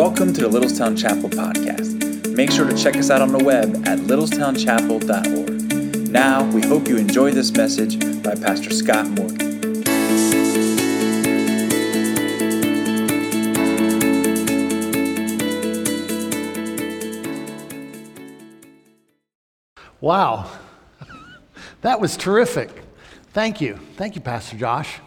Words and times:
Welcome 0.00 0.32
to 0.32 0.40
the 0.40 0.48
Littlestown 0.48 0.96
Chapel 0.96 1.28
podcast. 1.28 2.34
Make 2.34 2.50
sure 2.50 2.66
to 2.66 2.74
check 2.74 2.96
us 2.96 3.10
out 3.10 3.20
on 3.20 3.32
the 3.32 3.44
web 3.44 3.86
at 3.86 3.98
littlestownchapel.org. 3.98 6.10
Now, 6.10 6.50
we 6.52 6.62
hope 6.62 6.88
you 6.88 6.96
enjoy 6.96 7.32
this 7.32 7.52
message 7.52 8.00
by 8.22 8.34
Pastor 8.34 8.70
Scott 8.70 9.06
Morgan. 9.08 9.82
Wow, 20.00 20.50
that 21.82 22.00
was 22.00 22.16
terrific. 22.16 22.70
Thank 23.34 23.60
you. 23.60 23.78
Thank 23.96 24.14
you, 24.14 24.22
Pastor 24.22 24.56
Josh. 24.56 24.98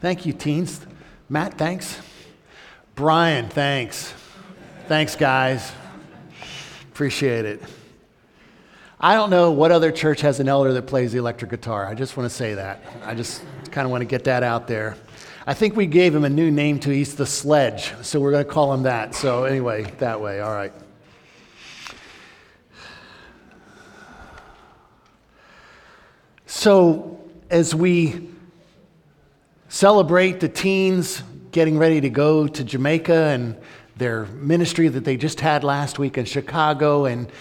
Thank 0.00 0.26
you, 0.26 0.32
teens. 0.32 0.84
Matt, 1.28 1.56
thanks. 1.56 2.00
Brian, 2.96 3.46
thanks. 3.50 4.14
Thanks, 4.88 5.16
guys. 5.16 5.70
Appreciate 6.84 7.44
it. 7.44 7.62
I 8.98 9.16
don't 9.16 9.28
know 9.28 9.52
what 9.52 9.70
other 9.70 9.92
church 9.92 10.22
has 10.22 10.40
an 10.40 10.48
elder 10.48 10.72
that 10.72 10.86
plays 10.86 11.12
the 11.12 11.18
electric 11.18 11.50
guitar. 11.50 11.86
I 11.86 11.92
just 11.92 12.16
want 12.16 12.30
to 12.30 12.34
say 12.34 12.54
that. 12.54 12.82
I 13.04 13.14
just 13.14 13.42
kind 13.70 13.84
of 13.84 13.90
want 13.90 14.00
to 14.00 14.06
get 14.06 14.24
that 14.24 14.42
out 14.42 14.66
there. 14.66 14.96
I 15.46 15.52
think 15.52 15.76
we 15.76 15.84
gave 15.84 16.14
him 16.14 16.24
a 16.24 16.30
new 16.30 16.50
name 16.50 16.80
to 16.80 16.90
East 16.90 17.18
the 17.18 17.26
Sledge, 17.26 17.92
so 18.00 18.18
we're 18.18 18.30
going 18.30 18.46
to 18.46 18.50
call 18.50 18.72
him 18.72 18.84
that. 18.84 19.14
So, 19.14 19.44
anyway, 19.44 19.92
that 19.98 20.18
way. 20.18 20.40
All 20.40 20.54
right. 20.54 20.72
So, 26.46 27.20
as 27.50 27.74
we 27.74 28.30
celebrate 29.68 30.40
the 30.40 30.48
teens 30.48 31.22
getting 31.56 31.78
ready 31.78 32.02
to 32.02 32.10
go 32.10 32.46
to 32.46 32.62
Jamaica 32.62 33.28
and 33.28 33.56
their 33.96 34.26
ministry 34.26 34.88
that 34.88 35.06
they 35.06 35.16
just 35.16 35.40
had 35.40 35.64
last 35.64 35.98
week 35.98 36.18
in 36.18 36.26
Chicago, 36.26 37.06
and 37.06 37.32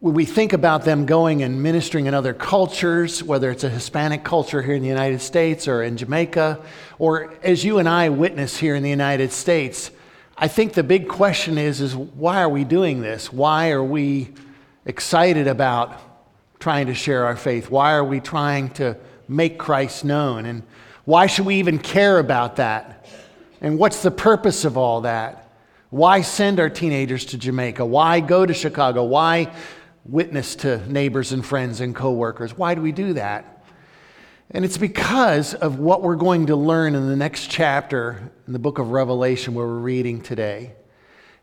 when 0.00 0.14
we 0.14 0.24
think 0.24 0.54
about 0.54 0.86
them 0.86 1.04
going 1.04 1.42
and 1.42 1.62
ministering 1.62 2.06
in 2.06 2.14
other 2.14 2.32
cultures, 2.32 3.22
whether 3.22 3.50
it's 3.50 3.62
a 3.62 3.68
Hispanic 3.68 4.24
culture 4.24 4.62
here 4.62 4.74
in 4.74 4.80
the 4.80 4.88
United 4.88 5.20
States 5.20 5.68
or 5.68 5.82
in 5.82 5.98
Jamaica, 5.98 6.64
or 6.98 7.34
as 7.42 7.62
you 7.62 7.78
and 7.78 7.86
I 7.86 8.08
witness 8.08 8.56
here 8.56 8.74
in 8.74 8.82
the 8.82 8.88
United 8.88 9.32
States, 9.32 9.90
I 10.38 10.48
think 10.48 10.72
the 10.72 10.82
big 10.82 11.08
question 11.08 11.58
is, 11.58 11.82
is 11.82 11.94
why 11.94 12.40
are 12.40 12.48
we 12.48 12.64
doing 12.64 13.02
this? 13.02 13.30
Why 13.30 13.72
are 13.72 13.84
we 13.84 14.30
excited 14.86 15.46
about 15.46 16.00
trying 16.58 16.86
to 16.86 16.94
share 16.94 17.26
our 17.26 17.36
faith? 17.36 17.68
Why 17.70 17.92
are 17.92 18.02
we 18.02 18.18
trying 18.18 18.70
to 18.70 18.96
make 19.28 19.58
Christ 19.58 20.06
known? 20.06 20.46
And 20.46 20.62
why 21.04 21.26
should 21.26 21.46
we 21.46 21.56
even 21.56 21.78
care 21.78 22.18
about 22.18 22.56
that? 22.56 23.06
And 23.60 23.78
what's 23.78 24.02
the 24.02 24.10
purpose 24.10 24.64
of 24.64 24.76
all 24.76 25.02
that? 25.02 25.50
Why 25.90 26.22
send 26.22 26.58
our 26.58 26.70
teenagers 26.70 27.26
to 27.26 27.38
Jamaica? 27.38 27.84
Why 27.84 28.20
go 28.20 28.46
to 28.46 28.54
Chicago? 28.54 29.04
Why 29.04 29.52
witness 30.04 30.56
to 30.56 30.78
neighbors 30.90 31.32
and 31.32 31.44
friends 31.44 31.80
and 31.80 31.94
coworkers? 31.94 32.56
Why 32.56 32.74
do 32.74 32.80
we 32.80 32.92
do 32.92 33.12
that? 33.14 33.64
And 34.50 34.64
it's 34.64 34.78
because 34.78 35.54
of 35.54 35.78
what 35.78 36.02
we're 36.02 36.16
going 36.16 36.46
to 36.46 36.56
learn 36.56 36.94
in 36.94 37.08
the 37.08 37.16
next 37.16 37.50
chapter 37.50 38.30
in 38.46 38.52
the 38.52 38.58
book 38.58 38.78
of 38.78 38.90
Revelation 38.90 39.54
where 39.54 39.66
we're 39.66 39.78
reading 39.78 40.20
today. 40.20 40.74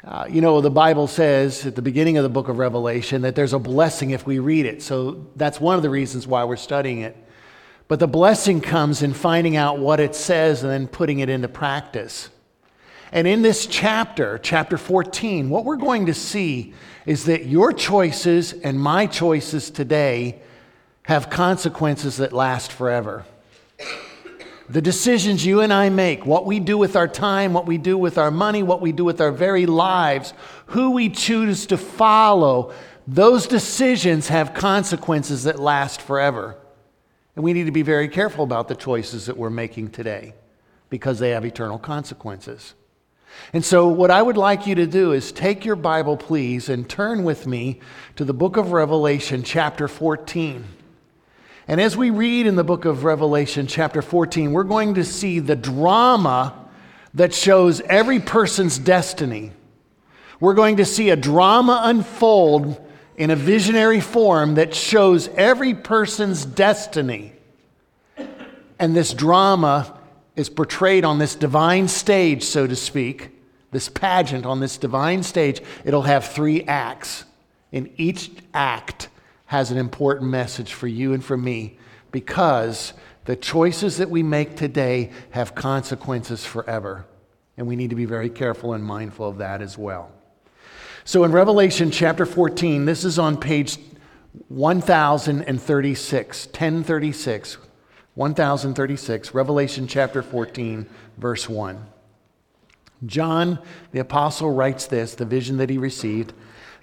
Uh, 0.04 0.26
you 0.30 0.42
know, 0.42 0.62
the 0.62 0.70
Bible 0.70 1.08
says 1.08 1.66
at 1.66 1.76
the 1.76 1.82
beginning 1.82 2.18
of 2.18 2.24
the 2.24 2.30
book 2.30 2.48
of 2.48 2.58
Revelation 2.58 3.24
that 3.24 3.36
there's 3.36 3.54
a 3.54 3.60
blessing 3.60 4.12
if 4.12 4.26
we 4.26 4.40
read 4.40 4.66
it. 4.66 4.82
So 4.82 5.28
that's 5.36 5.60
one 5.60 5.76
of 5.76 5.82
the 5.82 5.90
reasons 5.90 6.26
why 6.28 6.44
we're 6.44 6.56
studying 6.56 7.00
it. 7.00 7.18
But 7.90 8.00
the 8.00 8.08
blessing 8.08 8.62
comes 8.62 9.02
in 9.02 9.14
finding 9.14 9.58
out 9.58 9.80
what 9.80 10.00
it 10.00 10.14
says 10.14 10.62
and 10.62 10.72
then 10.72 10.88
putting 10.88 11.20
it 11.20 11.28
into 11.28 11.48
practice. 11.48 12.30
And 13.12 13.28
in 13.28 13.42
this 13.42 13.66
chapter, 13.66 14.38
chapter 14.38 14.78
14, 14.78 15.50
what 15.50 15.66
we're 15.66 15.76
going 15.76 16.06
to 16.06 16.14
see 16.14 16.76
is 17.08 17.26
that 17.26 17.48
your 17.48 17.74
choices 17.74 18.54
and 18.54 18.80
my 18.80 19.08
choices 19.08 19.72
today 19.72 20.40
have 21.04 21.32
consequences 21.32 22.18
that 22.18 22.32
last 22.32 22.72
forever. 22.72 23.26
The 24.70 24.84
decisions 24.84 25.44
you 25.44 25.62
and 25.62 25.74
I 25.74 25.90
make, 25.90 26.28
what 26.28 26.46
we 26.46 26.60
do 26.60 26.78
with 26.78 26.96
our 26.96 27.08
time, 27.08 27.54
what 27.54 27.66
we 27.66 27.80
do 27.80 27.98
with 27.98 28.20
our 28.20 28.30
money, 28.30 28.62
what 28.62 28.82
we 28.82 28.92
do 28.92 29.04
with 29.04 29.20
our 29.20 29.32
very 29.32 29.66
lives, 29.66 30.36
who 30.68 30.92
we 30.92 31.10
choose 31.10 31.66
to 31.66 31.78
follow, 31.78 32.72
those 33.08 33.48
decisions 33.48 34.28
have 34.28 34.54
consequences 34.54 35.46
that 35.46 35.58
last 35.58 36.00
forever. 36.00 36.56
And 37.40 37.46
we 37.46 37.54
need 37.54 37.68
to 37.68 37.72
be 37.72 37.84
very 37.84 38.10
careful 38.10 38.44
about 38.44 38.68
the 38.68 38.76
choices 38.76 39.28
that 39.28 39.38
we're 39.38 39.50
making 39.50 39.92
today 39.92 40.34
because 40.90 41.20
they 41.20 41.30
have 41.30 41.46
eternal 41.46 41.80
consequences. 41.80 42.74
And 43.54 43.64
so, 43.64 43.88
what 43.88 44.12
I 44.12 44.22
would 44.22 44.36
like 44.36 44.68
you 44.68 44.76
to 44.76 44.86
do 44.86 45.14
is 45.14 45.32
take 45.32 45.64
your 45.64 45.78
Bible, 45.78 46.18
please, 46.18 46.68
and 46.68 46.90
turn 46.90 47.24
with 47.24 47.48
me 47.48 47.80
to 48.18 48.26
the 48.26 48.34
book 48.34 48.58
of 48.58 48.74
Revelation, 48.74 49.42
chapter 49.42 49.88
14. 49.88 50.66
And 51.70 51.80
as 51.80 51.96
we 51.96 52.10
read 52.10 52.46
in 52.46 52.58
the 52.58 52.66
book 52.66 52.84
of 52.84 53.06
Revelation, 53.06 53.68
chapter 53.68 54.02
14, 54.02 54.52
we're 54.52 54.64
going 54.66 54.96
to 54.96 55.06
see 55.06 55.40
the 55.40 55.56
drama 55.56 56.68
that 57.14 57.34
shows 57.34 57.80
every 57.80 58.20
person's 58.20 58.78
destiny. 58.78 59.54
We're 60.42 60.56
going 60.56 60.76
to 60.76 60.86
see 60.86 61.10
a 61.10 61.16
drama 61.16 61.84
unfold 61.86 62.86
in 63.20 63.30
a 63.30 63.36
visionary 63.36 64.00
form 64.00 64.56
that 64.56 64.74
shows 64.74 65.28
every 65.36 65.74
person's 65.74 66.46
destiny. 66.46 67.34
And 68.80 68.96
this 68.96 69.14
drama 69.14 70.00
is 70.38 70.50
portrayed 70.50 71.04
on 71.04 71.20
this 71.20 71.36
divine 71.36 71.90
stage, 71.90 72.44
so 72.44 72.66
to 72.66 72.78
speak, 72.78 73.32
this 73.72 73.90
pageant 73.90 74.46
on 74.46 74.62
this 74.62 74.78
divine 74.78 75.22
stage. 75.22 75.62
It'll 75.84 76.04
have 76.04 76.30
three 76.30 76.64
acts. 76.64 77.26
In 77.74 77.92
each 77.98 78.32
act, 78.54 79.10
has 79.48 79.70
an 79.70 79.78
important 79.78 80.30
message 80.30 80.74
for 80.74 80.88
you 80.88 81.12
and 81.12 81.24
for 81.24 81.36
me 81.36 81.78
because 82.12 82.94
the 83.26 83.36
choices 83.36 83.98
that 83.98 84.10
we 84.10 84.24
make 84.24 84.56
today 84.56 85.12
have 85.32 85.56
consequences 85.56 86.46
forever. 86.46 87.06
And 87.58 87.68
we 87.68 87.76
need 87.76 87.90
to 87.90 87.96
be 87.96 88.06
very 88.06 88.30
careful 88.30 88.74
and 88.74 88.84
mindful 88.84 89.28
of 89.28 89.40
that 89.40 89.62
as 89.62 89.78
well. 89.78 90.12
So 91.10 91.24
in 91.24 91.32
Revelation 91.32 91.90
chapter 91.90 92.24
14, 92.24 92.86
this 92.86 93.04
is 93.04 93.18
on 93.18 93.38
page 93.38 93.80
1036, 94.50 96.46
1036, 96.46 97.58
1036, 98.14 99.34
Revelation 99.34 99.88
chapter 99.88 100.22
14, 100.22 100.88
verse 101.18 101.50
1. 101.50 101.84
John 103.08 103.58
the 103.92 103.98
apostle 103.98 104.52
writes 104.52 104.86
this, 104.86 105.16
the 105.16 105.26
vision 105.26 105.58
that 105.58 105.72
he 105.72 105.80
received. 105.80 106.32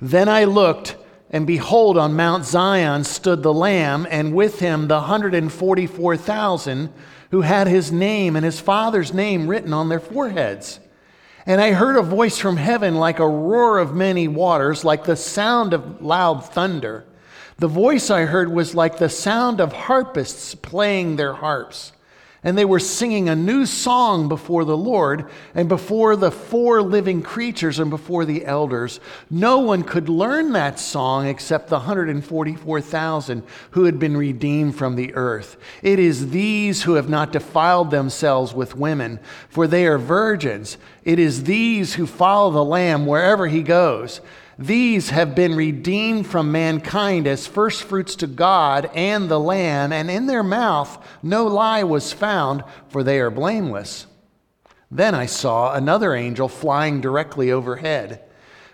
Then 0.01 0.29
I 0.29 0.43
looked 0.43 0.97
and 1.31 1.47
behold, 1.47 1.97
on 1.97 2.17
Mount 2.17 2.45
Zion 2.45 3.05
stood 3.05 3.45
the 3.45 3.55
Lamb, 3.55 4.09
and 4.11 4.35
with 4.35 4.59
him 4.59 4.89
the 4.89 4.97
144,000 4.97 6.93
who 7.31 7.43
had 7.43 7.69
his 7.69 7.93
name 7.93 8.35
and 8.35 8.45
his 8.45 8.59
father's 8.59 9.15
name 9.15 9.47
written 9.47 9.73
on 9.73 9.89
their 9.89 10.01
foreheads. 10.01 10.81
And 11.47 11.61
I 11.61 11.73
heard 11.73 11.97
a 11.97 12.03
voice 12.03 12.39
from 12.39 12.57
heaven 12.57 12.97
like 12.97 13.21
a 13.21 13.29
roar 13.29 13.79
of 13.79 13.95
many 13.95 14.27
waters, 14.27 14.85
like 14.85 15.05
the 15.05 15.17
sound 15.17 15.73
of 15.73 16.03
loud 16.03 16.45
thunder. 16.45 17.05
The 17.59 17.69
voice 17.69 18.11
I 18.11 18.23
heard 18.23 18.53
was 18.53 18.75
like 18.75 18.99
the 18.99 19.09
sound 19.09 19.61
of 19.61 19.73
harpists 19.73 20.55
playing 20.55 21.17
their 21.17 21.35
harps 21.35 21.93
and 22.47 22.57
they 22.57 22.65
were 22.65 22.79
singing 22.79 23.29
a 23.29 23.35
new 23.35 23.67
song 23.67 24.29
before 24.29 24.65
the 24.65 24.77
Lord 24.77 25.29
and 25.53 25.69
before 25.69 26.15
the 26.15 26.31
four 26.31 26.81
living 26.81 27.21
creatures 27.21 27.81
and 27.81 27.91
before 27.91 28.25
the 28.25 28.47
elders. 28.47 29.01
No 29.29 29.59
one 29.59 29.83
could 29.83 30.09
learn 30.09 30.53
that 30.53 30.79
song 30.79 31.27
except 31.27 31.67
the 31.67 31.79
144,000 31.79 33.43
who 33.73 33.83
had 33.83 33.99
been 33.99 34.17
redeemed 34.17 34.77
from 34.77 34.95
the 34.95 35.13
earth. 35.15 35.57
It 35.83 35.99
is 35.99 36.31
these 36.31 36.85
who 36.85 36.95
have 36.95 37.09
not 37.09 37.33
defiled 37.33 37.91
themselves 37.91 38.55
with 38.55 38.77
women, 38.77 39.19
for 39.49 39.67
they 39.67 39.85
are 39.85 39.99
virgins. 39.99 40.79
It 41.05 41.19
is 41.19 41.43
these 41.43 41.95
who 41.95 42.07
follow 42.07 42.53
the 42.53 42.65
Lamb 42.65 43.07
wherever 43.07 43.49
he 43.49 43.65
goes. 43.65 44.21
These 44.59 45.11
have 45.11 45.35
been 45.35 45.55
redeemed 45.55 46.27
from 46.27 46.51
mankind 46.51 47.27
as 47.27 47.47
firstfruits 47.47 48.17
to 48.17 48.27
God 48.27 48.91
and 48.95 49.29
the 49.29 49.41
Lamb, 49.41 49.93
and 49.93 50.11
in 50.11 50.27
their 50.27 50.43
mouth 50.43 51.05
no 51.23 51.47
lie 51.47 51.85
was 51.85 52.13
found, 52.13 52.65
for 52.89 53.03
they 53.03 53.21
are 53.21 53.31
blameless. 53.31 54.07
Then 54.91 55.15
I 55.15 55.27
saw 55.27 55.75
another 55.75 56.15
angel 56.15 56.49
flying 56.49 57.01
directly 57.01 57.53
overhead 57.53 58.26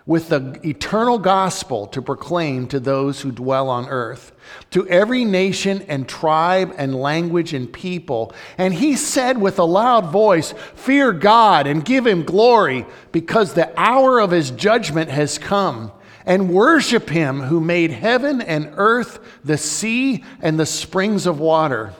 with 0.05 0.29
the 0.29 0.59
eternal 0.65 1.17
gospel 1.17 1.87
to 1.87 2.01
proclaim 2.01 2.67
to 2.67 2.79
those 2.79 3.21
who 3.21 3.31
dwell 3.31 3.69
on 3.69 3.87
earth, 3.87 4.33
to 4.71 4.87
every 4.89 5.23
nation 5.23 5.81
and 5.87 6.09
tribe 6.09 6.73
and 6.77 6.93
language 6.93 7.53
and 7.53 7.71
people. 7.71 8.33
And 8.57 8.73
he 8.73 8.95
said 8.95 9.37
with 9.37 9.59
a 9.59 9.63
loud 9.63 10.11
voice, 10.11 10.53
Fear 10.75 11.13
God 11.13 11.67
and 11.67 11.85
give 11.85 12.05
him 12.05 12.23
glory, 12.23 12.85
because 13.11 13.53
the 13.53 13.71
hour 13.79 14.19
of 14.19 14.31
his 14.31 14.51
judgment 14.51 15.09
has 15.09 15.37
come. 15.37 15.91
And 16.25 16.53
worship 16.53 17.09
him 17.09 17.41
who 17.41 17.59
made 17.59 17.91
heaven 17.91 18.41
and 18.41 18.71
earth, 18.75 19.19
the 19.43 19.57
sea, 19.57 20.23
and 20.41 20.57
the 20.57 20.65
springs 20.65 21.25
of 21.25 21.39
water. 21.39 21.93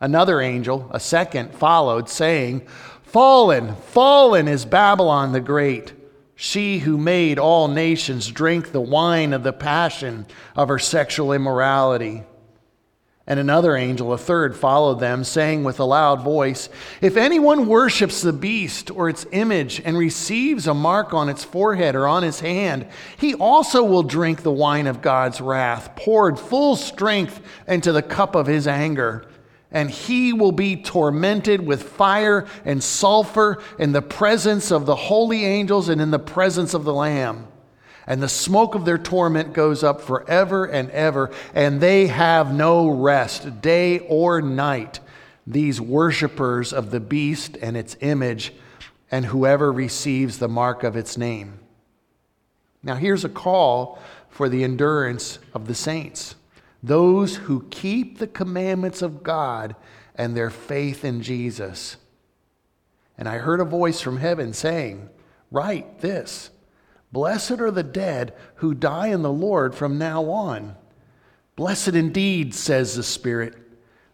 Another 0.00 0.40
angel, 0.40 0.88
a 0.90 0.98
second, 0.98 1.54
followed, 1.54 2.08
saying, 2.08 2.66
Fallen, 3.04 3.76
fallen 3.76 4.48
is 4.48 4.64
Babylon 4.64 5.32
the 5.32 5.40
Great. 5.40 5.92
She 6.38 6.80
who 6.80 6.98
made 6.98 7.38
all 7.38 7.66
nations 7.66 8.28
drink 8.28 8.70
the 8.70 8.80
wine 8.80 9.32
of 9.32 9.42
the 9.42 9.54
passion 9.54 10.26
of 10.54 10.68
her 10.68 10.78
sexual 10.78 11.32
immorality. 11.32 12.24
And 13.26 13.40
another 13.40 13.74
angel, 13.74 14.12
a 14.12 14.18
third, 14.18 14.54
followed 14.54 15.00
them, 15.00 15.24
saying 15.24 15.64
with 15.64 15.80
a 15.80 15.84
loud 15.84 16.20
voice 16.20 16.68
If 17.00 17.16
anyone 17.16 17.66
worships 17.66 18.20
the 18.20 18.34
beast 18.34 18.90
or 18.90 19.08
its 19.08 19.26
image 19.32 19.80
and 19.82 19.96
receives 19.96 20.66
a 20.66 20.74
mark 20.74 21.14
on 21.14 21.30
its 21.30 21.42
forehead 21.42 21.96
or 21.96 22.06
on 22.06 22.22
his 22.22 22.40
hand, 22.40 22.86
he 23.16 23.34
also 23.34 23.82
will 23.82 24.04
drink 24.04 24.42
the 24.42 24.52
wine 24.52 24.86
of 24.86 25.02
God's 25.02 25.40
wrath, 25.40 25.96
poured 25.96 26.38
full 26.38 26.76
strength 26.76 27.40
into 27.66 27.92
the 27.92 28.02
cup 28.02 28.34
of 28.34 28.46
his 28.46 28.68
anger. 28.68 29.26
And 29.76 29.90
he 29.90 30.32
will 30.32 30.52
be 30.52 30.76
tormented 30.76 31.60
with 31.60 31.82
fire 31.82 32.46
and 32.64 32.82
sulfur 32.82 33.62
in 33.78 33.92
the 33.92 34.00
presence 34.00 34.70
of 34.70 34.86
the 34.86 34.96
holy 34.96 35.44
angels 35.44 35.90
and 35.90 36.00
in 36.00 36.10
the 36.10 36.18
presence 36.18 36.72
of 36.72 36.84
the 36.84 36.94
Lamb 36.94 37.48
and 38.06 38.22
the 38.22 38.28
smoke 38.28 38.74
of 38.74 38.84
their 38.84 38.98
torment 38.98 39.52
goes 39.52 39.82
up 39.82 40.00
forever 40.00 40.64
and 40.64 40.90
ever, 40.90 41.30
and 41.54 41.80
they 41.80 42.06
have 42.06 42.54
no 42.54 42.88
rest, 42.88 43.60
day 43.60 43.98
or 43.98 44.40
night, 44.40 45.00
these 45.46 45.80
worshippers 45.80 46.72
of 46.72 46.90
the 46.90 47.00
beast 47.00 47.58
and 47.60 47.76
its 47.76 47.96
image, 48.00 48.52
and 49.10 49.26
whoever 49.26 49.72
receives 49.72 50.38
the 50.38 50.48
mark 50.48 50.84
of 50.84 50.96
its 50.96 51.18
name. 51.18 51.58
Now, 52.82 52.94
here's 52.94 53.24
a 53.24 53.28
call 53.28 53.98
for 54.28 54.48
the 54.48 54.62
endurance 54.62 55.40
of 55.52 55.66
the 55.66 55.74
saints 55.74 56.35
those 56.86 57.34
who 57.36 57.66
keep 57.68 58.18
the 58.18 58.28
commandments 58.28 59.02
of 59.02 59.24
God 59.24 59.74
and 60.14 60.36
their 60.36 60.50
faith 60.50 61.04
in 61.04 61.20
Jesus. 61.20 61.96
And 63.18 63.28
I 63.28 63.38
heard 63.38 63.58
a 63.58 63.64
voice 63.64 64.00
from 64.00 64.18
heaven 64.18 64.52
saying, 64.52 65.10
Write 65.50 66.00
this. 66.00 66.50
Blessed 67.10 67.60
are 67.60 67.72
the 67.72 67.82
dead 67.82 68.34
who 68.56 68.72
die 68.72 69.08
in 69.08 69.22
the 69.22 69.32
Lord 69.32 69.74
from 69.74 69.98
now 69.98 70.24
on. 70.30 70.76
Blessed 71.56 71.94
indeed, 71.94 72.54
says 72.54 72.94
the 72.94 73.02
Spirit, 73.02 73.54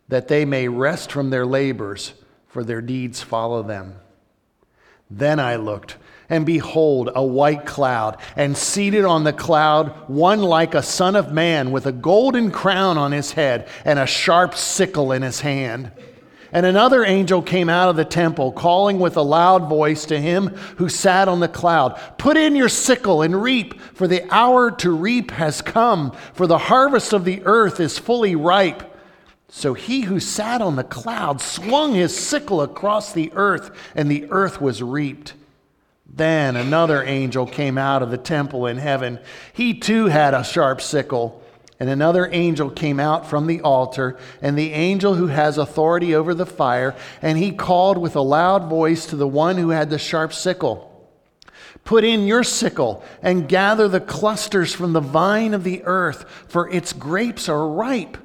that 0.08 0.28
they 0.28 0.46
may 0.46 0.68
rest 0.68 1.12
from 1.12 1.28
their 1.28 1.44
labors, 1.44 2.14
for 2.46 2.64
their 2.64 2.80
deeds 2.80 3.20
follow 3.20 3.62
them. 3.62 3.96
Then 5.10 5.38
I 5.38 5.56
looked, 5.56 5.96
and 6.28 6.46
behold, 6.46 7.10
a 7.14 7.24
white 7.24 7.66
cloud, 7.66 8.16
and 8.36 8.56
seated 8.56 9.04
on 9.04 9.24
the 9.24 9.32
cloud, 9.32 10.08
one 10.08 10.40
like 10.40 10.74
a 10.74 10.82
son 10.82 11.16
of 11.16 11.32
man, 11.32 11.70
with 11.72 11.86
a 11.86 11.92
golden 11.92 12.50
crown 12.50 12.96
on 12.98 13.12
his 13.12 13.32
head, 13.32 13.68
and 13.84 13.98
a 13.98 14.06
sharp 14.06 14.54
sickle 14.54 15.12
in 15.12 15.22
his 15.22 15.40
hand. 15.40 15.90
And 16.52 16.66
another 16.66 17.02
angel 17.02 17.40
came 17.40 17.70
out 17.70 17.88
of 17.88 17.96
the 17.96 18.04
temple, 18.04 18.52
calling 18.52 18.98
with 18.98 19.16
a 19.16 19.22
loud 19.22 19.70
voice 19.70 20.04
to 20.06 20.20
him 20.20 20.48
who 20.76 20.90
sat 20.90 21.26
on 21.26 21.40
the 21.40 21.48
cloud 21.48 21.98
Put 22.18 22.36
in 22.36 22.54
your 22.54 22.68
sickle 22.68 23.22
and 23.22 23.42
reap, 23.42 23.80
for 23.94 24.06
the 24.06 24.30
hour 24.30 24.70
to 24.70 24.90
reap 24.90 25.30
has 25.30 25.62
come, 25.62 26.14
for 26.34 26.46
the 26.46 26.58
harvest 26.58 27.14
of 27.14 27.24
the 27.24 27.42
earth 27.44 27.80
is 27.80 27.98
fully 27.98 28.36
ripe. 28.36 28.82
So 29.48 29.72
he 29.72 30.02
who 30.02 30.20
sat 30.20 30.60
on 30.60 30.76
the 30.76 30.84
cloud 30.84 31.40
swung 31.40 31.94
his 31.94 32.16
sickle 32.16 32.60
across 32.60 33.12
the 33.12 33.32
earth, 33.34 33.70
and 33.94 34.10
the 34.10 34.26
earth 34.30 34.60
was 34.60 34.82
reaped. 34.82 35.32
Then 36.12 36.56
another 36.56 37.02
angel 37.02 37.46
came 37.46 37.78
out 37.78 38.02
of 38.02 38.10
the 38.10 38.18
temple 38.18 38.66
in 38.66 38.76
heaven. 38.76 39.18
He 39.52 39.74
too 39.74 40.06
had 40.06 40.34
a 40.34 40.44
sharp 40.44 40.80
sickle. 40.80 41.42
And 41.80 41.90
another 41.90 42.28
angel 42.30 42.70
came 42.70 43.00
out 43.00 43.26
from 43.26 43.48
the 43.48 43.60
altar, 43.62 44.16
and 44.40 44.56
the 44.56 44.72
angel 44.72 45.14
who 45.14 45.26
has 45.26 45.58
authority 45.58 46.14
over 46.14 46.32
the 46.32 46.46
fire, 46.46 46.94
and 47.20 47.36
he 47.36 47.50
called 47.50 47.98
with 47.98 48.14
a 48.14 48.20
loud 48.20 48.68
voice 48.68 49.06
to 49.06 49.16
the 49.16 49.26
one 49.26 49.56
who 49.56 49.70
had 49.70 49.90
the 49.90 49.98
sharp 49.98 50.32
sickle 50.32 50.92
Put 51.84 52.04
in 52.04 52.26
your 52.26 52.44
sickle 52.44 53.02
and 53.22 53.48
gather 53.48 53.88
the 53.88 54.00
clusters 54.00 54.72
from 54.72 54.92
the 54.92 55.00
vine 55.00 55.52
of 55.52 55.64
the 55.64 55.82
earth, 55.84 56.24
for 56.46 56.68
its 56.70 56.92
grapes 56.92 57.48
are 57.48 57.68
ripe. 57.68 58.16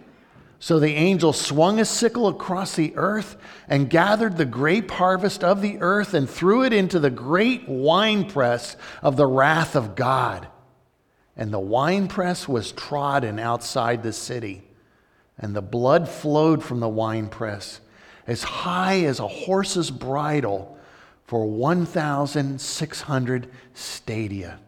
So 0.60 0.80
the 0.80 0.94
angel 0.94 1.34
swung 1.34 1.78
his 1.78 1.90
sickle 1.90 2.28
across 2.28 2.76
the 2.76 2.94
earth 2.96 3.38
and 3.68 3.90
gathered 3.90 4.38
the 4.38 4.46
grape 4.46 4.92
harvest 4.92 5.44
of 5.44 5.62
the 5.62 5.78
earth 5.80 6.14
and 6.14 6.30
threw 6.30 6.64
it 6.64 6.74
into 6.74 7.00
the 7.00 7.12
great 7.12 7.68
winepress 7.70 8.76
of 9.04 9.18
the 9.18 9.28
wrath 9.28 9.76
of 9.76 9.96
God 9.96 10.48
and 11.38 11.54
the 11.54 11.60
winepress 11.60 12.50
was 12.50 12.72
trodden 12.72 13.38
outside 13.38 14.02
the 14.02 14.12
city, 14.12 14.64
and 15.38 15.56
the 15.56 15.62
blood 15.62 16.10
flowed 16.10 16.64
from 16.64 16.80
the 16.80 16.90
winepress 16.90 17.80
as 18.26 18.42
high 18.42 19.02
as 19.02 19.20
a 19.20 19.28
horse's 19.28 19.92
bridle 19.92 20.76
for 21.26 21.46
1,600 21.46 23.52
stadia. 23.74 24.60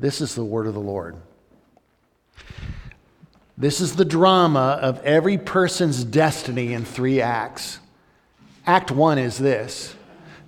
This 0.00 0.20
is 0.20 0.34
the 0.34 0.44
word 0.44 0.66
of 0.66 0.74
the 0.74 0.80
Lord. 0.80 1.14
This 3.56 3.80
is 3.80 3.96
the 3.96 4.04
drama 4.04 4.78
of 4.80 5.02
every 5.04 5.38
person's 5.38 6.04
destiny 6.04 6.72
in 6.72 6.84
three 6.84 7.20
acts. 7.20 7.78
Act 8.66 8.90
one 8.90 9.18
is 9.18 9.38
this 9.38 9.94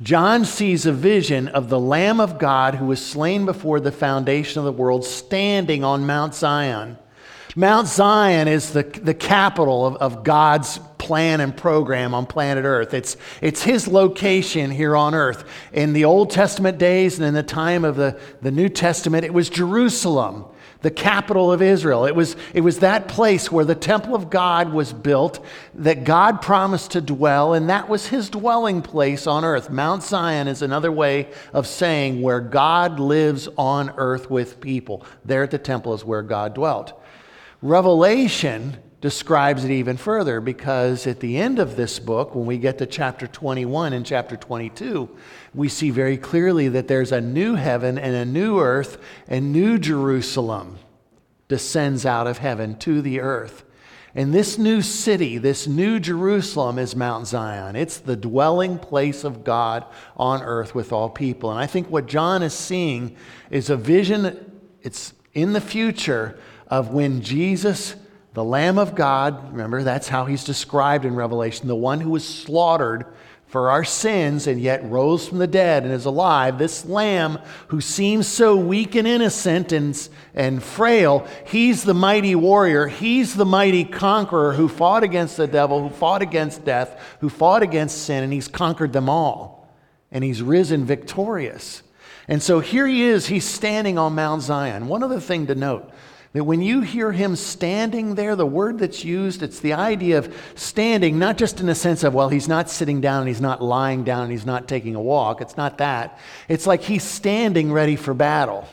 John 0.03 0.45
sees 0.45 0.87
a 0.87 0.93
vision 0.93 1.49
of 1.49 1.69
the 1.69 1.79
Lamb 1.79 2.21
of 2.21 2.39
God 2.39 2.77
who 2.77 2.87
was 2.87 3.05
slain 3.05 3.45
before 3.45 3.81
the 3.81 3.93
foundation 3.93 4.59
of 4.59 4.65
the 4.65 4.73
world 4.73 5.05
standing 5.05 5.85
on 5.85 6.07
Mount 6.07 6.35
Zion. 6.35 6.99
Mount 7.57 7.87
Zion 7.87 8.49
is 8.49 8.73
the, 8.73 8.83
the 8.83 9.15
capital 9.15 9.87
of, 9.87 9.97
of 9.97 10.25
God's 10.25 10.79
plan 10.99 11.41
and 11.41 11.57
program 11.57 12.13
on 12.13 12.27
planet 12.27 12.65
Earth. 12.65 12.95
It's, 12.95 13.17
it's 13.41 13.63
His 13.63 13.87
location 13.87 14.71
here 14.71 14.97
on 14.97 15.15
Earth. 15.15 15.45
In 15.73 15.93
the 15.93 16.05
Old 16.05 16.31
Testament 16.31 16.79
days 16.79 17.19
and 17.19 17.27
in 17.27 17.35
the 17.35 17.45
time 17.45 17.85
of 17.85 17.95
the, 17.95 18.19
the 18.43 18.51
New 18.51 18.69
Testament, 18.69 19.25
it 19.25 19.33
was 19.33 19.49
Jerusalem 19.49 20.47
the 20.85 20.91
capital 20.91 21.51
of 21.51 21.63
Israel. 21.63 22.05
It 22.05 22.15
was, 22.15 22.37
it 22.53 22.61
was 22.61 22.81
that 22.81 23.09
place 23.09 23.51
where 23.51 23.65
the 23.65 23.75
temple 23.75 24.15
of 24.15 24.29
God 24.29 24.71
was 24.71 24.93
built 24.93 25.43
that 25.77 26.05
God 26.05 26.43
promised 26.43 26.91
to 26.91 27.01
dwell, 27.01 27.55
and 27.55 27.71
that 27.71 27.89
was 27.89 28.09
his 28.09 28.29
dwelling 28.29 28.83
place 28.83 29.27
on 29.27 29.47
earth. 29.47 29.71
Mount 29.71 30.03
Zion 30.03 30.47
is 30.47 30.61
another 30.61 30.93
way 30.93 31.31
of 31.55 31.67
saying 31.67 32.21
where 32.21 32.39
God 32.39 33.01
lives 33.01 33.49
on 33.57 33.95
earth 33.97 34.29
with 34.31 34.61
people. 34.61 35.07
There 35.25 35.43
at 35.43 35.51
the 35.51 35.57
temple 35.57 35.95
is 35.95 36.05
where 36.05 36.21
God 36.21 36.53
dwelt. 36.53 37.01
Revelation 37.63 38.77
describes 39.05 39.67
it 39.67 39.71
even 39.71 39.99
further 39.99 40.41
because 40.41 41.07
at 41.07 41.21
the 41.21 41.37
end 41.37 41.59
of 41.59 41.77
this 41.77 41.99
book, 41.99 42.35
when 42.35 42.47
we 42.47 42.57
get 42.57 42.79
to 42.79 42.87
chapter 42.87 43.27
21 43.27 43.93
and 43.93 44.07
chapter 44.07 44.35
22, 44.35 45.15
we 45.53 45.69
see 45.69 45.91
very 45.91 46.17
clearly 46.17 46.71
that 46.71 46.89
there's 46.89 47.13
a 47.13 47.21
new 47.21 47.55
heaven 47.55 47.99
and 47.99 48.15
a 48.15 48.25
new 48.25 48.59
earth, 48.59 48.97
and 49.29 49.53
new 49.53 49.79
Jerusalem 49.79 50.79
descends 51.49 52.07
out 52.07 52.27
of 52.27 52.39
heaven 52.39 52.79
to 52.79 53.03
the 53.03 53.21
earth. 53.21 53.67
And 54.15 54.33
this 54.33 54.57
new 54.57 54.81
city, 54.81 55.37
this 55.37 55.67
new 55.67 56.01
Jerusalem, 56.01 56.79
is 56.79 56.97
Mount 56.97 57.27
Zion. 57.27 57.77
It's 57.77 57.99
the 57.99 58.17
dwelling 58.17 58.79
place 58.79 59.23
of 59.23 59.45
God 59.45 59.85
on 60.17 60.43
earth 60.43 60.75
with 60.75 60.95
all 60.95 61.11
people. 61.11 61.51
And 61.51 61.61
I 61.61 61.67
think 61.67 61.91
what 61.91 62.07
John 62.07 62.43
is 62.43 62.55
seeing 62.55 63.19
is 63.51 63.69
a 63.69 63.77
vision, 63.77 64.63
it's 64.81 65.13
in 65.35 65.53
the 65.53 65.61
future 65.61 66.39
of 66.69 66.89
when 66.89 67.21
Jesus 67.21 67.97
the 68.35 68.45
Lamb 68.45 68.79
of 68.79 68.97
God, 68.97 69.53
remember, 69.53 69.83
that's 69.85 70.09
how 70.09 70.25
he's 70.25 70.45
described 70.45 71.05
in 71.05 71.15
Revelation, 71.15 71.69
the 71.69 71.77
one 71.77 72.01
who 72.01 72.11
was 72.11 72.27
slaughtered 72.27 73.07
for 73.47 73.71
our 73.71 73.85
sins 73.85 74.49
and 74.49 74.61
yet 74.61 74.85
rose 74.91 75.29
from 75.29 75.39
the 75.39 75.47
dead 75.47 75.85
and 75.85 75.93
is 75.93 76.07
alive. 76.07 76.59
This 76.59 76.85
Lamb 76.85 77.39
who 77.69 77.81
seems 77.81 78.27
so 78.27 78.57
weak 78.57 78.97
and 78.97 79.07
innocent 79.07 79.71
and, 79.71 80.09
and 80.35 80.61
frail, 80.61 81.29
he's 81.47 81.85
the 81.85 81.95
mighty 81.95 82.35
warrior. 82.35 82.89
He's 82.89 83.37
the 83.37 83.45
mighty 83.45 83.85
conqueror 83.85 84.55
who 84.55 84.67
fought 84.67 85.05
against 85.05 85.37
the 85.37 85.47
devil, 85.47 85.89
who 85.89 85.95
fought 85.95 86.21
against 86.21 86.65
death, 86.65 87.01
who 87.21 87.29
fought 87.29 87.63
against 87.63 88.03
sin, 88.03 88.25
and 88.25 88.33
he's 88.33 88.49
conquered 88.49 88.93
them 88.93 89.09
all. 89.09 89.73
And 90.11 90.25
he's 90.25 90.43
risen 90.43 90.85
victorious. 90.85 91.85
And 92.27 92.43
so 92.43 92.59
here 92.59 92.89
he 92.89 93.05
is, 93.05 93.29
he's 93.29 93.45
standing 93.45 93.97
on 93.97 94.17
Mount 94.17 94.43
Zion. 94.43 94.89
One 94.89 95.05
other 95.05 95.21
thing 95.21 95.47
to 95.47 95.55
note 95.55 95.89
that 96.35 96.45
when 96.45 96.61
you 96.61 96.81
hear 96.81 97.13
him 97.13 97.37
standing 97.37 98.17
there, 98.17 98.35
the 98.35 98.45
word 98.45 98.81
that's 98.81 99.05
used, 99.05 99.43
it's 99.45 99.61
the 99.61 99.73
idea 99.73 100.19
of 100.19 100.37
standing, 100.57 101.17
not 101.19 101.39
just 101.39 101.61
in 101.61 101.67
the 101.67 101.77
sense 101.77 102.03
of, 102.03 102.13
well, 102.13 102.29
he's 102.29 102.49
not 102.49 102.69
sitting 102.69 103.01
down 103.01 103.29
he's 103.29 103.41
not 103.41 103.63
lying 103.63 104.03
down 104.03 104.31
he's 104.31 104.45
not 104.45 104.69
taking 104.69 104.97
a 104.97 105.01
walk. 105.01 105.41
It's 105.41 105.57
not 105.57 105.79
that. 105.79 106.19
It's 106.49 106.67
like 106.67 106.83
he's 106.83 107.05
standing 107.05 107.73
ready 107.73 107.95
for 107.95 108.13
battle. 108.15 108.69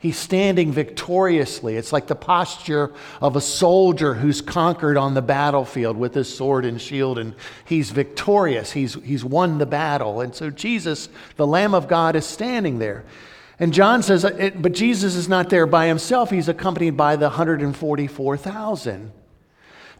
He's 0.00 0.18
standing 0.18 0.70
victoriously. 0.70 1.76
It's 1.76 1.92
like 1.92 2.06
the 2.06 2.14
posture 2.14 2.92
of 3.20 3.34
a 3.34 3.40
soldier 3.40 4.14
who's 4.14 4.40
conquered 4.40 4.96
on 4.96 5.14
the 5.14 5.22
battlefield 5.22 5.96
with 5.96 6.14
his 6.14 6.32
sword 6.32 6.64
and 6.64 6.80
shield, 6.80 7.18
and 7.18 7.34
he's 7.64 7.90
victorious. 7.90 8.70
He's, 8.70 8.94
he's 9.02 9.24
won 9.24 9.58
the 9.58 9.66
battle. 9.66 10.20
And 10.20 10.32
so 10.32 10.50
Jesus, 10.50 11.08
the 11.34 11.48
Lamb 11.48 11.74
of 11.74 11.88
God, 11.88 12.14
is 12.14 12.26
standing 12.26 12.78
there. 12.78 13.06
And 13.60 13.72
John 13.74 14.02
says, 14.02 14.24
but 14.56 14.72
Jesus 14.72 15.16
is 15.16 15.28
not 15.28 15.50
there 15.50 15.66
by 15.66 15.86
himself. 15.86 16.30
He's 16.30 16.48
accompanied 16.48 16.96
by 16.96 17.16
the 17.16 17.26
144,000. 17.26 19.12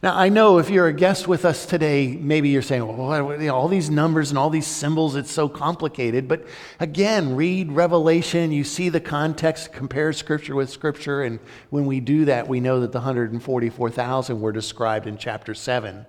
Now, 0.01 0.15
I 0.15 0.29
know 0.29 0.59
if 0.59 0.69
you're 0.69 0.87
a 0.87 0.93
guest 0.93 1.27
with 1.27 1.43
us 1.43 1.65
today, 1.65 2.15
maybe 2.15 2.47
you're 2.47 2.61
saying, 2.61 2.87
well, 2.87 3.33
you 3.33 3.47
know, 3.47 3.55
all 3.55 3.67
these 3.67 3.89
numbers 3.89 4.29
and 4.29 4.39
all 4.39 4.49
these 4.49 4.65
symbols, 4.65 5.17
it's 5.17 5.29
so 5.29 5.49
complicated. 5.49 6.25
But 6.25 6.47
again, 6.79 7.35
read 7.35 7.73
Revelation, 7.73 8.53
you 8.53 8.63
see 8.63 8.87
the 8.87 9.01
context, 9.01 9.73
compare 9.73 10.13
Scripture 10.13 10.55
with 10.55 10.69
Scripture, 10.69 11.23
and 11.23 11.37
when 11.69 11.85
we 11.85 11.99
do 11.99 12.23
that, 12.25 12.47
we 12.47 12.61
know 12.61 12.79
that 12.79 12.93
the 12.93 12.99
144,000 12.99 14.39
were 14.39 14.53
described 14.53 15.05
in 15.05 15.17
chapter 15.17 15.53
7. 15.53 16.05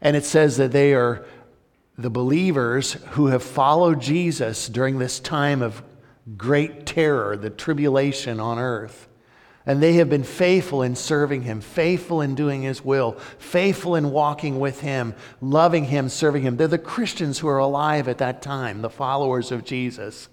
And 0.00 0.16
it 0.16 0.24
says 0.24 0.56
that 0.56 0.72
they 0.72 0.92
are 0.92 1.24
the 1.96 2.10
believers 2.10 2.94
who 3.10 3.26
have 3.26 3.44
followed 3.44 4.00
Jesus 4.00 4.68
during 4.68 4.98
this 4.98 5.20
time 5.20 5.62
of 5.62 5.80
great 6.36 6.86
terror, 6.86 7.36
the 7.36 7.50
tribulation 7.50 8.40
on 8.40 8.58
earth. 8.58 9.08
And 9.66 9.82
they 9.82 9.94
have 9.94 10.08
been 10.08 10.24
faithful 10.24 10.82
in 10.82 10.96
serving 10.96 11.42
him, 11.42 11.60
faithful 11.60 12.22
in 12.22 12.34
doing 12.34 12.62
his 12.62 12.84
will, 12.84 13.12
faithful 13.38 13.94
in 13.94 14.10
walking 14.10 14.58
with 14.58 14.80
him, 14.80 15.14
loving 15.40 15.84
him, 15.84 16.08
serving 16.08 16.42
him. 16.42 16.56
They're 16.56 16.66
the 16.66 16.78
Christians 16.78 17.38
who 17.38 17.48
are 17.48 17.58
alive 17.58 18.08
at 18.08 18.18
that 18.18 18.42
time, 18.42 18.80
the 18.80 18.90
followers 18.90 19.52
of 19.52 19.64
Jesus. 19.64 20.28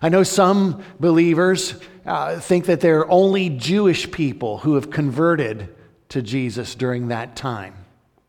I 0.00 0.08
know 0.08 0.22
some 0.22 0.82
believers 0.98 1.74
uh, 2.06 2.38
think 2.40 2.66
that 2.66 2.80
they're 2.80 3.10
only 3.10 3.50
Jewish 3.50 4.10
people 4.10 4.58
who 4.58 4.74
have 4.74 4.90
converted 4.90 5.74
to 6.10 6.22
Jesus 6.22 6.74
during 6.74 7.08
that 7.08 7.36
time. 7.36 7.74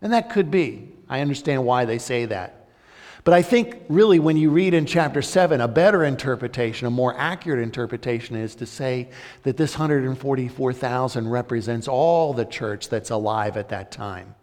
And 0.02 0.14
that 0.14 0.32
could 0.32 0.52
be. 0.52 0.90
I 1.08 1.22
understand 1.22 1.66
why 1.66 1.86
they 1.86 2.00
say 2.00 2.26
that. 2.26 2.63
But 3.24 3.34
I 3.34 3.42
think 3.42 3.78
really 3.88 4.20
when 4.20 4.36
you 4.36 4.50
read 4.50 4.74
in 4.74 4.86
chapter 4.86 5.22
7, 5.22 5.62
a 5.62 5.68
better 5.68 6.04
interpretation, 6.04 6.88
a 6.88 6.92
more 6.92 7.16
accurate 7.18 7.62
interpretation 7.62 8.36
is 8.36 8.56
to 8.56 8.66
say 8.66 9.10
that 9.44 9.56
this 9.56 9.76
144,000 9.76 11.30
represents 11.30 11.88
all 11.88 12.34
the 12.34 12.46
church 12.46 12.90
that's 12.90 13.12
alive 13.12 13.56
at 13.56 13.70
that 13.70 13.92
time. 13.92 14.36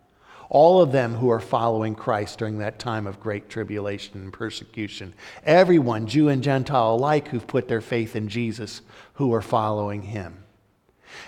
All 0.48 0.80
of 0.80 0.92
them 0.92 1.14
who 1.14 1.30
are 1.30 1.40
following 1.40 1.94
Christ 1.94 2.38
during 2.38 2.58
that 2.58 2.78
time 2.78 3.06
of 3.06 3.20
great 3.20 3.50
tribulation 3.50 4.20
and 4.20 4.32
persecution. 4.32 5.14
Everyone, 5.44 6.06
Jew 6.06 6.28
and 6.28 6.42
Gentile 6.42 6.94
alike, 6.94 7.28
who've 7.28 7.46
put 7.46 7.68
their 7.68 7.82
faith 7.82 8.16
in 8.16 8.28
Jesus, 8.28 8.80
who 9.14 9.32
are 9.34 9.42
following 9.42 10.02
him. 10.02 10.42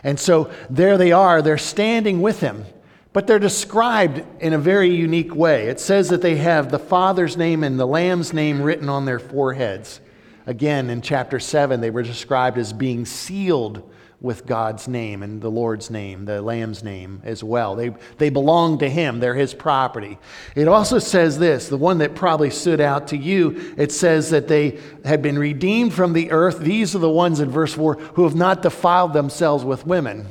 And 0.03 0.19
so 0.19 0.51
there 0.71 0.97
they 0.97 1.13
are, 1.13 1.43
they're 1.43 1.59
standing 1.59 2.23
with 2.23 2.41
him. 2.41 2.65
But 3.13 3.27
they're 3.27 3.39
described 3.39 4.25
in 4.41 4.53
a 4.53 4.59
very 4.59 4.95
unique 4.95 5.35
way. 5.35 5.69
It 5.69 5.81
says 5.81 6.09
that 6.09 6.23
they 6.23 6.37
have 6.37 6.71
the 6.71 6.79
Father's 6.79 7.37
name 7.37 7.63
and 7.63 7.79
the 7.79 7.87
Lamb's 7.87 8.33
name 8.33 8.63
written 8.63 8.89
on 8.89 9.05
their 9.05 9.19
foreheads. 9.19 10.01
Again, 10.47 10.91
in 10.91 11.03
chapter 11.03 11.39
7, 11.39 11.81
they 11.81 11.91
were 11.91 12.03
described 12.03 12.59
as 12.59 12.73
being 12.73 13.05
sealed 13.05 13.89
with 14.23 14.47
God's 14.47 14.87
name 14.87 15.23
and 15.23 15.43
the 15.43 15.51
Lord's 15.51 15.91
name, 15.91 16.25
the 16.25 16.41
Lamb's 16.41 16.85
name 16.85 17.21
as 17.25 17.43
well. 17.43 17.75
They, 17.75 17.91
they 18.19 18.31
belong 18.31 18.79
to 18.79 18.89
Him, 18.89 19.19
they're 19.19 19.35
His 19.35 19.53
property. 19.53 20.17
It 20.55 20.69
also 20.69 21.01
says 21.01 21.39
this 21.39 21.69
the 21.69 21.77
one 21.77 21.99
that 21.99 22.15
probably 22.15 22.51
stood 22.51 22.81
out 22.81 23.09
to 23.09 23.17
you, 23.17 23.75
it 23.77 23.91
says 23.91 24.31
that 24.31 24.47
they 24.47 24.79
had 25.05 25.23
been 25.23 25.39
redeemed 25.39 25.93
from 25.93 26.13
the 26.13 26.31
earth. 26.31 26.61
These 26.61 26.95
are 26.95 27.01
the 27.01 27.11
ones 27.11 27.41
in 27.41 27.51
verse 27.51 27.75
4 27.75 27.97
who 28.15 28.23
have 28.23 28.37
not 28.37 28.63
defiled 28.63 29.13
themselves 29.13 29.65
with 29.65 29.87
women. 29.87 30.29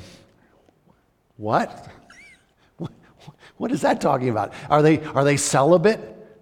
What? 1.36 1.90
What 3.62 3.72
is 3.72 3.82
that 3.82 4.02
talking 4.02 4.30
about? 4.30 4.54
Are 4.72 4.82
they, 4.82 5.04
are 5.04 5.24
they 5.24 5.38
celibate? 5.38 6.00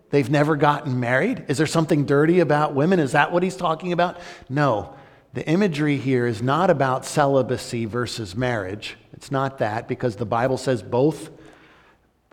They've 0.09 0.29
never 0.29 0.55
gotten 0.55 1.01
married? 1.01 1.43
Is 1.49 1.57
there 1.57 1.67
something 1.67 2.05
dirty 2.05 2.39
about 2.39 2.75
women? 2.75 2.97
Is 2.97 3.11
that 3.11 3.33
what 3.33 3.43
he's 3.43 3.57
talking 3.57 3.91
about? 3.91 4.21
No. 4.47 4.95
The 5.33 5.45
imagery 5.45 5.97
here 5.97 6.25
is 6.25 6.41
not 6.41 6.69
about 6.69 7.05
celibacy 7.05 7.83
versus 7.83 8.37
marriage. 8.37 8.95
It's 9.11 9.31
not 9.31 9.57
that 9.57 9.85
because 9.89 10.15
the 10.15 10.25
Bible 10.25 10.57
says 10.57 10.81
both 10.81 11.29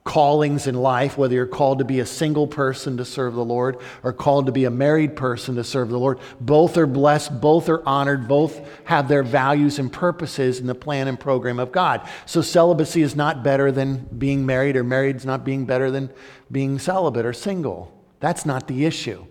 callings 0.07 0.69
in 0.69 0.77
life, 0.77 1.19
whether 1.19 1.35
you're 1.35 1.47
called 1.47 1.81
to 1.81 1.85
be 1.85 2.01
a 2.01 2.07
single 2.07 2.47
person 2.47 2.97
to 2.97 3.05
serve 3.05 3.35
the 3.35 3.45
Lord 3.45 3.79
or 4.05 4.13
called 4.13 4.47
to 4.47 4.53
be 4.53 4.65
a 4.65 4.71
married 4.71 5.17
person 5.17 5.57
to 5.57 5.65
serve 5.65 5.91
the 5.91 5.99
Lord, 5.99 6.21
both 6.41 6.79
are 6.79 6.87
blessed, 6.87 7.41
both 7.41 7.69
are 7.69 7.87
honored, 7.87 8.29
both 8.29 8.67
have 8.85 9.09
their 9.09 9.25
values 9.25 9.79
and 9.79 9.93
purposes 9.93 10.61
in 10.61 10.67
the 10.67 10.75
plan 10.75 11.09
and 11.09 11.19
program 11.19 11.59
of 11.59 11.73
God. 11.73 12.09
So 12.25 12.41
celibacy 12.41 13.03
is 13.03 13.17
not 13.17 13.43
better 13.43 13.73
than 13.73 14.07
being 14.17 14.47
married, 14.47 14.77
or 14.77 14.85
married 14.85 15.17
is 15.17 15.27
not 15.27 15.45
being 15.45 15.67
better 15.67 15.91
than 15.91 16.11
being 16.51 16.79
celibate 16.79 17.27
or 17.27 17.33
single. 17.33 17.93
That's 18.21 18.47
not 18.47 18.69
the 18.69 18.87
issue. 18.87 19.27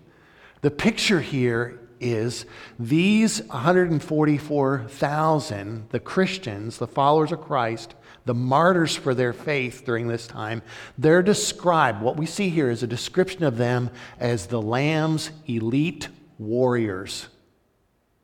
The 0.60 0.70
picture 0.70 1.20
here 1.20 1.80
is 2.00 2.46
these 2.78 3.42
144,000, 3.44 5.88
the 5.90 6.00
Christians, 6.00 6.78
the 6.78 6.86
followers 6.86 7.32
of 7.32 7.40
Christ, 7.40 7.94
the 8.24 8.34
martyrs 8.34 8.96
for 8.96 9.14
their 9.14 9.32
faith 9.32 9.84
during 9.86 10.08
this 10.08 10.26
time, 10.26 10.62
they're 10.98 11.22
described, 11.22 12.02
what 12.02 12.16
we 12.16 12.26
see 12.26 12.48
here 12.48 12.70
is 12.70 12.82
a 12.82 12.86
description 12.86 13.44
of 13.44 13.56
them 13.56 13.90
as 14.18 14.46
the 14.46 14.60
Lamb's 14.60 15.30
elite 15.46 16.08
warriors. 16.38 17.28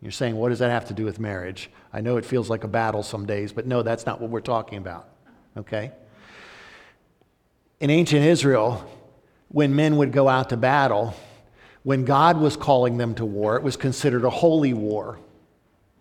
You're 0.01 0.11
saying, 0.11 0.37
what 0.37 0.49
does 0.49 0.59
that 0.59 0.71
have 0.71 0.89
to 0.89 0.95
do 0.95 1.05
with 1.05 1.21
marriage? 1.21 1.71
I 1.93 2.01
know 2.01 2.17
it 2.17 2.25
feels 2.25 2.51
like 2.51 2.65
a 2.65 2.69
battle 2.69 3.03
some 3.03 3.27
days, 3.27 3.53
but 3.53 3.67
no, 3.67 3.83
that's 3.83 4.05
not 4.05 4.21
what 4.21 4.31
we're 4.31 4.41
talking 4.41 4.79
about. 4.79 5.09
Okay? 5.57 5.93
In 7.79 7.91
ancient 7.91 8.25
Israel, 8.25 8.85
when 9.49 9.77
men 9.77 9.97
would 9.99 10.13
go 10.13 10.29
out 10.29 10.49
to 10.49 10.57
battle, 10.57 11.15
when 11.83 12.05
God 12.05 12.39
was 12.39 12.57
calling 12.57 12.97
them 12.97 13.15
to 13.17 13.25
war, 13.25 13.57
it 13.57 13.63
was 13.63 13.77
considered 13.77 14.25
a 14.25 14.31
holy 14.31 14.73
war. 14.73 15.19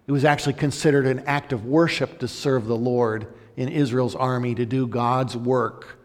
It 0.07 0.11
was 0.11 0.25
actually 0.25 0.53
considered 0.53 1.05
an 1.05 1.19
act 1.25 1.53
of 1.53 1.65
worship 1.65 2.19
to 2.19 2.27
serve 2.27 2.65
the 2.65 2.75
Lord 2.75 3.27
in 3.55 3.69
Israel's 3.69 4.15
army 4.15 4.55
to 4.55 4.65
do 4.65 4.87
God's 4.87 5.35
work 5.35 5.99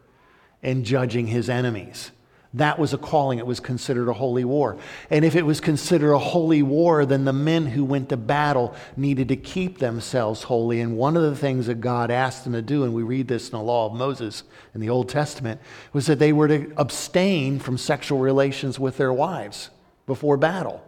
in 0.62 0.84
judging 0.84 1.26
his 1.26 1.48
enemies. 1.48 2.10
That 2.56 2.78
was 2.78 2.94
a 2.94 2.98
calling. 2.98 3.38
It 3.38 3.46
was 3.46 3.60
considered 3.60 4.08
a 4.08 4.14
holy 4.14 4.44
war. 4.44 4.78
And 5.10 5.26
if 5.26 5.36
it 5.36 5.44
was 5.44 5.60
considered 5.60 6.14
a 6.14 6.18
holy 6.18 6.62
war, 6.62 7.04
then 7.04 7.26
the 7.26 7.32
men 7.32 7.66
who 7.66 7.84
went 7.84 8.08
to 8.08 8.16
battle 8.16 8.74
needed 8.96 9.28
to 9.28 9.36
keep 9.36 9.78
themselves 9.78 10.42
holy. 10.42 10.80
And 10.80 10.96
one 10.96 11.18
of 11.18 11.22
the 11.22 11.36
things 11.36 11.66
that 11.66 11.82
God 11.82 12.10
asked 12.10 12.44
them 12.44 12.54
to 12.54 12.62
do, 12.62 12.84
and 12.84 12.94
we 12.94 13.02
read 13.02 13.28
this 13.28 13.50
in 13.50 13.58
the 13.58 13.62
law 13.62 13.86
of 13.86 13.92
Moses 13.92 14.42
in 14.74 14.80
the 14.80 14.88
Old 14.88 15.10
Testament, 15.10 15.60
was 15.92 16.06
that 16.06 16.18
they 16.18 16.32
were 16.32 16.48
to 16.48 16.72
abstain 16.78 17.58
from 17.58 17.76
sexual 17.76 18.20
relations 18.20 18.80
with 18.80 18.96
their 18.96 19.12
wives 19.12 19.68
before 20.06 20.38
battle. 20.38 20.82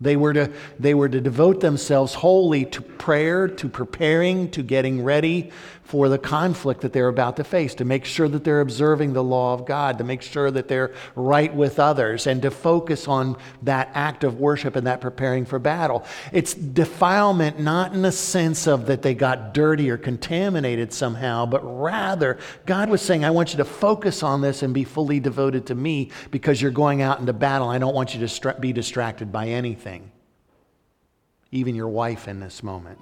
They 0.00 0.16
were, 0.16 0.32
to, 0.32 0.52
they 0.78 0.94
were 0.94 1.08
to 1.08 1.20
devote 1.20 1.60
themselves 1.60 2.14
wholly 2.14 2.64
to 2.66 2.80
prayer, 2.80 3.48
to 3.48 3.68
preparing, 3.68 4.50
to 4.52 4.62
getting 4.62 5.02
ready 5.02 5.50
for 5.88 6.10
the 6.10 6.18
conflict 6.18 6.82
that 6.82 6.92
they're 6.92 7.08
about 7.08 7.36
to 7.36 7.42
face, 7.42 7.74
to 7.74 7.82
make 7.82 8.04
sure 8.04 8.28
that 8.28 8.44
they're 8.44 8.60
observing 8.60 9.14
the 9.14 9.24
law 9.24 9.54
of 9.54 9.64
God, 9.64 9.96
to 9.96 10.04
make 10.04 10.20
sure 10.20 10.50
that 10.50 10.68
they're 10.68 10.92
right 11.14 11.54
with 11.54 11.80
others, 11.80 12.26
and 12.26 12.42
to 12.42 12.50
focus 12.50 13.08
on 13.08 13.38
that 13.62 13.90
act 13.94 14.22
of 14.22 14.38
worship 14.38 14.76
and 14.76 14.86
that 14.86 15.00
preparing 15.00 15.46
for 15.46 15.58
battle. 15.58 16.04
It's 16.30 16.52
defilement 16.52 17.58
not 17.58 17.94
in 17.94 18.02
the 18.02 18.12
sense 18.12 18.66
of 18.66 18.84
that 18.88 19.00
they 19.00 19.14
got 19.14 19.54
dirty 19.54 19.88
or 19.88 19.96
contaminated 19.96 20.92
somehow, 20.92 21.46
but 21.46 21.62
rather 21.62 22.36
God 22.66 22.90
was 22.90 23.00
saying, 23.00 23.24
I 23.24 23.30
want 23.30 23.52
you 23.52 23.56
to 23.56 23.64
focus 23.64 24.22
on 24.22 24.42
this 24.42 24.62
and 24.62 24.74
be 24.74 24.84
fully 24.84 25.20
devoted 25.20 25.64
to 25.68 25.74
me 25.74 26.10
because 26.30 26.60
you're 26.60 26.70
going 26.70 27.00
out 27.00 27.18
into 27.18 27.32
battle. 27.32 27.70
I 27.70 27.78
don't 27.78 27.94
want 27.94 28.14
you 28.14 28.26
to 28.26 28.56
be 28.60 28.74
distracted 28.74 29.32
by 29.32 29.48
anything, 29.48 30.12
even 31.50 31.74
your 31.74 31.88
wife 31.88 32.28
in 32.28 32.40
this 32.40 32.62
moment. 32.62 33.00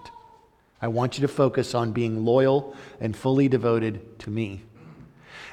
I 0.81 0.89
want 0.89 1.19
you 1.19 1.23
to 1.23 1.33
focus 1.33 1.75
on 1.75 1.93
being 1.93 2.25
loyal 2.25 2.77
and 3.01 3.17
fully 3.17 3.49
devoted 3.49 4.19
to 4.21 4.31
me. 4.31 4.63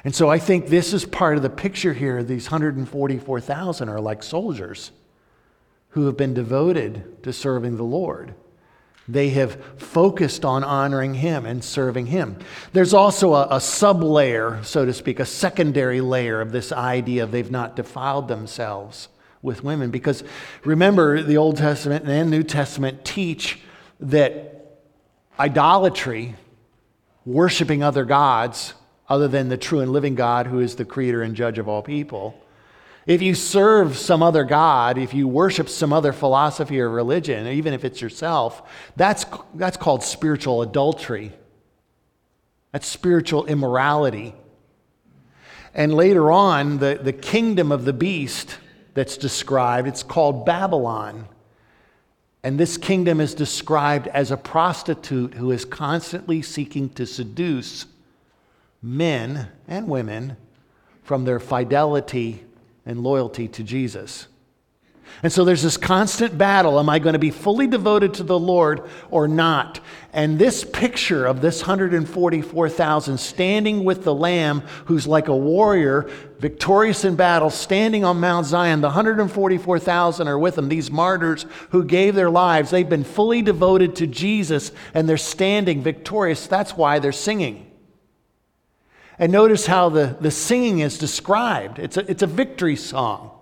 And 0.04 0.14
so 0.14 0.28
I 0.28 0.38
think 0.38 0.66
this 0.66 0.92
is 0.92 1.06
part 1.06 1.36
of 1.36 1.42
the 1.42 1.50
picture 1.50 1.94
here. 1.94 2.22
These 2.22 2.50
144,000 2.50 3.88
are 3.88 4.00
like 4.00 4.22
soldiers 4.22 4.90
who 5.90 6.06
have 6.06 6.16
been 6.16 6.34
devoted 6.34 7.22
to 7.22 7.32
serving 7.32 7.76
the 7.76 7.84
Lord. 7.84 8.34
They 9.08 9.30
have 9.30 9.62
focused 9.76 10.44
on 10.44 10.64
honoring 10.64 11.14
Him 11.14 11.46
and 11.46 11.62
serving 11.62 12.06
Him. 12.06 12.38
There's 12.72 12.94
also 12.94 13.34
a, 13.34 13.48
a 13.50 13.60
sub 13.60 14.02
layer, 14.02 14.60
so 14.62 14.84
to 14.84 14.92
speak, 14.92 15.20
a 15.20 15.26
secondary 15.26 16.00
layer 16.00 16.40
of 16.40 16.52
this 16.52 16.72
idea 16.72 17.26
they've 17.26 17.50
not 17.50 17.76
defiled 17.76 18.28
themselves 18.28 19.08
with 19.40 19.62
women. 19.62 19.90
Because 19.90 20.24
remember, 20.64 21.22
the 21.22 21.36
Old 21.36 21.58
Testament 21.58 22.08
and 22.08 22.30
New 22.30 22.42
Testament 22.42 23.04
teach 23.04 23.60
that 24.00 24.53
idolatry, 25.38 26.36
worshiping 27.24 27.82
other 27.82 28.04
gods 28.04 28.74
other 29.08 29.28
than 29.28 29.48
the 29.48 29.56
true 29.56 29.80
and 29.80 29.92
living 29.92 30.14
God 30.14 30.46
who 30.46 30.60
is 30.60 30.76
the 30.76 30.84
creator 30.84 31.22
and 31.22 31.34
judge 31.34 31.58
of 31.58 31.68
all 31.68 31.82
people, 31.82 32.40
if 33.06 33.20
you 33.20 33.34
serve 33.34 33.98
some 33.98 34.22
other 34.22 34.44
God, 34.44 34.96
if 34.96 35.12
you 35.12 35.28
worship 35.28 35.68
some 35.68 35.92
other 35.92 36.12
philosophy 36.12 36.80
or 36.80 36.88
religion, 36.88 37.46
even 37.46 37.74
if 37.74 37.84
it's 37.84 38.00
yourself, 38.00 38.62
that's, 38.96 39.26
that's 39.54 39.76
called 39.76 40.02
spiritual 40.02 40.62
adultery. 40.62 41.32
That's 42.72 42.86
spiritual 42.86 43.44
immorality. 43.44 44.34
And 45.74 45.92
later 45.92 46.32
on, 46.32 46.78
the, 46.78 46.98
the 47.00 47.12
kingdom 47.12 47.72
of 47.72 47.84
the 47.84 47.92
beast 47.92 48.56
that's 48.94 49.16
described, 49.18 49.86
it's 49.86 50.02
called 50.02 50.46
Babylon. 50.46 51.28
And 52.44 52.60
this 52.60 52.76
kingdom 52.76 53.22
is 53.22 53.34
described 53.34 54.06
as 54.08 54.30
a 54.30 54.36
prostitute 54.36 55.32
who 55.32 55.50
is 55.50 55.64
constantly 55.64 56.42
seeking 56.42 56.90
to 56.90 57.06
seduce 57.06 57.86
men 58.82 59.48
and 59.66 59.88
women 59.88 60.36
from 61.02 61.24
their 61.24 61.40
fidelity 61.40 62.44
and 62.84 63.00
loyalty 63.02 63.48
to 63.48 63.62
Jesus. 63.62 64.26
And 65.22 65.32
so 65.32 65.44
there's 65.44 65.62
this 65.62 65.76
constant 65.76 66.36
battle. 66.36 66.78
Am 66.78 66.88
I 66.88 66.98
going 66.98 67.14
to 67.14 67.18
be 67.18 67.30
fully 67.30 67.66
devoted 67.66 68.14
to 68.14 68.22
the 68.22 68.38
Lord 68.38 68.88
or 69.10 69.26
not? 69.26 69.80
And 70.12 70.38
this 70.38 70.64
picture 70.64 71.26
of 71.26 71.40
this 71.40 71.62
144,000 71.62 73.18
standing 73.18 73.84
with 73.84 74.04
the 74.04 74.14
Lamb, 74.14 74.62
who's 74.84 75.06
like 75.06 75.28
a 75.28 75.36
warrior, 75.36 76.10
victorious 76.38 77.04
in 77.04 77.16
battle, 77.16 77.50
standing 77.50 78.04
on 78.04 78.20
Mount 78.20 78.46
Zion, 78.46 78.80
the 78.80 78.88
144,000 78.88 80.28
are 80.28 80.38
with 80.38 80.58
him, 80.58 80.68
these 80.68 80.90
martyrs 80.90 81.46
who 81.70 81.84
gave 81.84 82.14
their 82.14 82.30
lives. 82.30 82.70
They've 82.70 82.88
been 82.88 83.04
fully 83.04 83.42
devoted 83.42 83.96
to 83.96 84.06
Jesus 84.06 84.72
and 84.92 85.08
they're 85.08 85.16
standing 85.16 85.82
victorious. 85.82 86.46
That's 86.46 86.76
why 86.76 86.98
they're 86.98 87.12
singing. 87.12 87.70
And 89.18 89.32
notice 89.32 89.66
how 89.66 89.88
the, 89.88 90.16
the 90.20 90.30
singing 90.30 90.80
is 90.80 90.98
described 90.98 91.78
it's 91.78 91.96
a, 91.96 92.10
it's 92.10 92.22
a 92.22 92.26
victory 92.26 92.76
song. 92.76 93.33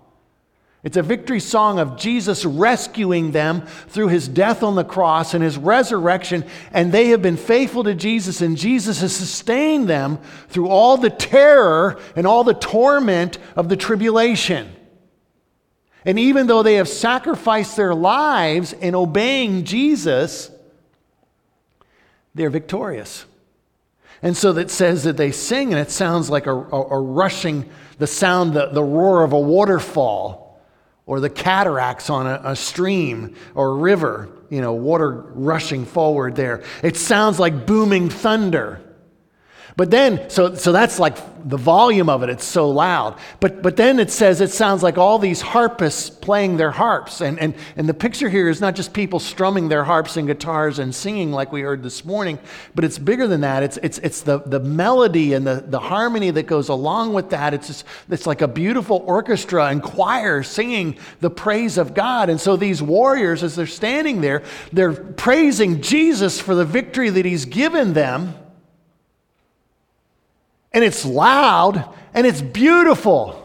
It's 0.83 0.97
a 0.97 1.01
victory 1.01 1.39
song 1.39 1.79
of 1.79 1.95
Jesus 1.97 2.43
rescuing 2.43 3.31
them 3.31 3.65
through 3.87 4.09
his 4.09 4.27
death 4.27 4.63
on 4.63 4.75
the 4.75 4.83
cross 4.83 5.33
and 5.33 5.41
his 5.41 5.57
resurrection. 5.57 6.43
And 6.73 6.91
they 6.91 7.07
have 7.07 7.21
been 7.21 7.37
faithful 7.37 7.85
to 7.85 7.95
Jesus, 7.95 8.41
and 8.41 8.57
Jesus 8.57 8.99
has 8.99 9.15
sustained 9.15 9.87
them 9.87 10.19
through 10.49 10.67
all 10.67 10.97
the 10.97 11.09
terror 11.09 12.01
and 12.17 12.27
all 12.27 12.43
the 12.43 12.53
torment 12.53 13.37
of 13.55 13.69
the 13.69 13.77
tribulation. 13.77 14.75
And 16.03 16.19
even 16.19 16.47
though 16.47 16.63
they 16.63 16.75
have 16.75 16.89
sacrificed 16.89 17.77
their 17.77 17.95
lives 17.95 18.73
in 18.73 18.93
obeying 18.93 19.63
Jesus, 19.63 20.51
they're 22.35 22.49
victorious. 22.49 23.23
And 24.21 24.35
so 24.35 24.51
that 24.51 24.69
says 24.69 25.05
that 25.05 25.15
they 25.15 25.31
sing, 25.31 25.71
and 25.71 25.79
it 25.79 25.91
sounds 25.91 26.29
like 26.29 26.45
a, 26.45 26.53
a, 26.53 26.87
a 26.89 27.01
rushing, 27.01 27.69
the 27.99 28.07
sound, 28.07 28.53
the, 28.53 28.65
the 28.65 28.83
roar 28.83 29.23
of 29.23 29.31
a 29.31 29.39
waterfall 29.39 30.42
or 31.05 31.19
the 31.19 31.29
cataracts 31.29 32.09
on 32.09 32.27
a, 32.27 32.41
a, 32.43 32.55
stream 32.55 33.35
or 33.55 33.75
river, 33.75 34.29
you 34.49 34.61
know, 34.61 34.73
water 34.73 35.11
rushing 35.11 35.85
forward 35.85 36.35
there. 36.35 36.63
It 36.81 36.95
sounds 36.95 37.39
like 37.39 37.65
booming 37.65 38.09
thunder. 38.09 38.81
But 39.75 39.89
then, 39.89 40.29
so, 40.29 40.53
so 40.53 40.71
that's 40.71 40.99
like 40.99 41.17
the 41.49 41.57
volume 41.57 42.07
of 42.07 42.23
it, 42.23 42.29
it's 42.29 42.45
so 42.45 42.69
loud. 42.69 43.17
But, 43.39 43.61
but 43.61 43.75
then 43.75 43.99
it 43.99 44.11
says 44.11 44.39
it 44.39 44.51
sounds 44.51 44.83
like 44.83 44.97
all 44.97 45.17
these 45.19 45.41
harpists 45.41 46.09
playing 46.09 46.57
their 46.57 46.71
harps. 46.71 47.21
And, 47.21 47.39
and, 47.39 47.55
and 47.75 47.89
the 47.89 47.93
picture 47.93 48.29
here 48.29 48.49
is 48.49 48.61
not 48.61 48.75
just 48.75 48.93
people 48.93 49.19
strumming 49.19 49.69
their 49.69 49.83
harps 49.83 50.15
and 50.15 50.27
guitars 50.27 50.79
and 50.79 50.93
singing 50.93 51.31
like 51.31 51.51
we 51.51 51.61
heard 51.61 51.81
this 51.81 52.05
morning, 52.05 52.39
but 52.75 52.85
it's 52.85 52.99
bigger 52.99 53.27
than 53.27 53.41
that. 53.41 53.63
It's, 53.63 53.77
it's, 53.77 53.97
it's 53.99 54.21
the, 54.21 54.39
the 54.39 54.59
melody 54.59 55.33
and 55.33 55.45
the, 55.45 55.63
the 55.67 55.79
harmony 55.79 56.29
that 56.31 56.43
goes 56.43 56.69
along 56.69 57.13
with 57.13 57.31
that. 57.31 57.53
It's, 57.53 57.67
just, 57.67 57.85
it's 58.09 58.27
like 58.27 58.41
a 58.41 58.47
beautiful 58.47 59.03
orchestra 59.07 59.65
and 59.65 59.81
choir 59.81 60.43
singing 60.43 60.97
the 61.19 61.31
praise 61.31 61.77
of 61.77 61.93
God. 61.93 62.29
And 62.29 62.39
so 62.39 62.55
these 62.55 62.81
warriors, 62.81 63.43
as 63.43 63.55
they're 63.55 63.65
standing 63.65 64.21
there, 64.21 64.43
they're 64.71 64.93
praising 64.93 65.81
Jesus 65.81 66.39
for 66.39 66.53
the 66.53 66.65
victory 66.65 67.09
that 67.09 67.25
he's 67.25 67.45
given 67.45 67.93
them 67.93 68.35
and 70.73 70.83
it's 70.83 71.05
loud 71.05 71.87
and 72.13 72.25
it's 72.25 72.41
beautiful 72.41 73.39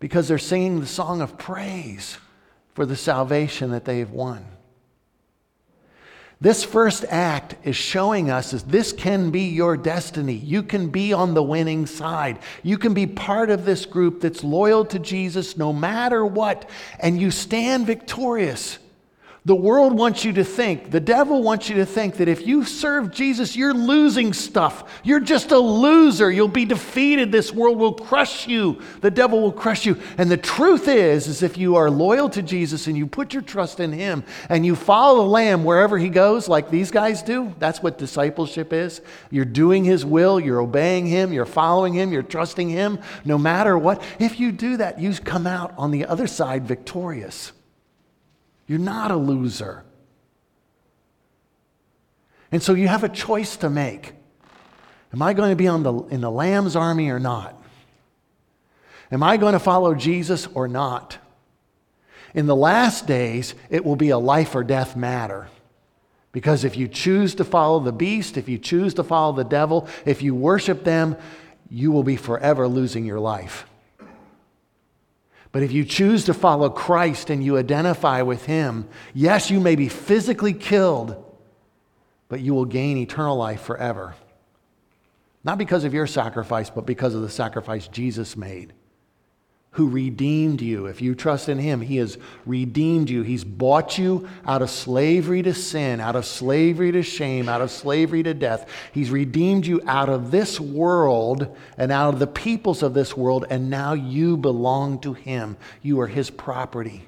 because 0.00 0.28
they're 0.28 0.38
singing 0.38 0.80
the 0.80 0.86
song 0.86 1.20
of 1.20 1.38
praise 1.38 2.18
for 2.74 2.86
the 2.86 2.96
salvation 2.96 3.70
that 3.70 3.84
they've 3.84 4.10
won. 4.10 4.44
This 6.40 6.62
first 6.62 7.04
act 7.08 7.56
is 7.64 7.74
showing 7.74 8.30
us 8.30 8.52
that 8.52 8.68
this 8.68 8.92
can 8.92 9.30
be 9.30 9.46
your 9.46 9.76
destiny. 9.76 10.34
You 10.34 10.62
can 10.62 10.88
be 10.88 11.12
on 11.12 11.34
the 11.34 11.42
winning 11.42 11.86
side. 11.86 12.38
You 12.62 12.78
can 12.78 12.94
be 12.94 13.08
part 13.08 13.50
of 13.50 13.64
this 13.64 13.84
group 13.86 14.20
that's 14.20 14.44
loyal 14.44 14.84
to 14.86 15.00
Jesus 15.00 15.56
no 15.56 15.72
matter 15.72 16.24
what, 16.24 16.70
and 17.00 17.20
you 17.20 17.32
stand 17.32 17.88
victorious. 17.88 18.78
The 19.44 19.54
world 19.54 19.96
wants 19.96 20.24
you 20.24 20.32
to 20.34 20.44
think, 20.44 20.90
the 20.90 21.00
devil 21.00 21.42
wants 21.42 21.68
you 21.68 21.76
to 21.76 21.86
think 21.86 22.16
that 22.16 22.28
if 22.28 22.46
you 22.46 22.64
serve 22.64 23.12
Jesus, 23.12 23.56
you're 23.56 23.72
losing 23.72 24.32
stuff. 24.32 25.00
You're 25.04 25.20
just 25.20 25.52
a 25.52 25.58
loser. 25.58 26.30
You'll 26.30 26.48
be 26.48 26.64
defeated. 26.64 27.30
This 27.30 27.52
world 27.52 27.78
will 27.78 27.94
crush 27.94 28.46
you. 28.46 28.82
The 29.00 29.10
devil 29.10 29.40
will 29.40 29.52
crush 29.52 29.86
you. 29.86 29.96
And 30.18 30.30
the 30.30 30.36
truth 30.36 30.88
is, 30.88 31.28
is 31.28 31.42
if 31.42 31.56
you 31.56 31.76
are 31.76 31.88
loyal 31.88 32.28
to 32.30 32.42
Jesus 32.42 32.88
and 32.88 32.96
you 32.96 33.06
put 33.06 33.32
your 33.32 33.42
trust 33.42 33.80
in 33.80 33.92
him 33.92 34.24
and 34.48 34.66
you 34.66 34.74
follow 34.74 35.22
the 35.22 35.30
lamb 35.30 35.64
wherever 35.64 35.98
he 35.98 36.08
goes, 36.08 36.48
like 36.48 36.70
these 36.70 36.90
guys 36.90 37.22
do, 37.22 37.54
that's 37.58 37.82
what 37.82 37.96
discipleship 37.96 38.72
is. 38.72 39.00
You're 39.30 39.44
doing 39.44 39.84
his 39.84 40.04
will, 40.04 40.40
you're 40.40 40.60
obeying 40.60 41.06
him, 41.06 41.32
you're 41.32 41.46
following 41.46 41.94
him, 41.94 42.12
you're 42.12 42.22
trusting 42.22 42.68
him, 42.68 42.98
no 43.24 43.38
matter 43.38 43.78
what. 43.78 44.02
If 44.18 44.40
you 44.40 44.52
do 44.52 44.76
that, 44.78 45.00
you 45.00 45.14
come 45.14 45.46
out 45.46 45.72
on 45.78 45.90
the 45.90 46.04
other 46.04 46.26
side 46.26 46.66
victorious. 46.66 47.52
You're 48.68 48.78
not 48.78 49.10
a 49.10 49.16
loser. 49.16 49.82
And 52.52 52.62
so 52.62 52.74
you 52.74 52.86
have 52.86 53.02
a 53.02 53.08
choice 53.08 53.56
to 53.58 53.70
make. 53.70 54.12
Am 55.12 55.22
I 55.22 55.32
going 55.32 55.50
to 55.50 55.56
be 55.56 55.66
on 55.66 55.82
the, 55.82 55.94
in 56.04 56.20
the 56.20 56.30
Lamb's 56.30 56.76
army 56.76 57.10
or 57.10 57.18
not? 57.18 57.60
Am 59.10 59.22
I 59.22 59.38
going 59.38 59.54
to 59.54 59.58
follow 59.58 59.94
Jesus 59.94 60.46
or 60.48 60.68
not? 60.68 61.18
In 62.34 62.46
the 62.46 62.56
last 62.56 63.06
days, 63.06 63.54
it 63.70 63.84
will 63.84 63.96
be 63.96 64.10
a 64.10 64.18
life 64.18 64.54
or 64.54 64.62
death 64.62 64.96
matter. 64.96 65.48
Because 66.30 66.62
if 66.62 66.76
you 66.76 66.88
choose 66.88 67.34
to 67.36 67.44
follow 67.44 67.80
the 67.80 67.92
beast, 67.92 68.36
if 68.36 68.50
you 68.50 68.58
choose 68.58 68.92
to 68.94 69.02
follow 69.02 69.32
the 69.32 69.44
devil, 69.44 69.88
if 70.04 70.22
you 70.22 70.34
worship 70.34 70.84
them, 70.84 71.16
you 71.70 71.90
will 71.90 72.02
be 72.02 72.16
forever 72.16 72.68
losing 72.68 73.06
your 73.06 73.20
life. 73.20 73.67
But 75.50 75.62
if 75.62 75.72
you 75.72 75.84
choose 75.84 76.24
to 76.26 76.34
follow 76.34 76.68
Christ 76.68 77.30
and 77.30 77.42
you 77.42 77.56
identify 77.56 78.22
with 78.22 78.44
Him, 78.46 78.88
yes, 79.14 79.50
you 79.50 79.60
may 79.60 79.76
be 79.76 79.88
physically 79.88 80.52
killed, 80.52 81.24
but 82.28 82.40
you 82.40 82.54
will 82.54 82.66
gain 82.66 82.98
eternal 82.98 83.36
life 83.36 83.62
forever. 83.62 84.14
Not 85.44 85.58
because 85.58 85.84
of 85.84 85.94
your 85.94 86.06
sacrifice, 86.06 86.68
but 86.68 86.84
because 86.84 87.14
of 87.14 87.22
the 87.22 87.30
sacrifice 87.30 87.88
Jesus 87.88 88.36
made 88.36 88.74
who 89.72 89.88
redeemed 89.88 90.60
you. 90.60 90.86
If 90.86 91.02
you 91.02 91.14
trust 91.14 91.48
in 91.48 91.58
him, 91.58 91.80
he 91.80 91.96
has 91.96 92.18
redeemed 92.46 93.10
you. 93.10 93.22
He's 93.22 93.44
bought 93.44 93.98
you 93.98 94.28
out 94.46 94.62
of 94.62 94.70
slavery 94.70 95.42
to 95.42 95.54
sin, 95.54 96.00
out 96.00 96.16
of 96.16 96.24
slavery 96.24 96.90
to 96.92 97.02
shame, 97.02 97.48
out 97.48 97.60
of 97.60 97.70
slavery 97.70 98.22
to 98.22 98.34
death. 98.34 98.68
He's 98.92 99.10
redeemed 99.10 99.66
you 99.66 99.80
out 99.86 100.08
of 100.08 100.30
this 100.30 100.58
world 100.58 101.54
and 101.76 101.92
out 101.92 102.14
of 102.14 102.18
the 102.18 102.26
peoples 102.26 102.82
of 102.82 102.94
this 102.94 103.16
world, 103.16 103.46
and 103.50 103.70
now 103.70 103.92
you 103.92 104.36
belong 104.36 105.00
to 105.00 105.12
him. 105.12 105.56
You 105.82 106.00
are 106.00 106.08
his 106.08 106.30
property. 106.30 107.04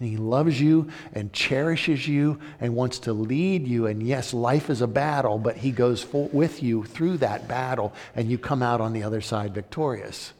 And 0.00 0.08
he 0.08 0.16
loves 0.16 0.60
you 0.60 0.88
and 1.12 1.32
cherishes 1.32 2.06
you 2.06 2.38
and 2.60 2.74
wants 2.74 2.98
to 3.00 3.12
lead 3.12 3.66
you. 3.66 3.86
And 3.86 4.02
yes, 4.02 4.34
life 4.34 4.68
is 4.68 4.82
a 4.82 4.86
battle, 4.86 5.38
but 5.38 5.56
he 5.56 5.70
goes 5.70 6.06
with 6.12 6.62
you 6.62 6.84
through 6.84 7.18
that 7.18 7.48
battle, 7.48 7.94
and 8.14 8.30
you 8.30 8.38
come 8.38 8.62
out 8.62 8.80
on 8.80 8.92
the 8.92 9.02
other 9.02 9.20
side 9.20 9.54
victorious. 9.54 10.32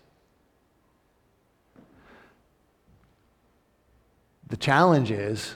The 4.49 4.57
challenge 4.57 5.11
is 5.11 5.55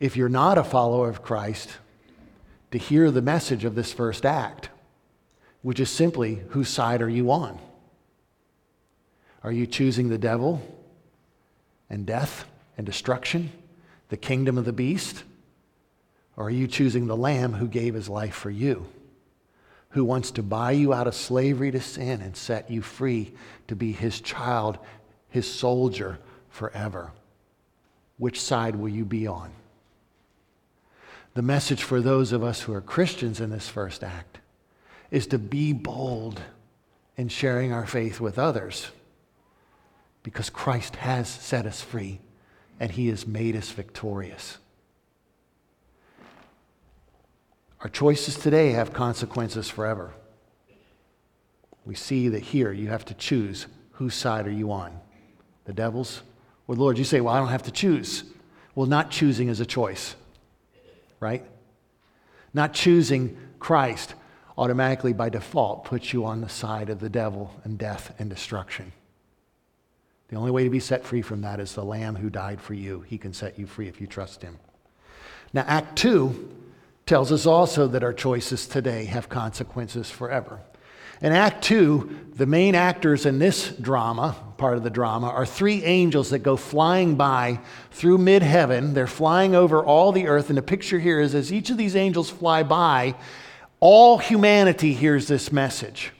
if 0.00 0.16
you're 0.16 0.28
not 0.28 0.58
a 0.58 0.64
follower 0.64 1.08
of 1.08 1.22
Christ, 1.22 1.70
to 2.70 2.78
hear 2.78 3.10
the 3.10 3.22
message 3.22 3.64
of 3.64 3.74
this 3.74 3.92
first 3.92 4.26
act, 4.26 4.68
which 5.62 5.80
is 5.80 5.90
simply 5.90 6.42
whose 6.50 6.68
side 6.68 7.02
are 7.02 7.08
you 7.08 7.30
on? 7.30 7.58
Are 9.42 9.52
you 9.52 9.66
choosing 9.66 10.08
the 10.08 10.18
devil 10.18 10.60
and 11.88 12.04
death 12.04 12.44
and 12.76 12.86
destruction, 12.86 13.50
the 14.08 14.16
kingdom 14.16 14.58
of 14.58 14.64
the 14.64 14.72
beast? 14.72 15.24
Or 16.36 16.46
are 16.46 16.50
you 16.50 16.68
choosing 16.68 17.06
the 17.06 17.16
Lamb 17.16 17.54
who 17.54 17.66
gave 17.66 17.94
his 17.94 18.08
life 18.08 18.34
for 18.34 18.50
you, 18.50 18.86
who 19.90 20.04
wants 20.04 20.30
to 20.32 20.42
buy 20.42 20.72
you 20.72 20.92
out 20.92 21.06
of 21.06 21.14
slavery 21.14 21.70
to 21.70 21.80
sin 21.80 22.20
and 22.20 22.36
set 22.36 22.70
you 22.70 22.82
free 22.82 23.32
to 23.66 23.74
be 23.74 23.92
his 23.92 24.20
child, 24.20 24.78
his 25.30 25.52
soldier 25.52 26.18
forever? 26.50 27.12
Which 28.18 28.40
side 28.40 28.76
will 28.76 28.88
you 28.88 29.04
be 29.04 29.26
on? 29.26 29.50
The 31.34 31.42
message 31.42 31.82
for 31.82 32.00
those 32.00 32.32
of 32.32 32.42
us 32.42 32.62
who 32.62 32.74
are 32.74 32.80
Christians 32.80 33.40
in 33.40 33.50
this 33.50 33.68
first 33.68 34.02
act 34.02 34.38
is 35.10 35.26
to 35.28 35.38
be 35.38 35.72
bold 35.72 36.40
in 37.16 37.28
sharing 37.28 37.72
our 37.72 37.86
faith 37.86 38.20
with 38.20 38.38
others 38.38 38.90
because 40.22 40.50
Christ 40.50 40.96
has 40.96 41.28
set 41.28 41.64
us 41.64 41.80
free 41.80 42.20
and 42.80 42.90
he 42.90 43.08
has 43.08 43.26
made 43.26 43.56
us 43.56 43.70
victorious. 43.70 44.58
Our 47.80 47.88
choices 47.88 48.36
today 48.36 48.72
have 48.72 48.92
consequences 48.92 49.68
forever. 49.68 50.12
We 51.84 51.94
see 51.94 52.28
that 52.28 52.42
here 52.42 52.72
you 52.72 52.88
have 52.88 53.04
to 53.06 53.14
choose 53.14 53.66
whose 53.92 54.14
side 54.14 54.46
are 54.46 54.52
you 54.52 54.72
on? 54.72 54.98
The 55.64 55.72
devil's 55.72 56.22
well, 56.68 56.76
Lord, 56.76 56.98
you 56.98 57.04
say, 57.04 57.20
well, 57.20 57.34
I 57.34 57.38
don't 57.38 57.48
have 57.48 57.64
to 57.64 57.72
choose. 57.72 58.22
Well, 58.74 58.86
not 58.86 59.10
choosing 59.10 59.48
is 59.48 59.58
a 59.58 59.66
choice, 59.66 60.14
right? 61.18 61.44
Not 62.54 62.74
choosing 62.74 63.36
Christ. 63.58 64.14
automatically 64.56 65.12
by 65.12 65.28
default 65.28 65.84
puts 65.84 66.12
you 66.12 66.24
on 66.24 66.40
the 66.40 66.48
side 66.48 66.90
of 66.90 66.98
the 66.98 67.08
devil 67.08 67.54
and 67.64 67.78
death 67.78 68.12
and 68.18 68.28
destruction. 68.28 68.92
The 70.28 70.36
only 70.36 70.50
way 70.50 70.64
to 70.64 70.70
be 70.70 70.80
set 70.80 71.04
free 71.04 71.22
from 71.22 71.40
that 71.42 71.60
is 71.60 71.74
the 71.74 71.84
Lamb 71.84 72.16
who 72.16 72.28
died 72.28 72.60
for 72.60 72.74
you. 72.74 73.00
He 73.00 73.18
can 73.18 73.32
set 73.32 73.58
you 73.58 73.66
free 73.66 73.88
if 73.88 74.00
you 74.00 74.06
trust 74.06 74.42
Him. 74.42 74.58
Now, 75.52 75.64
Act 75.66 75.96
2 75.96 76.56
tells 77.06 77.32
us 77.32 77.46
also 77.46 77.86
that 77.86 78.04
our 78.04 78.12
choices 78.12 78.66
today 78.66 79.04
have 79.06 79.28
consequences 79.28 80.10
forever. 80.10 80.60
In 81.20 81.32
Act 81.32 81.64
2, 81.64 82.28
the 82.36 82.46
main 82.46 82.76
actors 82.76 83.26
in 83.26 83.40
this 83.40 83.70
drama, 83.70 84.36
part 84.56 84.76
of 84.76 84.84
the 84.84 84.90
drama, 84.90 85.28
are 85.28 85.44
three 85.44 85.82
angels 85.82 86.30
that 86.30 86.40
go 86.40 86.56
flying 86.56 87.16
by 87.16 87.58
through 87.90 88.18
mid 88.18 88.42
heaven. 88.42 88.94
They're 88.94 89.08
flying 89.08 89.56
over 89.56 89.84
all 89.84 90.12
the 90.12 90.28
earth. 90.28 90.48
And 90.48 90.56
the 90.56 90.62
picture 90.62 91.00
here 91.00 91.20
is 91.20 91.34
as 91.34 91.52
each 91.52 91.70
of 91.70 91.76
these 91.76 91.96
angels 91.96 92.30
fly 92.30 92.62
by, 92.62 93.16
all 93.80 94.18
humanity 94.18 94.94
hears 94.94 95.26
this 95.26 95.50
message. 95.50 96.12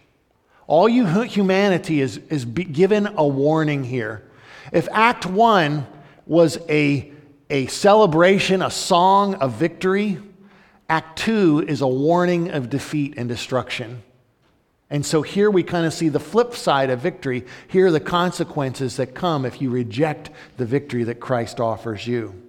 All 0.66 0.88
you, 0.88 1.06
humanity 1.22 2.00
is, 2.00 2.18
is 2.28 2.44
given 2.44 3.06
a 3.16 3.26
warning 3.26 3.84
here. 3.84 4.28
If 4.72 4.88
Act 4.90 5.24
1 5.24 5.86
was 6.26 6.58
a, 6.68 7.12
a 7.48 7.66
celebration, 7.66 8.60
a 8.60 8.70
song 8.70 9.36
of 9.36 9.54
victory, 9.54 10.18
Act 10.88 11.18
2 11.20 11.66
is 11.68 11.80
a 11.80 11.86
warning 11.86 12.50
of 12.50 12.68
defeat 12.68 13.14
and 13.16 13.28
destruction. 13.28 14.02
And 14.90 15.04
so 15.04 15.22
here 15.22 15.50
we 15.50 15.62
kind 15.62 15.84
of 15.86 15.92
see 15.92 16.08
the 16.08 16.20
flip 16.20 16.54
side 16.54 16.88
of 16.88 17.00
victory. 17.00 17.44
Here 17.68 17.88
are 17.88 17.90
the 17.90 18.00
consequences 18.00 18.96
that 18.96 19.14
come 19.14 19.44
if 19.44 19.60
you 19.60 19.70
reject 19.70 20.30
the 20.56 20.64
victory 20.64 21.04
that 21.04 21.20
Christ 21.20 21.60
offers 21.60 22.06
you. 22.06 22.42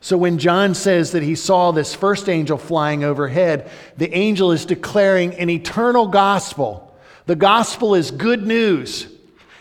So 0.00 0.16
when 0.16 0.38
John 0.38 0.74
says 0.74 1.12
that 1.12 1.24
he 1.24 1.34
saw 1.34 1.72
this 1.72 1.94
first 1.94 2.28
angel 2.28 2.58
flying 2.58 3.02
overhead, 3.02 3.70
the 3.96 4.14
angel 4.14 4.52
is 4.52 4.64
declaring 4.64 5.34
an 5.34 5.50
eternal 5.50 6.06
gospel. 6.06 6.94
The 7.26 7.34
gospel 7.34 7.96
is 7.96 8.12
good 8.12 8.46
news. 8.46 9.08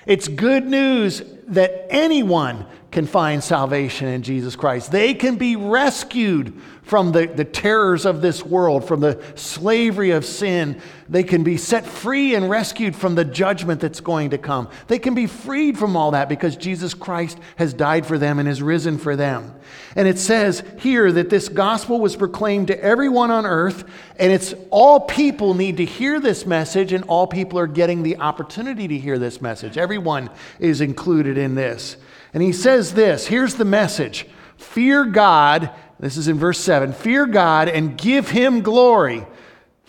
It's 0.05 0.27
good 0.27 0.65
news 0.65 1.23
that 1.47 1.87
anyone 1.89 2.67
can 2.95 3.05
find 3.05 3.43
salvation 3.43 4.07
in 4.07 4.23
Jesus 4.23 4.55
Christ. 4.55 4.89
They 4.89 5.13
can 5.13 5.35
be 5.35 5.57
rescued 5.57 6.61
from 6.83 7.11
the, 7.11 7.25
the 7.25 7.43
terrors 7.43 8.05
of 8.05 8.21
this 8.21 8.41
world, 8.41 8.87
from 8.87 9.01
the 9.01 9.21
slavery 9.35 10.11
of 10.11 10.23
sin. 10.23 10.81
They 11.09 11.23
can 11.23 11.43
be 11.43 11.57
set 11.57 11.85
free 11.85 12.35
and 12.35 12.49
rescued 12.49 12.95
from 12.95 13.15
the 13.15 13.25
judgment 13.25 13.81
that's 13.81 13.99
going 13.99 14.29
to 14.29 14.37
come. 14.37 14.69
They 14.87 14.97
can 14.97 15.13
be 15.13 15.27
freed 15.27 15.77
from 15.77 15.97
all 15.97 16.11
that 16.11 16.29
because 16.29 16.55
Jesus 16.55 16.93
Christ 16.93 17.37
has 17.57 17.73
died 17.73 18.05
for 18.05 18.17
them 18.17 18.39
and 18.39 18.47
has 18.47 18.61
risen 18.61 18.97
for 18.97 19.17
them. 19.17 19.53
And 19.97 20.07
it 20.07 20.17
says 20.17 20.63
here 20.79 21.11
that 21.11 21.29
this 21.29 21.49
gospel 21.49 21.99
was 21.99 22.15
proclaimed 22.15 22.67
to 22.67 22.81
everyone 22.81 23.29
on 23.29 23.45
earth, 23.45 23.83
and 24.17 24.31
it's 24.31 24.53
all 24.69 25.01
people 25.01 25.53
need 25.53 25.75
to 25.77 25.85
hear 25.85 26.21
this 26.21 26.45
message, 26.45 26.93
and 26.93 27.03
all 27.09 27.27
people 27.27 27.59
are 27.59 27.67
getting 27.67 28.03
the 28.03 28.19
opportunity 28.19 28.87
to 28.87 28.97
hear 28.97 29.19
this 29.19 29.41
message. 29.41 29.77
Everyone 29.77 30.29
is 30.59 30.79
included 30.79 31.37
in 31.37 31.55
this. 31.55 31.97
And 32.35 32.43
he 32.43 32.51
says 32.51 32.93
this 32.93 33.25
here's 33.25 33.55
the 33.55 33.65
message 33.65 34.27
Fear 34.57 35.05
God, 35.05 35.71
this 35.99 36.17
is 36.17 36.27
in 36.27 36.37
verse 36.37 36.59
7 36.59 36.93
fear 36.93 37.25
God 37.25 37.69
and 37.69 37.97
give 37.97 38.29
him 38.29 38.61
glory 38.61 39.25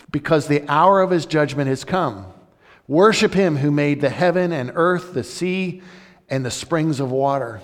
because 0.09 0.47
the 0.47 0.63
hour 0.67 1.01
of 1.01 1.11
his 1.11 1.25
judgment 1.25 1.67
has 1.67 1.83
come. 1.83 2.25
Worship 2.87 3.33
him 3.33 3.57
who 3.57 3.69
made 3.69 3.99
the 3.99 4.09
heaven 4.09 4.53
and 4.53 4.71
earth, 4.73 5.13
the 5.13 5.25
sea, 5.25 5.81
and 6.29 6.45
the 6.45 6.49
springs 6.49 7.01
of 7.01 7.11
water. 7.11 7.61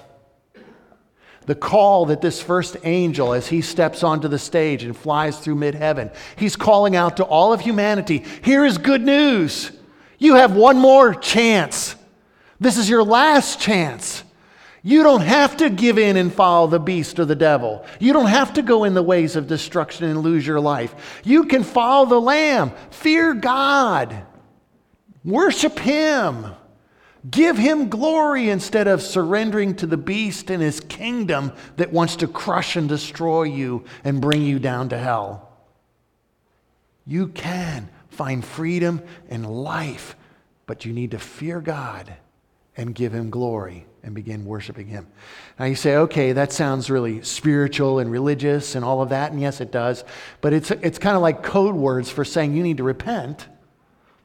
The 1.46 1.56
call 1.56 2.08
that 2.08 2.22
this 2.22 2.42
first 2.42 2.76
angel, 2.84 3.34
as 3.34 3.48
he 3.48 3.62
steps 3.62 4.04
onto 4.04 4.28
the 4.28 4.40
stage 4.40 4.84
and 4.84 4.96
flies 4.96 5.40
through 5.40 5.56
mid 5.56 5.76
heaven, 5.76 6.12
he's 6.36 6.58
calling 6.58 6.94
out 6.94 7.18
to 7.18 7.24
all 7.24 7.54
of 7.54 7.62
humanity 7.62 8.26
here 8.42 8.66
is 8.66 8.78
good 8.78 9.02
news. 9.02 9.72
You 10.18 10.36
have 10.36 10.58
one 10.58 10.78
more 10.78 11.14
chance. 11.14 11.96
This 12.60 12.78
is 12.78 12.90
your 12.90 13.04
last 13.04 13.62
chance. 13.62 14.24
You 14.86 15.02
don't 15.02 15.22
have 15.22 15.56
to 15.58 15.70
give 15.70 15.98
in 15.98 16.18
and 16.18 16.32
follow 16.32 16.68
the 16.68 16.80
beast 16.80 17.18
or 17.18 17.24
the 17.24 17.36
devil. 17.36 17.86
You 18.00 18.12
don't 18.12 18.28
have 18.28 18.54
to 18.56 18.62
go 18.62 18.84
in 18.84 18.94
the 18.94 19.02
ways 19.02 19.38
of 19.38 19.48
destruction 19.48 20.06
and 20.10 20.20
lose 20.20 20.46
your 20.46 20.60
life. 20.60 21.22
You 21.24 21.46
can 21.46 21.64
follow 21.64 22.06
the 22.06 22.20
Lamb. 22.20 22.74
Fear 22.90 23.36
God. 23.36 24.26
Worship 25.24 25.80
Him. 25.80 26.48
Give 27.32 27.58
Him 27.58 27.88
glory 27.88 28.50
instead 28.50 28.90
of 28.90 29.02
surrendering 29.02 29.74
to 29.76 29.88
the 29.88 29.96
beast 29.96 30.50
and 30.50 30.62
his 30.62 30.82
kingdom 30.82 31.54
that 31.78 31.94
wants 31.94 32.18
to 32.18 32.28
crush 32.28 32.76
and 32.76 32.90
destroy 32.90 33.44
you 33.44 33.86
and 34.04 34.20
bring 34.20 34.42
you 34.42 34.60
down 34.60 34.90
to 34.90 34.98
hell. 34.98 35.50
You 37.06 37.30
can 37.30 37.88
find 38.10 38.44
freedom 38.44 39.02
and 39.30 39.50
life, 39.50 40.18
but 40.66 40.84
you 40.84 40.92
need 40.92 41.12
to 41.12 41.20
fear 41.20 41.62
God 41.62 42.14
and 42.76 42.94
give 42.94 43.14
Him 43.14 43.30
glory 43.30 43.86
and 44.04 44.14
begin 44.14 44.46
worshiping 44.46 44.88
Him. 44.88 45.08
Now 45.58 45.66
you 45.66 45.76
say, 45.76 45.96
okay, 45.96 46.34
that 46.34 46.52
sounds 46.52 46.90
really 46.90 47.22
spiritual 47.22 48.00
and 48.00 48.12
religious 48.12 48.76
and 48.76 48.84
all 48.84 49.02
of 49.02 49.10
that, 49.10 49.32
and 49.32 49.40
yes, 49.40 49.62
it 49.62 49.72
does, 49.72 50.04
but 50.42 50.54
it's, 50.54 50.72
it's 50.72 51.00
kind 51.00 51.16
of 51.16 51.22
like 51.22 51.42
code 51.42 51.76
words 51.76 52.10
for 52.10 52.26
saying 52.26 52.54
you 52.54 52.64
need 52.64 52.78
to 52.78 52.84
repent, 52.84 53.48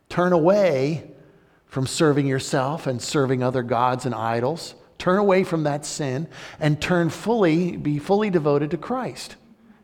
turn 0.09 0.33
away 0.33 1.11
from 1.67 1.87
serving 1.87 2.27
yourself 2.27 2.87
and 2.87 3.01
serving 3.01 3.43
other 3.43 3.63
gods 3.63 4.05
and 4.05 4.15
idols, 4.15 4.75
turn 4.99 5.19
away 5.19 5.45
from 5.45 5.63
that 5.63 5.87
sin, 5.87 6.27
and 6.59 6.81
turn 6.81 7.09
fully, 7.09 7.77
be 7.77 7.99
fully 7.99 8.31
devoted 8.31 8.71
to 8.73 8.77
Christ, 8.77 9.37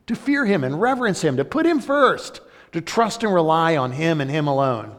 to 0.06 0.16
fear 0.16 0.44
Him 0.44 0.64
and 0.64 0.80
reverence 0.80 1.22
Him, 1.22 1.36
to 1.36 1.44
put 1.44 1.66
Him 1.66 1.78
first, 1.78 2.40
to 2.72 2.80
trust 2.80 3.22
and 3.22 3.32
rely 3.32 3.76
on 3.76 3.92
Him 3.92 4.20
and 4.20 4.30
Him 4.30 4.48
alone. 4.48 4.96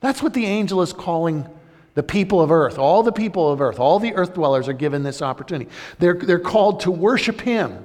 That's 0.00 0.22
what 0.22 0.34
the 0.34 0.46
angel 0.46 0.82
is 0.82 0.92
calling 0.92 1.48
the 1.94 2.02
people 2.02 2.40
of 2.40 2.50
earth, 2.50 2.78
all 2.78 3.02
the 3.02 3.12
people 3.12 3.50
of 3.50 3.60
earth, 3.60 3.78
all 3.78 3.98
the 3.98 4.14
earth 4.14 4.34
dwellers 4.34 4.68
are 4.68 4.72
given 4.72 5.02
this 5.02 5.22
opportunity. 5.22 5.70
They're, 5.98 6.14
they're 6.14 6.38
called 6.38 6.80
to 6.80 6.90
worship 6.90 7.40
Him 7.40 7.84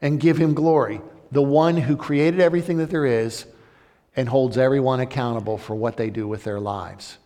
and 0.00 0.20
give 0.20 0.36
Him 0.36 0.54
glory, 0.54 1.00
the 1.32 1.42
one 1.42 1.76
who 1.76 1.96
created 1.96 2.40
everything 2.40 2.78
that 2.78 2.90
there 2.90 3.06
is 3.06 3.46
and 4.14 4.28
holds 4.28 4.58
everyone 4.58 5.00
accountable 5.00 5.58
for 5.58 5.74
what 5.74 5.96
they 5.96 6.10
do 6.10 6.28
with 6.28 6.44
their 6.44 6.60
lives. 6.60 7.18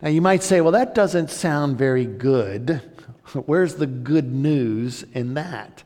Now, 0.00 0.10
you 0.10 0.20
might 0.20 0.42
say, 0.42 0.60
well, 0.60 0.72
that 0.72 0.94
doesn't 0.94 1.30
sound 1.30 1.78
very 1.78 2.04
good. 2.04 2.82
Where's 3.46 3.76
the 3.76 3.86
good 3.86 4.32
news 4.32 5.04
in 5.14 5.34
that? 5.34 5.82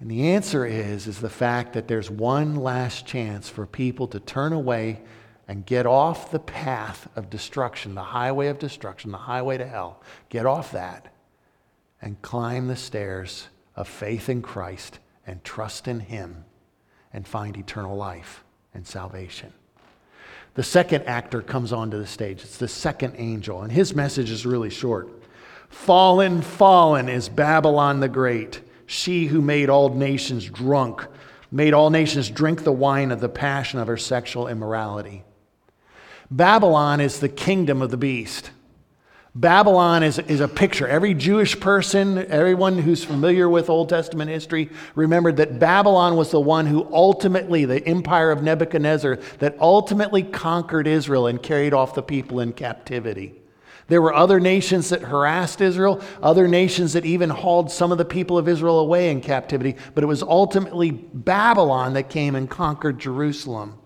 And 0.00 0.10
the 0.10 0.30
answer 0.30 0.64
is, 0.64 1.06
is 1.06 1.20
the 1.20 1.30
fact 1.30 1.72
that 1.72 1.88
there's 1.88 2.10
one 2.10 2.56
last 2.56 3.06
chance 3.06 3.48
for 3.48 3.66
people 3.66 4.06
to 4.08 4.20
turn 4.20 4.52
away 4.52 5.00
and 5.48 5.64
get 5.64 5.86
off 5.86 6.30
the 6.30 6.38
path 6.38 7.08
of 7.16 7.30
destruction, 7.30 7.94
the 7.94 8.02
highway 8.02 8.48
of 8.48 8.58
destruction, 8.58 9.10
the 9.10 9.18
highway 9.18 9.56
to 9.56 9.66
hell. 9.66 10.02
Get 10.28 10.44
off 10.44 10.72
that 10.72 11.12
and 12.02 12.20
climb 12.20 12.68
the 12.68 12.76
stairs 12.76 13.48
of 13.74 13.88
faith 13.88 14.28
in 14.28 14.42
Christ 14.42 14.98
and 15.26 15.42
trust 15.42 15.88
in 15.88 16.00
Him 16.00 16.44
and 17.12 17.26
find 17.26 17.56
eternal 17.56 17.96
life 17.96 18.44
and 18.74 18.86
salvation. 18.86 19.52
The 20.54 20.62
second 20.62 21.04
actor 21.04 21.40
comes 21.40 21.72
onto 21.72 21.98
the 21.98 22.06
stage. 22.06 22.42
It's 22.42 22.58
the 22.58 22.68
second 22.68 23.14
angel, 23.16 23.62
and 23.62 23.72
his 23.72 23.94
message 23.94 24.30
is 24.30 24.44
really 24.44 24.70
short. 24.70 25.08
Fallen, 25.68 26.42
fallen 26.42 27.08
is 27.08 27.28
Babylon 27.28 28.00
the 28.00 28.08
Great, 28.08 28.60
she 28.86 29.26
who 29.26 29.40
made 29.40 29.70
all 29.70 29.90
nations 29.90 30.46
drunk, 30.46 31.06
made 31.50 31.74
all 31.74 31.90
nations 31.90 32.28
drink 32.28 32.64
the 32.64 32.72
wine 32.72 33.12
of 33.12 33.20
the 33.20 33.28
passion 33.28 33.78
of 33.78 33.86
her 33.86 33.96
sexual 33.96 34.48
immorality. 34.48 35.24
Babylon 36.30 37.00
is 37.00 37.20
the 37.20 37.28
kingdom 37.28 37.80
of 37.80 37.90
the 37.90 37.96
beast. 37.96 38.50
Babylon 39.34 40.02
is, 40.02 40.18
is 40.18 40.40
a 40.40 40.48
picture. 40.48 40.88
Every 40.88 41.14
Jewish 41.14 41.58
person, 41.60 42.18
everyone 42.30 42.78
who's 42.78 43.04
familiar 43.04 43.48
with 43.48 43.70
Old 43.70 43.88
Testament 43.88 44.30
history, 44.30 44.68
remembered 44.94 45.36
that 45.36 45.58
Babylon 45.58 46.16
was 46.16 46.30
the 46.30 46.40
one 46.40 46.66
who 46.66 46.88
ultimately, 46.92 47.64
the 47.64 47.86
empire 47.86 48.30
of 48.30 48.42
Nebuchadnezzar, 48.42 49.16
that 49.38 49.56
ultimately 49.60 50.22
conquered 50.22 50.86
Israel 50.86 51.28
and 51.28 51.42
carried 51.42 51.72
off 51.72 51.94
the 51.94 52.02
people 52.02 52.40
in 52.40 52.52
captivity. 52.52 53.34
There 53.86 54.02
were 54.02 54.14
other 54.14 54.40
nations 54.40 54.90
that 54.90 55.02
harassed 55.02 55.60
Israel, 55.60 56.02
other 56.22 56.48
nations 56.48 56.92
that 56.94 57.06
even 57.06 57.30
hauled 57.30 57.70
some 57.70 57.92
of 57.92 57.96
the 57.96 58.04
people 58.04 58.36
of 58.36 58.48
Israel 58.48 58.80
away 58.80 59.10
in 59.10 59.20
captivity, 59.20 59.76
but 59.94 60.04
it 60.04 60.08
was 60.08 60.22
ultimately 60.22 60.90
Babylon 60.90 61.94
that 61.94 62.10
came 62.10 62.34
and 62.34 62.50
conquered 62.50 62.98
Jerusalem 62.98 63.78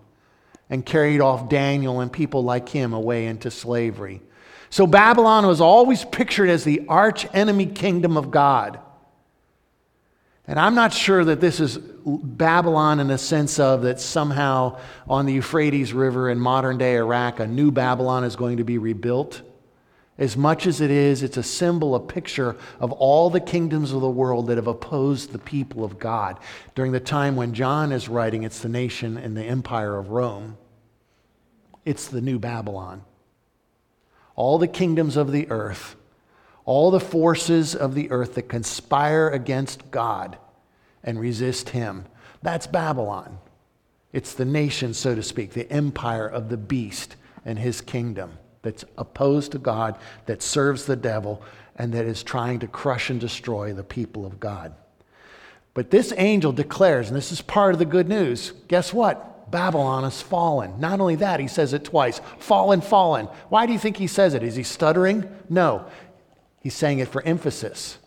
and 0.73 0.83
carried 0.83 1.21
off 1.21 1.49
Daniel 1.49 1.99
and 1.99 2.11
people 2.11 2.43
like 2.43 2.67
him 2.67 2.93
away 2.93 3.27
into 3.27 3.51
slavery. 3.51 4.23
So 4.71 4.87
Babylon 4.87 5.45
was 5.45 5.61
always 5.61 6.03
pictured 6.03 6.49
as 6.49 6.63
the 6.63 6.87
arch 6.87 7.27
enemy 7.31 7.67
kingdom 7.67 8.17
of 8.17 8.31
God. 8.31 8.79
And 10.47 10.59
I'm 10.59 10.73
not 10.73 10.91
sure 10.91 11.23
that 11.25 11.39
this 11.39 11.59
is 11.59 11.77
Babylon 11.77 12.99
in 12.99 13.07
the 13.07 13.19
sense 13.19 13.59
of 13.59 13.83
that 13.83 13.99
somehow 13.99 14.79
on 15.07 15.27
the 15.27 15.33
Euphrates 15.33 15.93
River 15.93 16.31
in 16.31 16.39
modern 16.39 16.79
day 16.79 16.95
Iraq, 16.95 17.39
a 17.39 17.45
new 17.45 17.69
Babylon 17.69 18.23
is 18.23 18.35
going 18.35 18.57
to 18.57 18.63
be 18.63 18.79
rebuilt. 18.79 19.43
As 20.17 20.35
much 20.35 20.65
as 20.65 20.81
it 20.81 20.89
is, 20.89 21.21
it's 21.21 21.37
a 21.37 21.43
symbol, 21.43 21.93
a 21.93 21.99
picture 21.99 22.55
of 22.79 22.91
all 22.93 23.29
the 23.29 23.39
kingdoms 23.39 23.91
of 23.91 24.01
the 24.01 24.09
world 24.09 24.47
that 24.47 24.57
have 24.57 24.65
opposed 24.65 25.33
the 25.33 25.39
people 25.39 25.83
of 25.83 25.99
God. 25.99 26.39
During 26.73 26.93
the 26.93 26.99
time 26.99 27.35
when 27.35 27.53
John 27.53 27.91
is 27.91 28.09
writing, 28.09 28.41
it's 28.41 28.61
the 28.61 28.69
nation 28.69 29.17
and 29.17 29.37
the 29.37 29.43
empire 29.43 29.99
of 29.99 30.09
Rome. 30.09 30.57
It's 31.85 32.07
the 32.07 32.21
new 32.21 32.39
Babylon. 32.39 33.03
All 34.35 34.57
the 34.57 34.67
kingdoms 34.67 35.17
of 35.17 35.31
the 35.31 35.49
earth, 35.49 35.95
all 36.65 36.91
the 36.91 36.99
forces 36.99 37.75
of 37.75 37.93
the 37.93 38.09
earth 38.09 38.35
that 38.35 38.49
conspire 38.49 39.29
against 39.29 39.91
God 39.91 40.37
and 41.03 41.19
resist 41.19 41.69
Him. 41.69 42.05
That's 42.41 42.67
Babylon. 42.67 43.37
It's 44.11 44.33
the 44.33 44.45
nation, 44.45 44.93
so 44.93 45.15
to 45.15 45.23
speak, 45.23 45.53
the 45.53 45.71
empire 45.71 46.27
of 46.27 46.49
the 46.49 46.57
beast 46.57 47.15
and 47.45 47.59
his 47.59 47.81
kingdom 47.81 48.37
that's 48.61 48.85
opposed 48.97 49.51
to 49.51 49.57
God, 49.57 49.97
that 50.25 50.41
serves 50.41 50.85
the 50.85 50.95
devil, 50.95 51.41
and 51.75 51.93
that 51.93 52.05
is 52.05 52.23
trying 52.23 52.59
to 52.59 52.67
crush 52.67 53.09
and 53.09 53.19
destroy 53.19 53.73
the 53.73 53.83
people 53.83 54.25
of 54.25 54.39
God. 54.39 54.73
But 55.73 55.89
this 55.91 56.13
angel 56.15 56.51
declares, 56.53 57.09
and 57.09 57.17
this 57.17 57.31
is 57.31 57.41
part 57.41 57.73
of 57.73 57.79
the 57.79 57.85
good 57.85 58.07
news 58.07 58.53
guess 58.67 58.93
what? 58.93 59.32
Babylon 59.49 60.03
has 60.03 60.21
fallen. 60.21 60.79
Not 60.79 60.99
only 60.99 61.15
that, 61.15 61.39
he 61.39 61.47
says 61.47 61.73
it 61.73 61.83
twice 61.83 62.21
fallen, 62.39 62.81
fallen. 62.81 63.27
Why 63.49 63.65
do 63.65 63.73
you 63.73 63.79
think 63.79 63.97
he 63.97 64.07
says 64.07 64.33
it? 64.33 64.43
Is 64.43 64.55
he 64.55 64.63
stuttering? 64.63 65.29
No. 65.49 65.85
He's 66.61 66.73
saying 66.73 66.99
it 66.99 67.09
for 67.09 67.21
emphasis. 67.23 67.97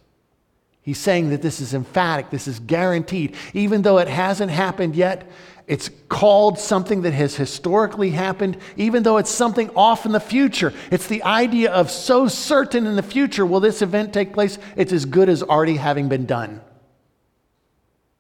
He's 0.81 0.99
saying 0.99 1.31
that 1.31 1.43
this 1.43 1.61
is 1.61 1.75
emphatic, 1.75 2.31
this 2.31 2.47
is 2.47 2.61
guaranteed. 2.61 3.35
Even 3.55 3.83
though 3.83 3.99
it 3.99 4.07
hasn't 4.07 4.53
happened 4.53 4.95
yet, 4.95 5.29
it's 5.67 5.91
called 6.09 6.61
something 6.61 7.03
that 7.03 7.13
has 7.13 7.35
historically 7.35 8.11
happened, 8.11 8.57
even 8.77 9.03
though 9.03 9.17
it's 9.17 9.31
something 9.31 9.69
off 9.71 10.07
in 10.07 10.13
the 10.13 10.21
future. 10.21 10.73
It's 10.93 11.09
the 11.09 11.25
idea 11.25 11.73
of 11.73 11.91
so 11.91 12.29
certain 12.29 12.87
in 12.87 12.95
the 12.95 13.03
future 13.03 13.45
will 13.45 13.59
this 13.59 13.83
event 13.83 14.13
take 14.13 14.33
place, 14.33 14.59
it's 14.77 14.93
as 14.93 15.05
good 15.05 15.29
as 15.29 15.43
already 15.43 15.77
having 15.77 16.09
been 16.09 16.25
done. 16.25 16.61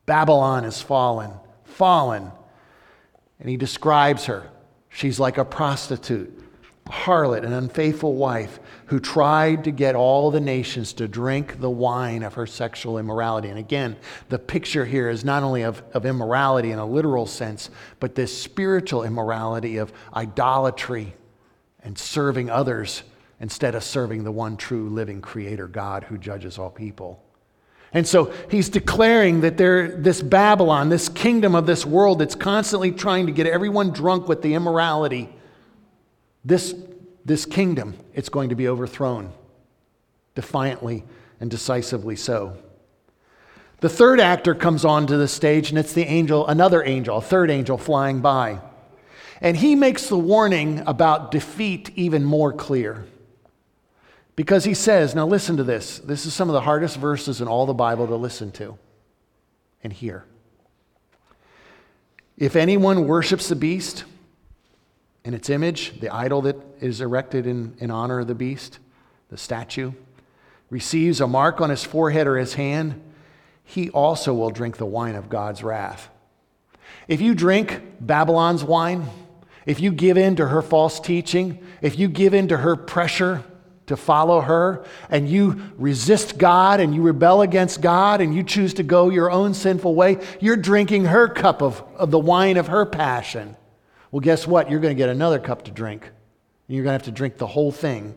Babylon 0.04 0.64
is 0.64 0.82
fallen, 0.82 1.30
fallen. 1.64 2.32
And 3.40 3.48
he 3.48 3.56
describes 3.56 4.26
her. 4.26 4.50
She's 4.88 5.20
like 5.20 5.36
a 5.36 5.44
prostitute, 5.44 6.42
a 6.86 6.90
harlot, 6.90 7.44
an 7.44 7.52
unfaithful 7.52 8.14
wife 8.14 8.58
who 8.86 8.98
tried 8.98 9.64
to 9.64 9.70
get 9.70 9.94
all 9.94 10.30
the 10.30 10.40
nations 10.40 10.94
to 10.94 11.06
drink 11.06 11.60
the 11.60 11.68
wine 11.68 12.22
of 12.22 12.34
her 12.34 12.46
sexual 12.46 12.98
immorality. 12.98 13.48
And 13.48 13.58
again, 13.58 13.96
the 14.30 14.38
picture 14.38 14.86
here 14.86 15.10
is 15.10 15.24
not 15.24 15.42
only 15.42 15.62
of, 15.62 15.82
of 15.92 16.06
immorality 16.06 16.70
in 16.70 16.78
a 16.78 16.86
literal 16.86 17.26
sense, 17.26 17.68
but 18.00 18.14
this 18.14 18.36
spiritual 18.36 19.02
immorality 19.02 19.76
of 19.76 19.92
idolatry 20.14 21.14
and 21.82 21.98
serving 21.98 22.48
others 22.48 23.02
instead 23.40 23.74
of 23.74 23.84
serving 23.84 24.24
the 24.24 24.32
one 24.32 24.56
true 24.56 24.88
living 24.88 25.20
creator 25.20 25.68
God 25.68 26.04
who 26.04 26.16
judges 26.16 26.58
all 26.58 26.70
people. 26.70 27.22
And 27.92 28.06
so 28.06 28.32
he's 28.50 28.68
declaring 28.68 29.40
that 29.42 29.56
there, 29.56 29.88
this 29.88 30.20
Babylon, 30.20 30.88
this 30.88 31.08
kingdom 31.08 31.54
of 31.54 31.66
this 31.66 31.86
world 31.86 32.18
that's 32.18 32.34
constantly 32.34 32.92
trying 32.92 33.26
to 33.26 33.32
get 33.32 33.46
everyone 33.46 33.90
drunk 33.90 34.28
with 34.28 34.42
the 34.42 34.54
immorality, 34.54 35.28
this 36.44 36.74
this 37.26 37.44
kingdom, 37.44 37.96
it's 38.14 38.28
going 38.28 38.50
to 38.50 38.54
be 38.54 38.68
overthrown 38.68 39.32
defiantly 40.36 41.02
and 41.40 41.50
decisively 41.50 42.14
so. 42.14 42.56
The 43.80 43.88
third 43.88 44.20
actor 44.20 44.54
comes 44.54 44.84
onto 44.84 45.18
the 45.18 45.26
stage, 45.26 45.70
and 45.70 45.78
it's 45.78 45.92
the 45.92 46.04
angel, 46.04 46.46
another 46.46 46.84
angel, 46.84 47.16
a 47.16 47.20
third 47.20 47.50
angel 47.50 47.76
flying 47.78 48.20
by. 48.20 48.60
And 49.40 49.56
he 49.56 49.74
makes 49.74 50.08
the 50.08 50.16
warning 50.16 50.84
about 50.86 51.32
defeat 51.32 51.90
even 51.96 52.24
more 52.24 52.52
clear. 52.52 53.06
Because 54.36 54.64
he 54.64 54.74
says, 54.74 55.14
now 55.14 55.26
listen 55.26 55.56
to 55.56 55.64
this. 55.64 55.98
This 55.98 56.26
is 56.26 56.34
some 56.34 56.50
of 56.50 56.52
the 56.52 56.60
hardest 56.60 56.98
verses 56.98 57.40
in 57.40 57.48
all 57.48 57.64
the 57.64 57.74
Bible 57.74 58.06
to 58.06 58.16
listen 58.16 58.52
to 58.52 58.78
and 59.82 59.92
hear. 59.92 60.24
If 62.36 62.54
anyone 62.54 63.08
worships 63.08 63.48
the 63.48 63.56
beast, 63.56 64.04
in 65.24 65.34
its 65.34 65.50
image, 65.50 65.98
the 66.00 66.10
idol 66.10 66.42
that 66.42 66.56
is 66.80 67.00
erected 67.00 67.46
in, 67.46 67.74
in 67.78 67.90
honor 67.90 68.20
of 68.20 68.28
the 68.28 68.34
beast, 68.34 68.78
the 69.30 69.36
statue, 69.36 69.92
receives 70.70 71.20
a 71.20 71.26
mark 71.26 71.60
on 71.60 71.70
his 71.70 71.82
forehead 71.82 72.26
or 72.26 72.36
his 72.36 72.54
hand, 72.54 73.02
he 73.64 73.90
also 73.90 74.32
will 74.32 74.50
drink 74.50 74.76
the 74.76 74.86
wine 74.86 75.16
of 75.16 75.28
God's 75.28 75.64
wrath. 75.64 76.10
If 77.08 77.20
you 77.20 77.34
drink 77.34 77.80
Babylon's 78.00 78.62
wine, 78.62 79.08
if 79.64 79.80
you 79.80 79.90
give 79.90 80.16
in 80.16 80.36
to 80.36 80.46
her 80.46 80.62
false 80.62 81.00
teaching, 81.00 81.64
if 81.82 81.98
you 81.98 82.06
give 82.06 82.32
in 82.32 82.48
to 82.48 82.58
her 82.58 82.76
pressure 82.76 83.42
to 83.86 83.96
follow 83.96 84.40
her, 84.40 84.84
and 85.10 85.28
you 85.28 85.60
resist 85.76 86.38
God 86.38 86.80
and 86.80 86.94
you 86.94 87.02
rebel 87.02 87.42
against 87.42 87.80
God 87.80 88.20
and 88.20 88.34
you 88.34 88.42
choose 88.42 88.74
to 88.74 88.82
go 88.82 89.10
your 89.10 89.30
own 89.30 89.54
sinful 89.54 89.94
way, 89.94 90.18
you're 90.40 90.56
drinking 90.56 91.04
her 91.06 91.28
cup 91.28 91.62
of, 91.62 91.82
of 91.96 92.10
the 92.10 92.18
wine 92.18 92.56
of 92.56 92.66
her 92.68 92.84
passion. 92.84 93.56
Well, 94.10 94.20
guess 94.20 94.46
what? 94.46 94.70
You're 94.70 94.80
going 94.80 94.94
to 94.94 94.98
get 94.98 95.08
another 95.08 95.38
cup 95.38 95.64
to 95.64 95.70
drink. 95.70 96.04
And 96.04 96.74
you're 96.74 96.84
going 96.84 96.98
to 96.98 97.04
have 97.04 97.04
to 97.04 97.12
drink 97.12 97.38
the 97.38 97.46
whole 97.46 97.70
thing 97.70 98.16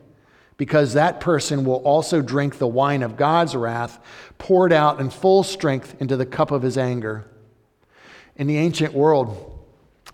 because 0.58 0.94
that 0.94 1.22
person 1.22 1.64
will 1.64 1.78
also 1.78 2.22
drink 2.22 2.58
the 2.58 2.68
wine 2.68 3.02
of 3.02 3.16
God's 3.16 3.56
wrath 3.56 4.00
poured 4.38 4.74
out 4.74 5.00
in 5.00 5.10
full 5.10 5.44
strength 5.44 5.96
into 6.02 6.18
the 6.18 6.26
cup 6.26 6.52
of 6.52 6.62
his 6.62 6.78
anger. 6.78 7.26
In 8.36 8.48
the 8.48 8.58
ancient 8.58 8.94
world, 8.94 9.58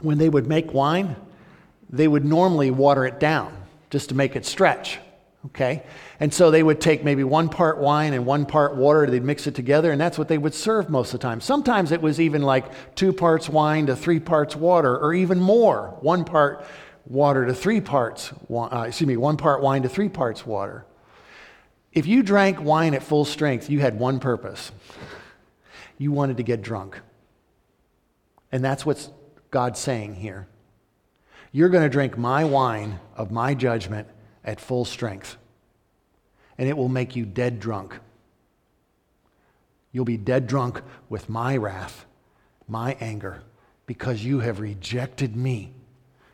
when 0.02 0.18
they 0.18 0.30
would 0.30 0.48
make 0.48 0.74
wine, 0.74 1.16
they 1.90 2.08
would 2.08 2.26
normally 2.26 2.72
water 2.72 3.06
it 3.06 3.20
down 3.20 3.56
just 3.90 4.10
to 4.10 4.16
make 4.16 4.36
it 4.36 4.46
stretch. 4.46 5.00
Okay? 5.48 5.84
And 6.20 6.34
so 6.34 6.50
they 6.50 6.64
would 6.64 6.82
take 6.82 7.04
maybe 7.04 7.24
one 7.24 7.50
part 7.50 7.78
wine 7.78 8.14
and 8.14 8.26
one 8.26 8.46
part 8.46 8.76
water, 8.76 9.06
they'd 9.06 9.24
mix 9.24 9.48
it 9.48 9.56
together, 9.56 9.92
and 9.92 10.02
that's 10.02 10.18
what 10.18 10.28
they 10.28 10.38
would 10.38 10.54
serve 10.54 10.90
most 10.90 11.14
of 11.14 11.20
the 11.20 11.28
time. 11.28 11.42
Sometimes 11.42 11.92
it 11.92 12.02
was 12.02 12.20
even 12.20 12.42
like 12.42 12.96
two 12.96 13.14
parts 13.14 13.48
wine 13.48 13.86
to 13.88 13.96
three 13.96 14.20
parts 14.20 14.56
water, 14.56 14.98
or 14.98 15.14
even 15.14 15.40
more, 15.40 15.98
one 16.02 16.26
part 16.26 16.66
water 17.06 17.46
to 17.46 17.54
three 17.54 17.82
parts, 17.82 18.34
uh, 18.50 18.86
excuse 18.88 19.08
me, 19.08 19.18
one 19.18 19.38
part 19.38 19.62
wine 19.62 19.84
to 19.84 19.90
three 19.90 20.10
parts 20.10 20.46
water. 20.46 20.86
If 21.94 22.08
you 22.08 22.24
drank 22.24 22.62
wine 22.62 22.94
at 22.94 23.04
full 23.04 23.26
strength, 23.26 23.70
you 23.70 23.80
had 23.80 24.00
one 24.00 24.20
purpose 24.20 24.72
you 25.98 26.12
wanted 26.12 26.38
to 26.38 26.44
get 26.44 26.62
drunk. 26.62 27.00
And 28.52 28.64
that's 28.64 28.86
what 28.86 29.08
God's 29.52 29.80
saying 29.80 30.16
here. 30.16 30.48
You're 31.52 31.70
going 31.70 31.84
to 31.84 31.90
drink 31.90 32.18
my 32.18 32.44
wine 32.44 33.00
of 33.16 33.32
my 33.32 33.54
judgment 33.54 34.10
at 34.46 34.62
full 34.62 34.86
strength 34.86 35.38
and 36.58 36.70
it 36.70 36.78
will 36.78 36.90
make 36.90 37.16
you 37.16 37.26
dead 37.26 37.60
drunk. 37.60 38.00
You'll 39.92 40.06
be 40.06 40.18
dead 40.18 40.48
drunk 40.48 40.82
with 41.10 41.30
my 41.30 41.58
wrath, 41.58 42.06
my 42.68 42.98
anger, 43.00 43.44
because 43.86 44.24
you 44.24 44.40
have 44.40 44.60
rejected 44.60 45.36
me. 45.36 45.74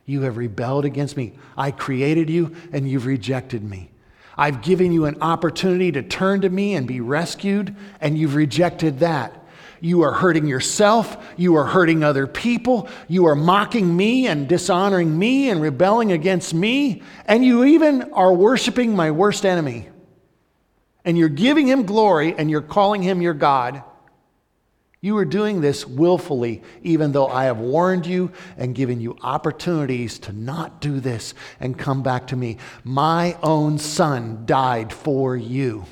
You 0.05 0.21
have 0.21 0.37
rebelled 0.37 0.85
against 0.85 1.15
me. 1.15 1.33
I 1.57 1.71
created 1.71 2.29
you, 2.29 2.55
and 2.71 2.89
you've 2.89 3.05
rejected 3.05 3.63
me. 3.63 3.91
I've 4.37 4.61
given 4.61 4.91
you 4.91 5.05
an 5.05 5.21
opportunity 5.21 5.91
to 5.91 6.01
turn 6.01 6.41
to 6.41 6.49
me 6.49 6.73
and 6.73 6.87
be 6.87 7.01
rescued, 7.01 7.75
and 7.99 8.17
you've 8.17 8.35
rejected 8.35 8.99
that. 8.99 9.40
You 9.81 10.03
are 10.03 10.13
hurting 10.13 10.47
yourself. 10.47 11.17
You 11.35 11.55
are 11.55 11.65
hurting 11.65 12.03
other 12.03 12.27
people. 12.27 12.87
You 13.07 13.25
are 13.25 13.35
mocking 13.35 13.97
me 13.97 14.27
and 14.27 14.47
dishonoring 14.47 15.17
me 15.17 15.49
and 15.49 15.61
rebelling 15.61 16.11
against 16.11 16.53
me. 16.53 17.01
And 17.25 17.43
you 17.43 17.65
even 17.65 18.13
are 18.13 18.33
worshiping 18.33 18.95
my 18.95 19.11
worst 19.11 19.45
enemy 19.45 19.89
and 21.03 21.17
you're 21.17 21.29
giving 21.29 21.67
him 21.67 21.85
glory 21.85 22.35
and 22.37 22.49
you're 22.49 22.61
calling 22.61 23.01
him 23.01 23.21
your 23.21 23.33
God, 23.33 23.83
you 25.03 25.17
are 25.17 25.25
doing 25.25 25.61
this 25.61 25.85
willfully, 25.87 26.61
even 26.83 27.11
though 27.11 27.27
I 27.27 27.45
have 27.45 27.57
warned 27.57 28.05
you 28.05 28.31
and 28.55 28.75
given 28.75 29.01
you 29.01 29.17
opportunities 29.23 30.19
to 30.19 30.31
not 30.31 30.79
do 30.79 30.99
this 30.99 31.33
and 31.59 31.77
come 31.77 32.03
back 32.03 32.27
to 32.27 32.35
me. 32.35 32.57
My 32.83 33.35
own 33.41 33.79
son 33.79 34.43
died 34.45 34.93
for 34.93 35.35
you 35.35 35.85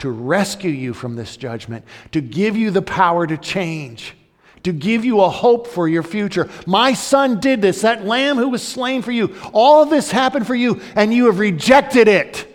to 0.00 0.10
rescue 0.10 0.70
you 0.70 0.92
from 0.92 1.16
this 1.16 1.36
judgment, 1.36 1.84
to 2.12 2.20
give 2.20 2.56
you 2.56 2.70
the 2.70 2.82
power 2.82 3.26
to 3.26 3.36
change, 3.36 4.14
to 4.62 4.72
give 4.72 5.04
you 5.04 5.20
a 5.20 5.30
hope 5.30 5.66
for 5.66 5.88
your 5.88 6.02
future. 6.02 6.50
My 6.66 6.92
son 6.92 7.40
did 7.40 7.62
this, 7.62 7.82
that 7.82 8.04
lamb 8.04 8.36
who 8.36 8.48
was 8.48 8.66
slain 8.66 9.02
for 9.02 9.12
you. 9.12 9.34
All 9.52 9.82
of 9.82 9.90
this 9.90 10.10
happened 10.10 10.46
for 10.46 10.54
you, 10.54 10.80
and 10.96 11.14
you 11.14 11.26
have 11.26 11.38
rejected 11.38 12.08
it. 12.08 12.46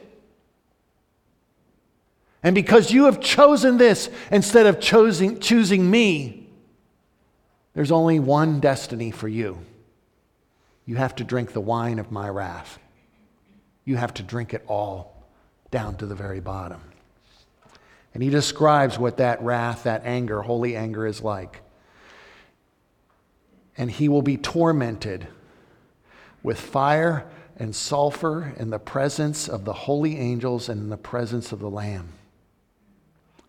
And 2.43 2.53
because 2.53 2.91
you 2.91 3.05
have 3.05 3.21
chosen 3.21 3.77
this 3.77 4.09
instead 4.31 4.67
of 4.67 4.79
choosing, 4.79 5.39
choosing 5.39 5.89
me, 5.89 6.47
there's 7.73 7.91
only 7.91 8.19
one 8.19 8.59
destiny 8.59 9.09
for 9.09 9.27
you. 9.27 9.59
You 10.85 10.95
have 10.95 11.15
to 11.15 11.23
drink 11.23 11.53
the 11.53 11.61
wine 11.61 11.97
of 11.97 12.11
my 12.11 12.29
wrath. 12.29 12.77
You 13.83 13.97
have 13.97 14.13
to 14.15 14.23
drink 14.23 14.53
it 14.53 14.63
all 14.67 15.23
down 15.71 15.97
to 15.97 16.05
the 16.05 16.15
very 16.15 16.39
bottom. 16.39 16.81
And 18.15 18.23
he 18.23 18.31
describes 18.31 18.97
what 18.97 19.17
that 19.17 19.39
wrath, 19.43 19.83
that 19.83 20.01
anger, 20.03 20.41
holy 20.41 20.75
anger 20.75 21.05
is 21.05 21.21
like. 21.21 21.61
And 23.77 23.91
he 23.91 24.09
will 24.09 24.23
be 24.23 24.37
tormented 24.37 25.27
with 26.41 26.59
fire 26.59 27.27
and 27.57 27.75
sulfur 27.75 28.55
in 28.57 28.71
the 28.71 28.79
presence 28.79 29.47
of 29.47 29.65
the 29.65 29.73
holy 29.73 30.17
angels 30.17 30.67
and 30.69 30.81
in 30.81 30.89
the 30.89 30.97
presence 30.97 31.51
of 31.51 31.59
the 31.59 31.69
Lamb 31.69 32.09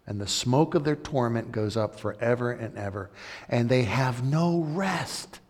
and 0.06 0.20
the 0.20 0.26
smoke 0.26 0.74
of 0.74 0.84
their 0.84 0.96
torment 0.96 1.50
goes 1.50 1.76
up 1.76 1.98
forever 1.98 2.52
and 2.52 2.76
ever, 2.78 3.10
and 3.48 3.68
they 3.68 3.82
have 3.82 4.24
no 4.24 4.60
rest, 4.60 5.40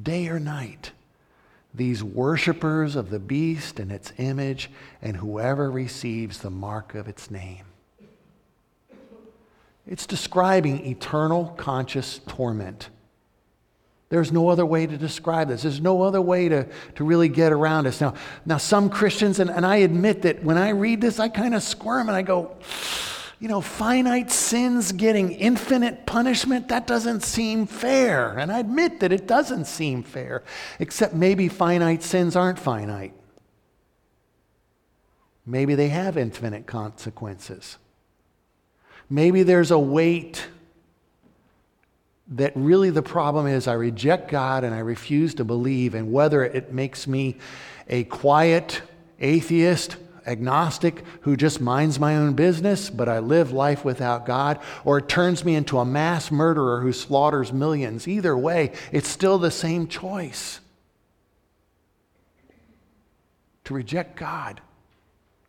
day 0.00 0.28
or 0.28 0.38
night. 0.38 0.92
these 1.72 2.02
worshippers 2.02 2.96
of 2.96 3.10
the 3.10 3.18
beast 3.20 3.78
and 3.78 3.92
its 3.92 4.12
image, 4.18 4.68
and 5.00 5.18
whoever 5.18 5.70
receives 5.70 6.40
the 6.40 6.50
mark 6.50 6.96
of 6.96 7.06
its 7.06 7.30
name. 7.30 7.69
It's 9.90 10.06
describing 10.06 10.86
eternal 10.86 11.46
conscious 11.58 12.20
torment. 12.28 12.90
There's 14.08 14.30
no 14.30 14.48
other 14.48 14.64
way 14.64 14.86
to 14.86 14.96
describe 14.96 15.48
this. 15.48 15.62
There's 15.62 15.80
no 15.80 16.02
other 16.02 16.22
way 16.22 16.48
to, 16.48 16.68
to 16.94 17.04
really 17.04 17.28
get 17.28 17.52
around 17.52 17.84
this. 17.84 18.00
Now, 18.00 18.14
now 18.46 18.56
some 18.56 18.88
Christians, 18.88 19.40
and, 19.40 19.50
and 19.50 19.66
I 19.66 19.76
admit 19.76 20.22
that 20.22 20.44
when 20.44 20.56
I 20.56 20.70
read 20.70 21.00
this, 21.00 21.18
I 21.18 21.28
kind 21.28 21.56
of 21.56 21.62
squirm 21.64 22.08
and 22.08 22.16
I 22.16 22.22
go, 22.22 22.56
you 23.40 23.48
know, 23.48 23.60
finite 23.60 24.30
sins 24.30 24.92
getting 24.92 25.32
infinite 25.32 26.06
punishment, 26.06 26.68
that 26.68 26.86
doesn't 26.86 27.24
seem 27.24 27.66
fair. 27.66 28.38
And 28.38 28.52
I 28.52 28.60
admit 28.60 29.00
that 29.00 29.10
it 29.10 29.26
doesn't 29.26 29.64
seem 29.64 30.04
fair, 30.04 30.44
except 30.78 31.14
maybe 31.14 31.48
finite 31.48 32.04
sins 32.04 32.36
aren't 32.36 32.60
finite. 32.60 33.14
Maybe 35.44 35.74
they 35.74 35.88
have 35.88 36.16
infinite 36.16 36.68
consequences. 36.68 37.78
Maybe 39.10 39.42
there's 39.42 39.72
a 39.72 39.78
weight 39.78 40.46
that 42.28 42.52
really 42.54 42.90
the 42.90 43.02
problem 43.02 43.48
is 43.48 43.66
I 43.66 43.72
reject 43.72 44.30
God 44.30 44.62
and 44.62 44.72
I 44.72 44.78
refuse 44.78 45.34
to 45.34 45.44
believe, 45.44 45.94
and 45.94 46.12
whether 46.12 46.44
it 46.44 46.72
makes 46.72 47.08
me 47.08 47.36
a 47.88 48.04
quiet 48.04 48.82
atheist, 49.18 49.96
agnostic 50.26 51.02
who 51.22 51.36
just 51.36 51.60
minds 51.60 51.98
my 51.98 52.16
own 52.16 52.34
business, 52.34 52.88
but 52.88 53.08
I 53.08 53.18
live 53.18 53.50
life 53.50 53.84
without 53.84 54.26
God, 54.26 54.60
or 54.84 54.98
it 54.98 55.08
turns 55.08 55.44
me 55.44 55.56
into 55.56 55.78
a 55.78 55.84
mass 55.84 56.30
murderer 56.30 56.80
who 56.80 56.92
slaughters 56.92 57.52
millions. 57.52 58.06
Either 58.06 58.38
way, 58.38 58.72
it's 58.92 59.08
still 59.08 59.38
the 59.38 59.50
same 59.50 59.88
choice 59.88 60.60
to 63.64 63.74
reject 63.74 64.16
God, 64.16 64.60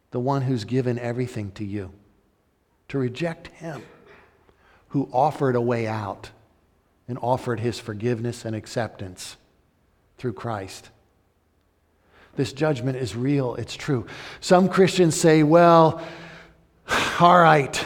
the 0.09 0.19
one 0.19 0.41
who's 0.41 0.63
given 0.63 0.97
everything 0.97 1.51
to 1.51 1.63
you, 1.63 1.91
to 2.91 2.97
reject 2.97 3.47
Him 3.47 3.81
who 4.91 5.09
offered 5.13 5.55
a 5.55 5.61
way 5.61 5.87
out 5.87 6.29
and 7.07 7.17
offered 7.21 7.61
his 7.61 7.79
forgiveness 7.79 8.43
and 8.43 8.53
acceptance 8.55 9.37
through 10.17 10.33
Christ. 10.33 10.89
This 12.35 12.51
judgment 12.51 12.97
is 12.97 13.15
real, 13.15 13.55
it's 13.55 13.75
true. 13.75 14.05
Some 14.41 14.67
Christians 14.67 15.15
say, 15.15 15.43
well, 15.43 16.01
all 17.21 17.39
right, 17.39 17.85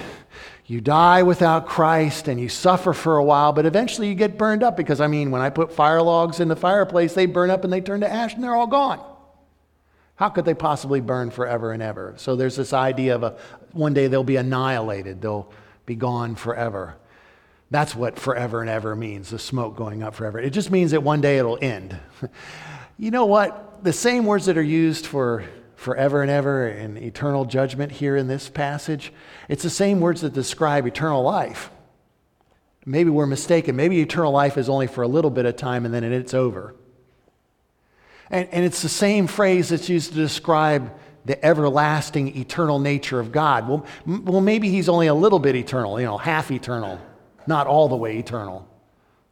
you 0.66 0.82
die 0.82 1.22
without 1.22 1.68
Christ 1.68 2.28
and 2.28 2.40
you 2.40 2.50
suffer 2.50 2.92
for 2.92 3.18
a 3.18 3.24
while, 3.24 3.54
but 3.54 3.68
eventually 3.68 4.08
you 4.08 4.16
get 4.16 4.40
burned 4.40 4.64
up 4.64 4.76
because, 4.76 5.00
I 5.00 5.06
mean, 5.06 5.30
when 5.30 5.44
I 5.44 5.52
put 5.52 5.72
fire 5.72 6.02
logs 6.02 6.40
in 6.40 6.48
the 6.48 6.56
fireplace, 6.56 7.14
they 7.14 7.28
burn 7.28 7.52
up 7.52 7.64
and 7.64 7.72
they 7.72 7.82
turn 7.82 8.00
to 8.02 8.12
ash 8.12 8.34
and 8.34 8.44
they're 8.44 8.56
all 8.56 8.66
gone. 8.66 9.00
How 10.16 10.30
could 10.30 10.46
they 10.46 10.54
possibly 10.54 11.02
burn 11.02 11.30
forever 11.30 11.72
and 11.72 11.84
ever? 11.84 12.14
So 12.18 12.36
there's 12.36 12.56
this 12.56 12.72
idea 12.72 13.16
of 13.16 13.24
a, 13.24 13.38
one 13.74 13.94
day 13.94 14.08
they'll 14.08 14.24
be 14.24 14.38
annihilated, 14.38 15.22
they'll 15.22 15.52
be 15.86 15.96
gone 15.96 16.36
forever. 16.36 16.96
That's 17.72 17.96
what 17.96 18.18
forever 18.18 18.62
and 18.62 18.70
ever 18.70 18.96
means, 18.96 19.30
the 19.30 19.40
smoke 19.40 19.76
going 19.76 20.04
up 20.04 20.16
forever. 20.16 20.40
It 20.40 20.52
just 20.52 20.72
means 20.72 20.92
that 20.92 21.04
one 21.04 21.20
day 21.20 21.38
it'll 21.38 21.60
end. 21.62 21.98
you 22.98 23.12
know 23.12 23.26
what? 23.26 23.84
The 23.84 23.92
same 23.92 24.26
words 24.26 24.46
that 24.46 24.58
are 24.58 24.64
used 24.64 25.06
for 25.06 25.44
forever 25.76 26.22
and 26.22 26.32
ever 26.32 26.68
and 26.68 26.98
eternal 26.98 27.44
judgment 27.44 27.92
here 27.92 28.16
in 28.16 28.28
this 28.28 28.50
passage, 28.50 29.12
it's 29.50 29.64
the 29.64 29.70
same 29.70 30.00
words 30.00 30.22
that 30.22 30.34
describe 30.34 30.88
eternal 30.88 31.24
life. 31.24 31.70
Maybe 32.86 33.10
we're 33.10 33.26
mistaken. 33.26 33.76
Maybe 33.76 34.00
eternal 34.00 34.32
life 34.32 34.58
is 34.58 34.70
only 34.70 34.88
for 34.88 35.02
a 35.02 35.08
little 35.08 35.32
bit 35.32 35.46
of 35.46 35.56
time 35.56 35.86
and 35.86 35.94
then 35.94 36.04
it's 36.04 36.34
over. 36.34 36.76
And, 38.30 38.48
and 38.52 38.66
it's 38.66 38.82
the 38.82 38.90
same 38.90 39.28
phrase 39.28 39.70
that's 39.70 39.90
used 39.90 40.12
to 40.12 40.16
describe 40.16 40.92
the 41.26 41.44
everlasting, 41.44 42.38
eternal 42.38 42.80
nature 42.80 43.20
of 43.20 43.32
God. 43.32 43.68
Well, 43.68 43.86
m- 44.08 44.26
well, 44.26 44.42
maybe 44.42 44.70
he's 44.70 44.90
only 44.90 45.08
a 45.08 45.14
little 45.14 45.40
bit 45.40 45.56
eternal, 45.56 46.00
you 46.00 46.06
know, 46.06 46.18
half 46.18 46.52
eternal 46.52 47.00
not 47.48 47.68
all 47.68 47.88
the 47.88 47.96
way 47.96 48.18
eternal 48.18 48.68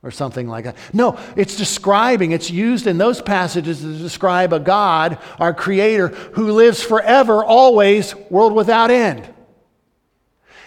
or 0.01 0.11
something 0.11 0.47
like 0.47 0.65
that. 0.65 0.75
No, 0.91 1.17
it's 1.35 1.55
describing, 1.55 2.31
it's 2.31 2.51
used 2.51 2.87
in 2.87 2.97
those 2.97 3.21
passages 3.21 3.81
to 3.81 3.97
describe 3.97 4.51
a 4.51 4.59
God, 4.59 5.17
our 5.39 5.53
Creator, 5.53 6.09
who 6.09 6.51
lives 6.51 6.83
forever, 6.83 7.43
always, 7.43 8.13
world 8.29 8.53
without 8.53 8.91
end. 8.91 9.27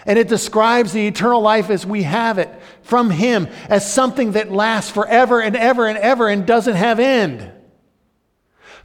And 0.05 0.17
it 0.17 0.27
describes 0.27 0.93
the 0.93 1.05
eternal 1.05 1.41
life 1.41 1.69
as 1.69 1.85
we 1.85 2.03
have 2.03 2.39
it 2.39 2.49
from 2.81 3.09
Him 3.09 3.47
as 3.69 3.91
something 3.91 4.31
that 4.31 4.51
lasts 4.51 4.89
forever 4.89 5.41
and 5.41 5.55
ever 5.55 5.85
and 5.85 5.97
ever 5.97 6.29
and 6.29 6.45
doesn't 6.45 6.75
have 6.75 6.99
end. 6.99 7.51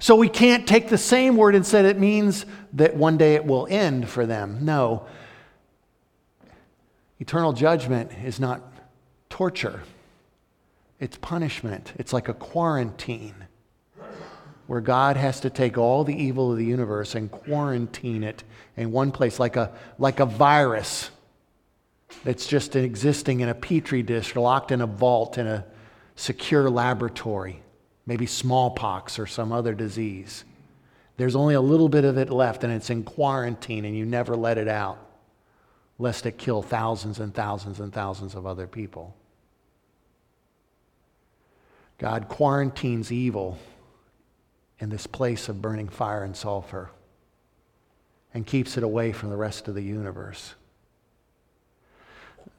So 0.02 0.16
we 0.16 0.28
can't 0.28 0.66
take 0.66 0.88
the 0.88 0.98
same 0.98 1.36
word 1.36 1.54
and 1.54 1.64
say 1.64 1.88
it 1.88 1.98
means 1.98 2.44
that 2.72 2.96
one 2.96 3.16
day 3.16 3.36
it 3.36 3.46
will 3.46 3.66
end 3.70 4.08
for 4.08 4.26
them. 4.26 4.58
No, 4.62 5.06
Eternal 7.22 7.52
judgment 7.52 8.10
is 8.24 8.40
not 8.40 8.60
torture, 9.30 9.84
it's 10.98 11.16
punishment. 11.18 11.92
It's 11.94 12.12
like 12.12 12.28
a 12.28 12.34
quarantine 12.34 13.46
where 14.66 14.80
God 14.80 15.16
has 15.16 15.38
to 15.42 15.48
take 15.48 15.78
all 15.78 16.02
the 16.02 16.20
evil 16.20 16.50
of 16.50 16.58
the 16.58 16.64
universe 16.64 17.14
and 17.14 17.30
quarantine 17.30 18.24
it 18.24 18.42
in 18.76 18.90
one 18.90 19.12
place, 19.12 19.38
like 19.38 19.54
a, 19.54 19.70
like 20.00 20.18
a 20.18 20.26
virus 20.26 21.10
that's 22.24 22.48
just 22.48 22.74
existing 22.74 23.38
in 23.38 23.48
a 23.48 23.54
petri 23.54 24.02
dish, 24.02 24.34
locked 24.34 24.72
in 24.72 24.80
a 24.80 24.86
vault 24.88 25.38
in 25.38 25.46
a 25.46 25.64
secure 26.16 26.68
laboratory, 26.68 27.61
maybe 28.06 28.26
smallpox 28.26 29.18
or 29.18 29.26
some 29.26 29.52
other 29.52 29.74
disease. 29.74 30.44
There's 31.16 31.36
only 31.36 31.54
a 31.54 31.60
little 31.60 31.88
bit 31.88 32.04
of 32.04 32.18
it 32.18 32.30
left, 32.30 32.64
and 32.64 32.72
it's 32.72 32.90
in 32.90 33.04
quarantine, 33.04 33.84
and 33.84 33.96
you 33.96 34.04
never 34.04 34.36
let 34.36 34.58
it 34.58 34.68
out 34.68 34.98
lest 36.02 36.26
it 36.26 36.36
kill 36.36 36.62
thousands 36.62 37.20
and 37.20 37.32
thousands 37.32 37.78
and 37.78 37.92
thousands 37.92 38.34
of 38.34 38.44
other 38.44 38.66
people. 38.66 39.14
God 41.98 42.28
quarantines 42.28 43.12
evil 43.12 43.56
in 44.80 44.90
this 44.90 45.06
place 45.06 45.48
of 45.48 45.62
burning 45.62 45.88
fire 45.88 46.24
and 46.24 46.36
sulfur 46.36 46.90
and 48.34 48.44
keeps 48.44 48.76
it 48.76 48.82
away 48.82 49.12
from 49.12 49.30
the 49.30 49.36
rest 49.36 49.68
of 49.68 49.76
the 49.76 49.82
universe. 49.82 50.54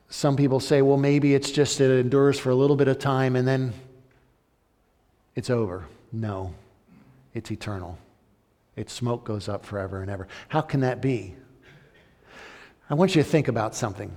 Some 0.08 0.38
people 0.38 0.62
say, 0.62 0.82
well, 0.82 0.96
maybe 0.96 1.34
it's 1.34 1.52
just 1.52 1.82
it 1.82 1.92
endures 2.00 2.40
for 2.40 2.50
a 2.52 2.56
little 2.56 2.78
bit 2.78 2.88
of 2.88 3.00
time 3.00 3.36
and 3.36 3.46
then 3.46 3.74
it's 5.36 5.50
over. 5.50 5.86
No, 6.12 6.54
it's 7.34 7.52
eternal. 7.52 7.98
Its 8.76 8.94
smoke 8.94 9.24
goes 9.24 9.48
up 9.48 9.66
forever 9.66 10.02
and 10.02 10.10
ever. 10.10 10.28
How 10.48 10.62
can 10.62 10.82
that 10.82 11.02
be? 11.02 11.36
I 12.90 12.96
want 12.96 13.16
you 13.16 13.24
to 13.24 13.30
think 13.30 13.48
about 13.48 13.76
something. 13.76 14.16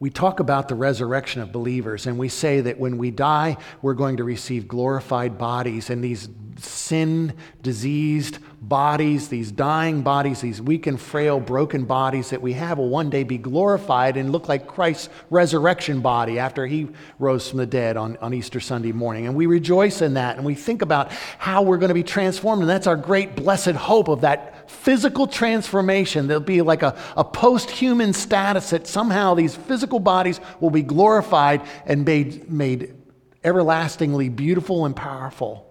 We 0.00 0.10
talk 0.10 0.40
about 0.40 0.68
the 0.68 0.74
resurrection 0.74 1.40
of 1.40 1.52
believers, 1.52 2.06
and 2.06 2.18
we 2.18 2.28
say 2.28 2.60
that 2.62 2.78
when 2.78 2.98
we 2.98 3.10
die, 3.10 3.56
we're 3.80 3.94
going 3.94 4.16
to 4.16 4.24
receive 4.24 4.66
glorified 4.66 5.38
bodies, 5.38 5.88
and 5.88 6.02
these 6.02 6.28
sin 6.58 7.32
diseased 7.62 8.38
bodies, 8.60 9.28
these 9.28 9.50
dying 9.50 10.02
bodies, 10.02 10.40
these 10.40 10.60
weak 10.60 10.86
and 10.86 11.00
frail, 11.00 11.40
broken 11.40 11.84
bodies 11.84 12.30
that 12.30 12.40
we 12.40 12.52
have 12.54 12.78
will 12.78 12.88
one 12.88 13.10
day 13.10 13.22
be 13.22 13.38
glorified 13.38 14.16
and 14.16 14.32
look 14.32 14.48
like 14.48 14.66
Christ's 14.66 15.10
resurrection 15.30 16.00
body 16.00 16.38
after 16.38 16.66
he 16.66 16.88
rose 17.18 17.48
from 17.48 17.58
the 17.58 17.66
dead 17.66 17.96
on, 17.96 18.16
on 18.18 18.34
Easter 18.34 18.60
Sunday 18.60 18.92
morning. 18.92 19.26
And 19.26 19.34
we 19.34 19.46
rejoice 19.46 20.02
in 20.02 20.14
that, 20.14 20.36
and 20.36 20.46
we 20.46 20.54
think 20.54 20.82
about 20.82 21.12
how 21.38 21.62
we're 21.62 21.78
going 21.78 21.88
to 21.88 21.94
be 21.94 22.02
transformed, 22.02 22.62
and 22.62 22.70
that's 22.70 22.86
our 22.86 22.96
great 22.96 23.36
blessed 23.36 23.72
hope 23.72 24.08
of 24.08 24.22
that 24.22 24.53
physical 24.66 25.26
transformation. 25.26 26.26
There'll 26.26 26.42
be 26.42 26.62
like 26.62 26.82
a, 26.82 26.96
a 27.16 27.24
post 27.24 27.70
human 27.70 28.12
status 28.12 28.70
that 28.70 28.86
somehow 28.86 29.34
these 29.34 29.54
physical 29.54 30.00
bodies 30.00 30.40
will 30.60 30.70
be 30.70 30.82
glorified 30.82 31.62
and 31.86 32.04
made, 32.04 32.50
made 32.50 32.94
everlastingly 33.42 34.28
beautiful 34.28 34.86
and 34.86 34.94
powerful 34.96 35.66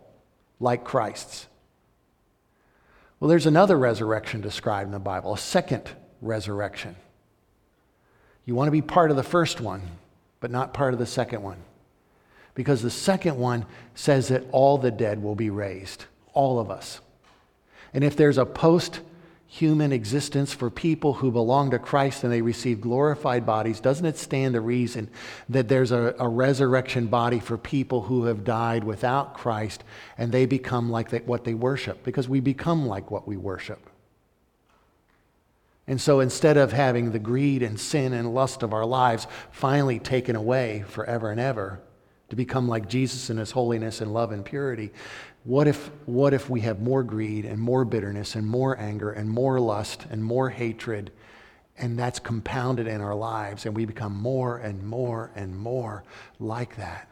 like 0.60 0.84
Christ's. 0.84 1.48
Well, 3.20 3.30
there's 3.30 3.46
another 3.46 3.78
resurrection 3.78 4.42
described 4.42 4.88
in 4.88 4.92
the 4.92 5.00
Bible, 5.00 5.34
a 5.34 5.38
second 5.38 5.90
resurrection. 6.22 6.96
You 8.46 8.56
want 8.56 8.68
to 8.68 8.72
be 8.72 8.82
part 8.82 9.12
of 9.12 9.18
the 9.18 9.24
first 9.24 9.62
one, 9.62 9.82
but 10.40 10.52
not 10.52 10.74
part 10.74 10.94
of 10.94 11.00
the 11.00 11.06
second 11.06 11.42
one. 11.42 11.58
Because 12.56 12.82
the 12.82 12.90
second 12.90 13.38
one 13.38 13.66
says 13.96 14.28
that 14.28 14.44
all 14.52 14.78
the 14.78 14.92
dead 14.92 15.24
will 15.24 15.36
be 15.36 15.50
raised, 15.50 16.06
all 16.34 16.60
of 16.60 16.70
us. 16.70 17.00
And 17.94 18.04
if 18.04 18.16
there's 18.16 18.38
a 18.38 18.46
post 18.46 19.02
human 19.46 19.92
existence 19.92 20.52
for 20.52 20.72
people 20.72 21.14
who 21.14 21.30
belong 21.30 21.70
to 21.70 21.78
Christ 21.78 22.24
and 22.24 22.34
they 22.34 22.42
receive 22.42 22.82
glorified 22.82 23.46
bodies, 23.46 23.80
doesn't 23.80 24.06
it 24.06 24.18
stand 24.18 24.56
to 24.56 24.62
reason 24.62 25.10
that 25.50 25.68
there's 25.68 25.92
a, 25.92 26.16
a 26.18 26.28
resurrection 26.28 27.06
body 27.06 27.40
for 27.40 27.56
people 27.58 28.02
who 28.02 28.26
have 28.26 28.44
died 28.44 28.84
without 28.84 29.36
Christ 29.36 29.84
and 30.18 30.32
they 30.32 30.48
become 30.48 30.90
like 30.90 31.10
they, 31.10 31.20
what 31.20 31.44
they 31.44 31.54
worship? 31.54 32.04
Because 32.04 32.28
we 32.28 32.40
become 32.40 32.88
like 32.88 33.12
what 33.12 33.28
we 33.28 33.38
worship. 33.38 33.90
And 35.86 36.02
so 36.02 36.20
instead 36.20 36.58
of 36.58 36.72
having 36.72 37.12
the 37.12 37.20
greed 37.20 37.62
and 37.62 37.80
sin 37.80 38.14
and 38.14 38.34
lust 38.34 38.64
of 38.64 38.74
our 38.74 38.86
lives 38.86 39.28
finally 39.52 40.00
taken 40.00 40.36
away 40.36 40.84
forever 40.88 41.30
and 41.30 41.40
ever, 41.40 41.80
to 42.30 42.36
become 42.36 42.68
like 42.68 42.90
Jesus 42.90 43.30
in 43.30 43.38
his 43.38 43.52
holiness 43.52 44.02
and 44.02 44.12
love 44.12 44.32
and 44.32 44.44
purity. 44.44 44.92
What 45.44 45.68
if, 45.68 45.92
what 46.06 46.34
if 46.34 46.50
we 46.50 46.62
have 46.62 46.82
more 46.82 47.04
greed 47.04 47.44
and 47.46 47.60
more 47.60 47.84
bitterness 47.84 48.36
and 48.36 48.48
more 48.48 48.80
anger 48.80 49.12
and 49.12 49.30
more 49.30 49.60
lust 49.60 50.06
and 50.10 50.24
more 50.24 50.50
hatred, 50.50 51.12
and 51.78 52.00
that's 52.00 52.20
compounded 52.20 52.88
in 52.88 53.02
our 53.02 53.16
lives, 53.16 53.66
and 53.66 53.76
we 53.76 53.86
become 53.86 54.16
more 54.16 54.58
and 54.58 54.86
more 54.86 55.32
and 55.36 55.58
more 55.58 56.04
like 56.40 56.78
that? 56.78 57.10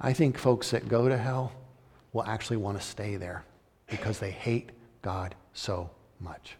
I 0.00 0.12
think 0.12 0.38
folks 0.38 0.70
that 0.70 0.88
go 0.88 1.08
to 1.08 1.16
hell 1.16 1.52
will 2.12 2.24
actually 2.24 2.58
want 2.58 2.78
to 2.78 2.86
stay 2.86 3.16
there 3.16 3.44
because 3.88 4.18
they 4.18 4.30
hate 4.30 4.70
God 5.00 5.34
so 5.52 5.90
much. 6.20 6.56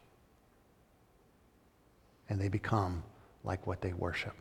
And 2.28 2.40
they 2.40 2.48
become 2.48 3.02
like 3.44 3.66
what 3.66 3.80
they 3.82 3.92
worship. 3.92 4.34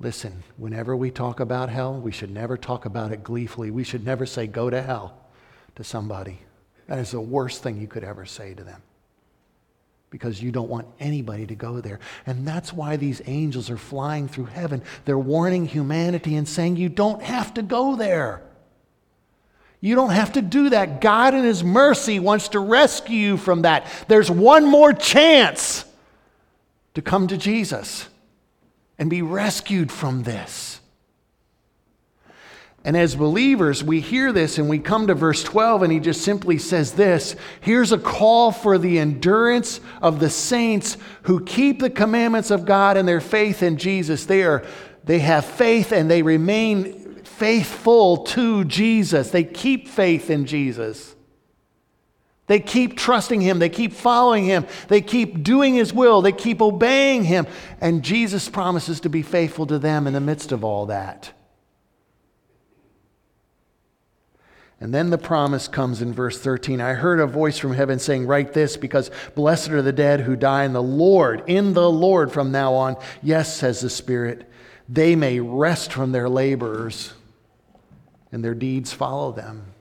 Listen, 0.00 0.42
whenever 0.56 0.96
we 0.96 1.10
talk 1.10 1.40
about 1.40 1.68
hell, 1.68 1.94
we 1.94 2.12
should 2.12 2.30
never 2.30 2.56
talk 2.56 2.84
about 2.84 3.12
it 3.12 3.22
gleefully. 3.22 3.70
We 3.70 3.84
should 3.84 4.04
never 4.04 4.26
say, 4.26 4.46
go 4.46 4.68
to 4.68 4.82
hell 4.82 5.16
to 5.76 5.84
somebody. 5.84 6.40
That 6.88 6.98
is 6.98 7.12
the 7.12 7.20
worst 7.20 7.62
thing 7.62 7.80
you 7.80 7.86
could 7.86 8.04
ever 8.04 8.26
say 8.26 8.54
to 8.54 8.64
them 8.64 8.82
because 10.10 10.40
you 10.40 10.52
don't 10.52 10.68
want 10.68 10.86
anybody 11.00 11.46
to 11.46 11.54
go 11.54 11.80
there. 11.80 11.98
And 12.26 12.46
that's 12.46 12.72
why 12.72 12.96
these 12.96 13.20
angels 13.26 13.68
are 13.70 13.76
flying 13.76 14.28
through 14.28 14.44
heaven. 14.44 14.82
They're 15.04 15.18
warning 15.18 15.66
humanity 15.66 16.36
and 16.36 16.48
saying, 16.48 16.76
you 16.76 16.88
don't 16.88 17.22
have 17.22 17.54
to 17.54 17.62
go 17.62 17.96
there. 17.96 18.40
You 19.80 19.96
don't 19.96 20.10
have 20.10 20.32
to 20.34 20.42
do 20.42 20.70
that. 20.70 21.00
God, 21.00 21.34
in 21.34 21.44
His 21.44 21.64
mercy, 21.64 22.18
wants 22.18 22.48
to 22.48 22.60
rescue 22.60 23.18
you 23.18 23.36
from 23.36 23.62
that. 23.62 23.86
There's 24.08 24.30
one 24.30 24.64
more 24.64 24.92
chance 24.92 25.84
to 26.94 27.02
come 27.02 27.26
to 27.28 27.36
Jesus 27.36 28.06
and 28.98 29.10
be 29.10 29.22
rescued 29.22 29.90
from 29.90 30.22
this. 30.22 30.80
And 32.86 32.98
as 32.98 33.16
believers, 33.16 33.82
we 33.82 34.00
hear 34.00 34.30
this 34.30 34.58
and 34.58 34.68
we 34.68 34.78
come 34.78 35.06
to 35.06 35.14
verse 35.14 35.42
12, 35.42 35.84
and 35.84 35.92
he 35.92 36.00
just 36.00 36.20
simply 36.20 36.58
says 36.58 36.92
this 36.92 37.34
Here's 37.62 37.92
a 37.92 37.98
call 37.98 38.52
for 38.52 38.76
the 38.76 38.98
endurance 38.98 39.80
of 40.02 40.20
the 40.20 40.28
saints 40.28 40.98
who 41.22 41.42
keep 41.44 41.80
the 41.80 41.88
commandments 41.88 42.50
of 42.50 42.66
God 42.66 42.98
and 42.98 43.08
their 43.08 43.22
faith 43.22 43.62
in 43.62 43.78
Jesus. 43.78 44.26
They, 44.26 44.42
are, 44.42 44.66
they 45.04 45.20
have 45.20 45.46
faith 45.46 45.92
and 45.92 46.10
they 46.10 46.20
remain 46.20 47.22
faithful 47.24 48.18
to 48.18 48.64
Jesus. 48.64 49.30
They 49.30 49.44
keep 49.44 49.88
faith 49.88 50.28
in 50.28 50.44
Jesus. 50.44 51.13
They 52.46 52.60
keep 52.60 52.96
trusting 52.96 53.40
him. 53.40 53.58
They 53.58 53.70
keep 53.70 53.92
following 53.92 54.44
him. 54.44 54.66
They 54.88 55.00
keep 55.00 55.42
doing 55.42 55.74
his 55.74 55.92
will. 55.92 56.20
They 56.20 56.32
keep 56.32 56.60
obeying 56.60 57.24
him. 57.24 57.46
And 57.80 58.02
Jesus 58.02 58.48
promises 58.48 59.00
to 59.00 59.08
be 59.08 59.22
faithful 59.22 59.66
to 59.66 59.78
them 59.78 60.06
in 60.06 60.12
the 60.12 60.20
midst 60.20 60.52
of 60.52 60.62
all 60.62 60.86
that. 60.86 61.32
And 64.80 64.92
then 64.92 65.08
the 65.08 65.16
promise 65.16 65.66
comes 65.68 66.02
in 66.02 66.12
verse 66.12 66.38
13. 66.38 66.80
I 66.82 66.92
heard 66.92 67.18
a 67.18 67.26
voice 67.26 67.58
from 67.58 67.72
heaven 67.72 67.98
saying, 67.98 68.26
Write 68.26 68.52
this, 68.52 68.76
because 68.76 69.10
blessed 69.34 69.70
are 69.70 69.80
the 69.80 69.92
dead 69.92 70.20
who 70.20 70.36
die 70.36 70.64
in 70.64 70.74
the 70.74 70.82
Lord, 70.82 71.44
in 71.46 71.72
the 71.72 71.90
Lord 71.90 72.30
from 72.30 72.52
now 72.52 72.74
on. 72.74 72.96
Yes, 73.22 73.56
says 73.56 73.80
the 73.80 73.88
Spirit, 73.88 74.50
they 74.86 75.16
may 75.16 75.40
rest 75.40 75.92
from 75.92 76.12
their 76.12 76.28
labors, 76.28 77.14
and 78.30 78.44
their 78.44 78.54
deeds 78.54 78.92
follow 78.92 79.32
them. 79.32 79.73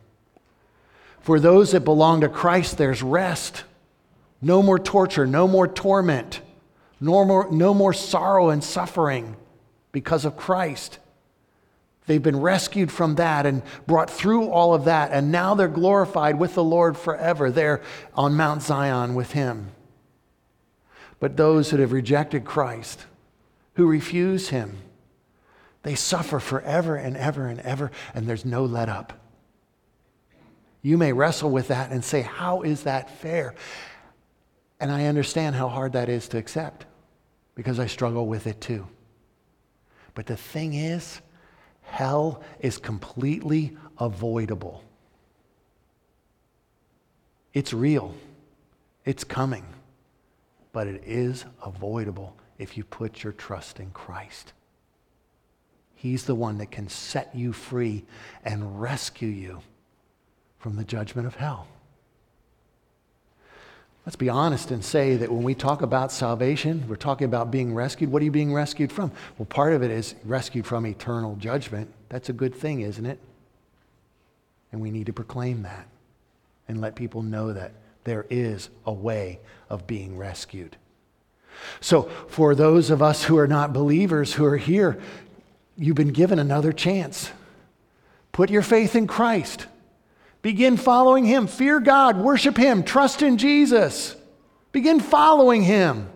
For 1.24 1.40
those 1.40 1.72
that 1.72 1.86
belong 1.86 2.22
to 2.22 2.30
Christ, 2.30 2.78
there's 2.78 3.02
rest. 3.02 3.64
No 4.42 4.62
more 4.62 4.78
torture, 4.78 5.26
no 5.26 5.48
more 5.48 5.70
torment, 5.70 6.42
no 7.00 7.24
more, 7.24 7.50
no 7.50 7.74
more 7.74 7.94
sorrow 7.94 8.50
and 8.50 8.62
suffering 8.62 9.38
because 9.94 10.26
of 10.26 10.36
Christ. 10.36 11.00
They've 12.08 12.22
been 12.22 12.42
rescued 12.42 12.92
from 12.92 13.16
that 13.16 13.46
and 13.46 13.64
brought 13.88 14.10
through 14.10 14.50
all 14.50 14.74
of 14.74 14.84
that, 14.84 15.12
and 15.14 15.32
now 15.32 15.56
they're 15.56 15.70
glorified 15.70 16.38
with 16.38 16.56
the 16.56 16.64
Lord 16.64 16.98
forever 16.98 17.50
there 17.50 17.82
on 18.16 18.36
Mount 18.36 18.62
Zion 18.62 19.16
with 19.16 19.32
Him. 19.32 19.72
But 21.22 21.38
those 21.38 21.72
that 21.72 21.80
have 21.80 21.94
rejected 21.94 22.44
Christ, 22.44 23.06
who 23.76 23.88
refuse 23.88 24.50
Him, 24.50 24.80
they 25.84 25.96
suffer 25.96 26.42
forever 26.42 26.98
and 26.98 27.16
ever 27.16 27.48
and 27.48 27.62
ever, 27.62 27.92
and 28.14 28.28
there's 28.28 28.44
no 28.44 28.66
let 28.66 28.90
up. 28.90 29.23
You 30.84 30.98
may 30.98 31.14
wrestle 31.14 31.50
with 31.50 31.70
that 31.70 31.92
and 31.92 32.04
say, 32.04 32.22
How 32.22 32.62
is 32.62 32.84
that 32.84 33.10
fair? 33.10 33.56
And 34.80 34.92
I 34.92 35.06
understand 35.06 35.56
how 35.56 35.70
hard 35.70 35.94
that 35.94 36.10
is 36.10 36.28
to 36.28 36.38
accept 36.38 36.86
because 37.56 37.80
I 37.80 37.88
struggle 37.88 38.28
with 38.28 38.48
it 38.48 38.60
too. 38.60 38.88
But 40.14 40.26
the 40.26 40.36
thing 40.36 40.74
is, 40.74 41.22
hell 41.82 42.44
is 42.60 42.78
completely 42.78 43.78
avoidable. 43.98 44.84
It's 47.54 47.72
real, 47.72 48.14
it's 49.06 49.24
coming, 49.24 49.66
but 50.74 50.88
it 50.88 51.04
is 51.06 51.46
avoidable 51.64 52.36
if 52.58 52.76
you 52.78 52.84
put 52.84 53.24
your 53.24 53.34
trust 53.34 53.80
in 53.80 53.92
Christ. 53.92 54.52
He's 55.96 56.26
the 56.26 56.36
one 56.36 56.58
that 56.58 56.72
can 56.72 56.90
set 56.90 57.34
you 57.34 57.54
free 57.54 58.04
and 58.44 58.82
rescue 58.82 59.30
you 59.30 59.62
from 60.64 60.78
the 60.78 60.84
judgment 60.86 61.28
of 61.28 61.36
hell. 61.36 61.68
Let's 64.06 64.16
be 64.16 64.30
honest 64.30 64.72
and 64.72 64.84
say 64.84 65.18
that 65.18 65.30
when 65.30 65.44
we 65.44 65.56
talk 65.56 65.82
about 65.82 66.10
salvation, 66.10 66.86
we're 66.88 66.96
talking 66.96 67.26
about 67.26 67.52
being 67.52 67.76
rescued. 67.76 68.10
What 68.10 68.22
are 68.22 68.26
you 68.26 68.32
being 68.32 68.54
rescued 68.54 68.90
from? 68.90 69.12
Well, 69.38 69.46
part 69.46 69.74
of 69.74 69.84
it 69.84 69.92
is 69.92 70.16
rescued 70.24 70.66
from 70.66 70.88
eternal 70.88 71.36
judgment. 71.36 71.94
That's 72.08 72.30
a 72.30 72.34
good 72.34 72.56
thing, 72.56 72.80
isn't 72.80 73.06
it? 73.06 73.20
And 74.72 74.80
we 74.80 74.90
need 74.90 75.08
to 75.08 75.14
proclaim 75.14 75.64
that 75.64 75.86
and 76.70 76.80
let 76.80 76.96
people 76.96 77.24
know 77.24 77.52
that 77.52 77.74
there 78.06 78.26
is 78.30 78.70
a 78.86 78.94
way 78.94 79.40
of 79.70 79.86
being 79.86 80.18
rescued. 80.18 80.78
So, 81.82 82.04
for 82.30 82.56
those 82.56 82.90
of 82.90 83.02
us 83.02 83.26
who 83.26 83.38
are 83.38 83.48
not 83.48 83.74
believers 83.74 84.34
who 84.34 84.46
are 84.46 84.58
here, 84.58 84.98
you've 85.78 85.98
been 85.98 86.14
given 86.14 86.40
another 86.40 86.72
chance. 86.72 87.32
Put 88.32 88.50
your 88.50 88.62
faith 88.62 88.96
in 88.96 89.08
Christ. 89.08 89.68
Begin 90.44 90.76
following 90.76 91.26
Him. 91.26 91.48
Fear 91.48 91.80
God, 91.80 92.18
worship 92.18 92.58
Him, 92.58 92.84
trust 92.84 93.24
in 93.24 93.38
Jesus. 93.38 94.16
Begin 94.74 95.00
following 95.00 95.64
Him, 95.64 96.10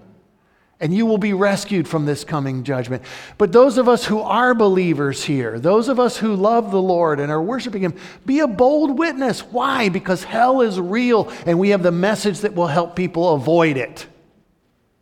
and 0.82 0.94
you 0.94 1.06
will 1.06 1.18
be 1.18 1.34
rescued 1.34 1.88
from 1.88 2.06
this 2.06 2.26
coming 2.26 2.66
judgment. 2.66 3.04
But 3.38 3.54
those 3.54 3.78
of 3.78 3.88
us 3.88 4.04
who 4.04 4.20
are 4.20 4.54
believers 4.54 5.24
here, 5.24 5.60
those 5.60 5.88
of 5.88 5.98
us 5.98 6.18
who 6.18 6.36
love 6.36 6.72
the 6.72 6.82
Lord 6.82 7.22
and 7.22 7.32
are 7.32 7.42
worshiping 7.42 7.84
Him, 7.84 7.96
be 8.26 8.42
a 8.42 8.48
bold 8.48 9.00
witness. 9.00 9.40
Why? 9.40 9.88
Because 9.88 10.26
hell 10.26 10.60
is 10.60 10.78
real, 10.78 11.32
and 11.46 11.58
we 11.58 11.70
have 11.70 11.82
the 11.82 11.92
message 11.92 12.42
that 12.42 12.54
will 12.54 12.68
help 12.68 12.98
people 12.98 13.34
avoid 13.34 13.78
it. 13.78 14.08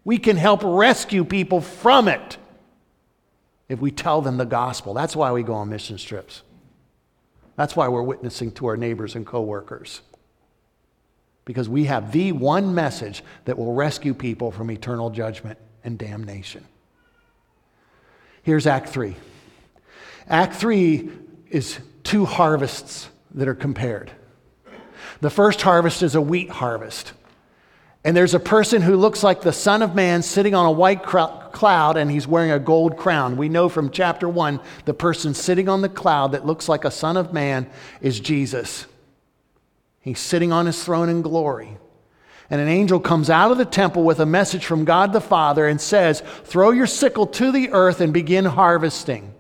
We 0.04 0.20
can 0.20 0.38
help 0.38 0.62
rescue 0.64 1.26
people 1.26 1.62
from 1.62 2.08
it 2.08 2.38
if 3.68 3.80
we 3.80 3.90
tell 3.90 4.22
them 4.22 4.38
the 4.38 4.46
gospel. 4.46 4.94
That's 4.94 5.16
why 5.16 5.32
we 5.32 5.42
go 5.42 5.56
on 5.56 5.70
mission 5.70 5.98
trips. 5.98 6.44
That's 7.56 7.76
why 7.76 7.88
we're 7.88 8.04
witnessing 8.04 8.52
to 8.54 8.68
our 8.68 8.78
neighbors 8.78 9.16
and 9.16 9.26
coworkers. 9.26 10.02
Because 11.46 11.70
we 11.70 11.86
have 11.86 12.12
the 12.12 12.32
one 12.32 12.74
message 12.76 13.24
that 13.46 13.58
will 13.58 13.74
rescue 13.74 14.14
people 14.14 14.52
from 14.52 14.72
eternal 14.72 15.10
judgment 15.10 15.60
and 15.84 15.98
damnation. 15.98 16.66
Here's 18.44 18.68
Act 18.68 18.90
3. 18.90 19.16
Act 20.28 20.56
3 20.56 21.10
is 21.50 21.80
two 22.04 22.26
harvests 22.26 23.10
that 23.34 23.48
are 23.48 23.56
compared. 23.56 24.12
The 25.22 25.30
first 25.30 25.62
harvest 25.62 26.04
is 26.04 26.16
a 26.16 26.22
wheat 26.22 26.50
harvest. 26.50 27.14
And 28.06 28.16
there's 28.16 28.36
a 28.36 28.40
person 28.40 28.84
who 28.84 28.98
looks 28.98 29.24
like 29.24 29.42
the 29.42 29.52
Son 29.52 29.82
of 29.82 29.96
Man 29.96 30.22
sitting 30.22 30.54
on 30.54 30.68
a 30.68 30.72
white 30.72 31.02
cloud 31.02 31.98
and 31.98 32.12
he's 32.12 32.28
wearing 32.28 32.52
a 32.52 32.60
gold 32.60 32.98
crown. 32.98 33.36
We 33.36 33.50
know 33.50 33.68
from 33.68 33.90
chapter 33.90 34.30
1 34.30 34.60
the 34.86 34.94
person 34.94 35.34
sitting 35.34 35.68
on 35.68 35.82
the 35.82 35.90
cloud 35.90 36.34
that 36.34 36.46
looks 36.46 36.70
like 36.70 36.86
a 36.86 36.92
Son 36.92 37.18
of 37.18 37.34
Man 37.34 37.68
is 38.02 38.20
Jesus. 38.20 38.86
He's 40.02 40.20
sitting 40.20 40.52
on 40.52 40.68
his 40.68 40.84
throne 40.84 41.10
in 41.10 41.24
glory. 41.24 41.80
And 42.52 42.62
an 42.62 42.68
angel 42.68 43.00
comes 43.00 43.32
out 43.32 43.52
of 43.52 43.58
the 43.58 43.66
temple 43.66 44.04
with 44.04 44.20
a 44.20 44.26
message 44.28 44.68
from 44.68 44.86
God 44.86 45.12
the 45.12 45.20
Father 45.20 45.68
and 45.68 45.82
says, 45.82 46.22
Throw 46.44 46.70
your 46.70 46.86
sickle 46.86 47.26
to 47.26 47.52
the 47.52 47.72
earth 47.72 48.02
and 48.02 48.14
begin 48.14 48.46
harvesting. 48.46 49.34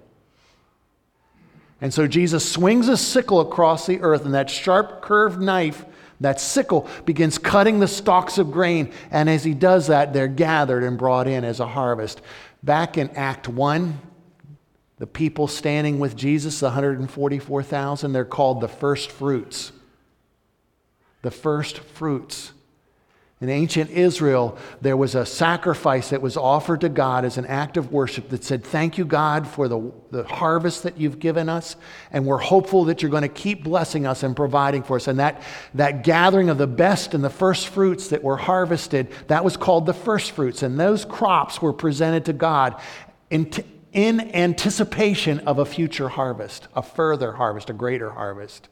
And 1.79 1.93
so 1.93 2.07
Jesus 2.07 2.51
swings 2.51 2.87
a 2.87 2.97
sickle 2.97 3.41
across 3.41 3.85
the 3.85 4.01
earth, 4.01 4.25
and 4.25 4.33
that 4.33 4.49
sharp, 4.49 5.03
curved 5.03 5.39
knife 5.39 5.85
that 6.21 6.39
sickle 6.39 6.87
begins 7.05 7.37
cutting 7.37 7.79
the 7.79 7.87
stalks 7.87 8.37
of 8.37 8.51
grain, 8.51 8.91
and 9.11 9.29
as 9.29 9.43
he 9.43 9.53
does 9.53 9.87
that, 9.87 10.13
they're 10.13 10.27
gathered 10.27 10.83
and 10.83 10.97
brought 10.97 11.27
in 11.27 11.43
as 11.43 11.59
a 11.59 11.67
harvest. 11.67 12.21
Back 12.63 12.97
in 12.97 13.09
Act 13.11 13.47
1, 13.47 13.99
the 14.97 15.07
people 15.07 15.47
standing 15.47 15.99
with 15.99 16.15
Jesus, 16.15 16.59
the 16.59 16.67
144,000, 16.67 18.13
they're 18.13 18.23
called 18.23 18.61
the 18.61 18.67
first 18.67 19.11
fruits. 19.11 19.71
The 21.21 21.31
first 21.31 21.79
fruits. 21.79 22.53
In 23.41 23.49
ancient 23.49 23.89
Israel, 23.89 24.57
there 24.79 24.95
was 24.95 25.13
a 25.13 25.25
sacrifice 25.25 26.11
that 26.11 26.21
was 26.21 26.37
offered 26.37 26.81
to 26.81 26.89
God 26.89 27.25
as 27.25 27.37
an 27.37 27.45
act 27.47 27.75
of 27.75 27.91
worship 27.91 28.29
that 28.29 28.45
said, 28.45 28.63
Thank 28.63 28.97
you, 28.97 29.03
God, 29.03 29.45
for 29.45 29.67
the, 29.67 29.91
the 30.09 30.23
harvest 30.23 30.83
that 30.83 30.97
you've 30.97 31.19
given 31.19 31.49
us. 31.49 31.75
And 32.11 32.25
we're 32.25 32.37
hopeful 32.37 32.85
that 32.85 33.01
you're 33.01 33.11
going 33.11 33.23
to 33.23 33.27
keep 33.27 33.61
blessing 33.61 34.07
us 34.07 34.23
and 34.23 34.37
providing 34.37 34.83
for 34.83 34.95
us. 34.95 35.09
And 35.09 35.19
that, 35.19 35.41
that 35.73 36.05
gathering 36.05 36.49
of 36.49 36.57
the 36.57 36.65
best 36.65 37.13
and 37.13 37.21
the 37.21 37.29
first 37.29 37.67
fruits 37.67 38.07
that 38.07 38.23
were 38.23 38.37
harvested, 38.37 39.11
that 39.27 39.43
was 39.43 39.57
called 39.57 39.85
the 39.85 39.93
first 39.93 40.31
fruits. 40.31 40.63
And 40.63 40.79
those 40.79 41.03
crops 41.03 41.61
were 41.61 41.73
presented 41.73 42.23
to 42.25 42.33
God 42.33 42.79
in, 43.29 43.49
t- 43.49 43.65
in 43.91 44.33
anticipation 44.33 45.39
of 45.39 45.59
a 45.59 45.65
future 45.65 46.07
harvest, 46.07 46.69
a 46.73 46.81
further 46.81 47.33
harvest, 47.33 47.69
a 47.69 47.73
greater 47.73 48.11
harvest. 48.11 48.69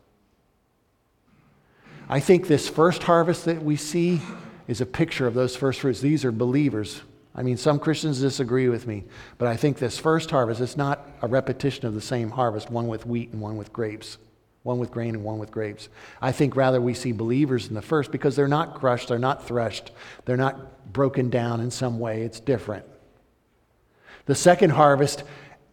I 2.07 2.22
think 2.22 2.47
this 2.47 2.70
first 2.70 3.03
harvest 3.03 3.43
that 3.43 3.61
we 3.61 3.76
see 3.76 4.22
is 4.68 4.82
a 4.82 4.86
picture 4.86 5.28
of 5.28 5.34
those 5.34 5.55
first 5.55 5.80
fruits. 5.80 5.99
These 5.99 6.26
are 6.26 6.32
believers. 6.32 7.01
I 7.36 7.43
mean, 7.43 7.57
some 7.57 7.80
Christians 7.80 8.22
disagree 8.22 8.70
with 8.70 8.86
me, 8.86 9.05
but 9.38 9.47
I 9.47 9.57
think 9.57 9.78
this 9.78 9.97
first 9.97 10.30
harvest 10.30 10.61
is 10.61 10.78
not 10.78 11.07
a 11.22 11.28
repetition 11.28 11.88
of 11.88 11.95
the 11.95 12.01
same 12.01 12.30
harvest, 12.30 12.70
one 12.70 12.88
with 12.88 13.05
wheat 13.05 13.32
and 13.32 13.41
one 13.41 13.57
with 13.57 13.74
grapes, 13.74 14.18
one 14.61 14.78
with 14.78 14.91
grain 14.91 15.16
and 15.16 15.24
one 15.24 15.39
with 15.39 15.49
grapes. 15.49 15.89
I 16.22 16.32
think 16.32 16.55
rather 16.55 16.80
we 16.80 16.93
see 16.93 17.11
believers 17.11 17.68
in 17.68 17.74
the 17.74 17.82
first 17.82 18.11
because 18.11 18.36
they're 18.36 18.47
not 18.47 18.76
crushed, 18.76 19.07
they're 19.07 19.18
not 19.18 19.47
threshed, 19.47 19.91
they're 20.26 20.38
not 20.38 20.93
broken 20.93 21.30
down 21.32 21.59
in 21.59 21.72
some 21.72 21.99
way. 21.99 22.22
It's 22.22 22.39
different. 22.39 22.86
The 24.26 24.36
second 24.36 24.70
harvest 24.70 25.24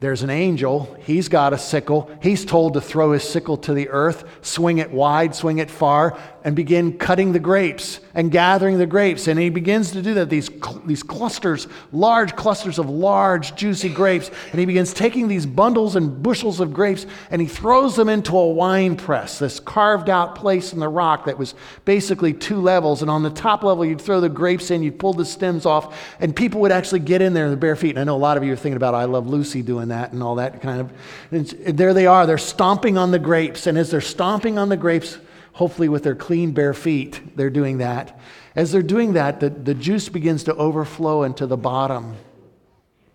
there's 0.00 0.22
an 0.22 0.30
angel. 0.30 0.96
He's 1.02 1.28
got 1.28 1.52
a 1.52 1.58
sickle. 1.58 2.10
He's 2.22 2.46
told 2.46 2.72
to 2.72 2.80
throw 2.80 3.12
his 3.12 3.22
sickle 3.22 3.58
to 3.58 3.74
the 3.74 3.90
earth, 3.90 4.24
swing 4.40 4.78
it 4.78 4.90
wide, 4.90 5.34
swing 5.34 5.58
it 5.58 5.70
far, 5.70 6.18
and 6.42 6.56
begin 6.56 6.96
cutting 6.96 7.32
the 7.32 7.38
grapes 7.38 8.00
and 8.14 8.30
gathering 8.30 8.78
the 8.78 8.86
grapes. 8.86 9.28
And 9.28 9.38
he 9.38 9.50
begins 9.50 9.92
to 9.92 10.02
do 10.02 10.14
that, 10.14 10.30
these, 10.30 10.50
these 10.86 11.02
clusters, 11.02 11.68
large 11.92 12.34
clusters 12.36 12.78
of 12.78 12.88
large, 12.88 13.54
juicy 13.54 13.88
grapes. 13.88 14.30
And 14.50 14.58
he 14.58 14.66
begins 14.66 14.92
taking 14.92 15.28
these 15.28 15.46
bundles 15.46 15.96
and 15.96 16.22
bushels 16.22 16.60
of 16.60 16.72
grapes 16.72 17.06
and 17.30 17.40
he 17.40 17.46
throws 17.46 17.96
them 17.96 18.08
into 18.08 18.36
a 18.36 18.48
wine 18.48 18.96
press, 18.96 19.38
this 19.38 19.60
carved 19.60 20.10
out 20.10 20.34
place 20.34 20.72
in 20.72 20.78
the 20.78 20.88
rock 20.88 21.26
that 21.26 21.38
was 21.38 21.54
basically 21.84 22.32
two 22.32 22.60
levels. 22.60 23.02
And 23.02 23.10
on 23.10 23.22
the 23.22 23.30
top 23.30 23.62
level, 23.62 23.84
you'd 23.84 24.00
throw 24.00 24.20
the 24.20 24.28
grapes 24.28 24.70
in, 24.70 24.82
you'd 24.82 24.98
pull 24.98 25.12
the 25.12 25.24
stems 25.24 25.66
off, 25.66 25.96
and 26.20 26.34
people 26.34 26.60
would 26.62 26.72
actually 26.72 27.00
get 27.00 27.22
in 27.22 27.34
there 27.34 27.44
in 27.44 27.50
their 27.50 27.56
bare 27.56 27.76
feet. 27.76 27.90
And 27.90 28.00
I 28.00 28.04
know 28.04 28.16
a 28.16 28.18
lot 28.18 28.36
of 28.36 28.44
you 28.44 28.52
are 28.52 28.56
thinking 28.56 28.76
about 28.76 28.94
I 28.94 29.04
Love 29.04 29.28
Lucy 29.28 29.62
doing 29.62 29.88
that 29.88 30.12
and 30.12 30.22
all 30.22 30.36
that 30.36 30.60
kind 30.60 30.80
of. 30.80 30.92
And 31.30 31.46
there 31.78 31.94
they 31.94 32.06
are, 32.06 32.26
they're 32.26 32.38
stomping 32.38 32.98
on 32.98 33.10
the 33.10 33.18
grapes. 33.18 33.66
And 33.66 33.78
as 33.78 33.90
they're 33.90 34.00
stomping 34.00 34.58
on 34.58 34.68
the 34.68 34.76
grapes, 34.76 35.18
hopefully 35.52 35.88
with 35.88 36.02
their 36.02 36.14
clean, 36.14 36.52
bare 36.52 36.74
feet, 36.74 37.36
they're 37.36 37.50
doing 37.50 37.78
that. 37.78 38.18
As 38.54 38.72
they're 38.72 38.82
doing 38.82 39.14
that, 39.14 39.40
the, 39.40 39.50
the 39.50 39.74
juice 39.74 40.08
begins 40.08 40.44
to 40.44 40.54
overflow 40.54 41.22
into 41.22 41.46
the 41.46 41.56
bottom 41.56 42.16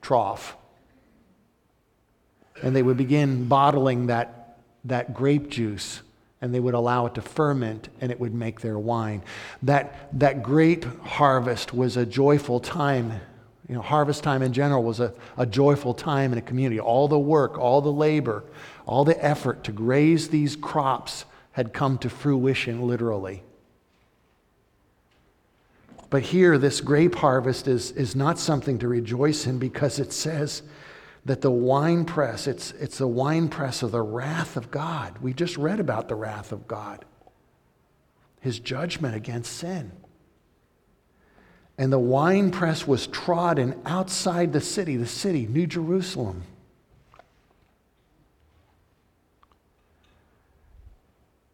trough. 0.02 0.56
And 2.62 2.76
they 2.76 2.84
would 2.84 2.98
begin 2.98 3.48
bottling 3.48 4.08
that, 4.08 4.60
that 4.86 5.14
grape 5.14 5.50
juice 5.50 6.02
and 6.42 6.54
they 6.54 6.60
would 6.60 6.74
allow 6.74 7.06
it 7.06 7.16
to 7.16 7.22
ferment 7.22 7.90
and 8.02 8.12
it 8.12 8.20
would 8.20 8.34
make 8.34 8.62
their 8.62 8.78
wine. 8.78 9.24
That, 9.64 10.10
that 10.20 10.44
grape 10.44 10.86
harvest 11.02 11.74
was 11.74 11.98
a 11.98 12.06
joyful 12.06 12.60
time 12.60 13.20
you 13.68 13.74
know, 13.74 13.82
harvest 13.82 14.24
time 14.24 14.44
in 14.44 14.54
general 14.54 14.84
was 14.84 15.00
a, 15.00 15.14
a 15.38 15.46
joyful 15.46 15.94
time 15.94 16.32
in 16.32 16.38
a 16.38 16.42
community. 16.42 16.80
All 16.80 17.08
the 17.08 17.18
work, 17.18 17.58
all 17.58 17.82
the 17.82 17.92
labor, 17.92 18.44
all 18.86 19.04
the 19.04 19.24
effort 19.24 19.64
to 19.64 19.72
raise 19.72 20.30
these 20.30 20.56
crops 20.56 21.26
had 21.56 21.74
come 21.74 21.98
to 21.98 22.10
fruition 22.10 22.88
literally. 22.88 23.44
But 26.10 26.22
here, 26.22 26.58
this 26.58 26.80
grape 26.80 27.16
harvest 27.16 27.68
is, 27.68 27.92
is 27.92 28.16
not 28.16 28.40
something 28.40 28.80
to 28.80 28.88
rejoice 28.88 29.48
in 29.48 29.60
because 29.60 30.00
it 30.00 30.14
says 30.14 30.62
that 31.26 31.42
the 31.42 31.52
wine 31.52 32.06
press, 32.06 32.48
it's, 32.48 32.72
it's 32.74 33.00
the 33.00 33.08
wine 33.08 33.50
press 33.50 33.82
of 33.82 33.92
the 33.92 34.02
wrath 34.02 34.56
of 34.56 34.70
God. 34.70 35.18
We 35.20 35.34
just 35.34 35.58
read 35.58 35.80
about 35.80 36.08
the 36.08 36.16
wrath 36.16 36.52
of 36.52 36.68
God, 36.68 37.04
his 38.40 38.60
judgment 38.60 39.16
against 39.16 39.52
sin 39.52 39.92
and 41.78 41.92
the 41.92 42.00
wine 42.00 42.52
press 42.52 42.88
was 42.88 43.08
trodden 43.08 43.80
outside 43.86 44.54
the 44.54 44.62
city, 44.62 44.96
the 44.96 45.06
city, 45.06 45.46
New 45.46 45.68
Jerusalem. 45.68 46.44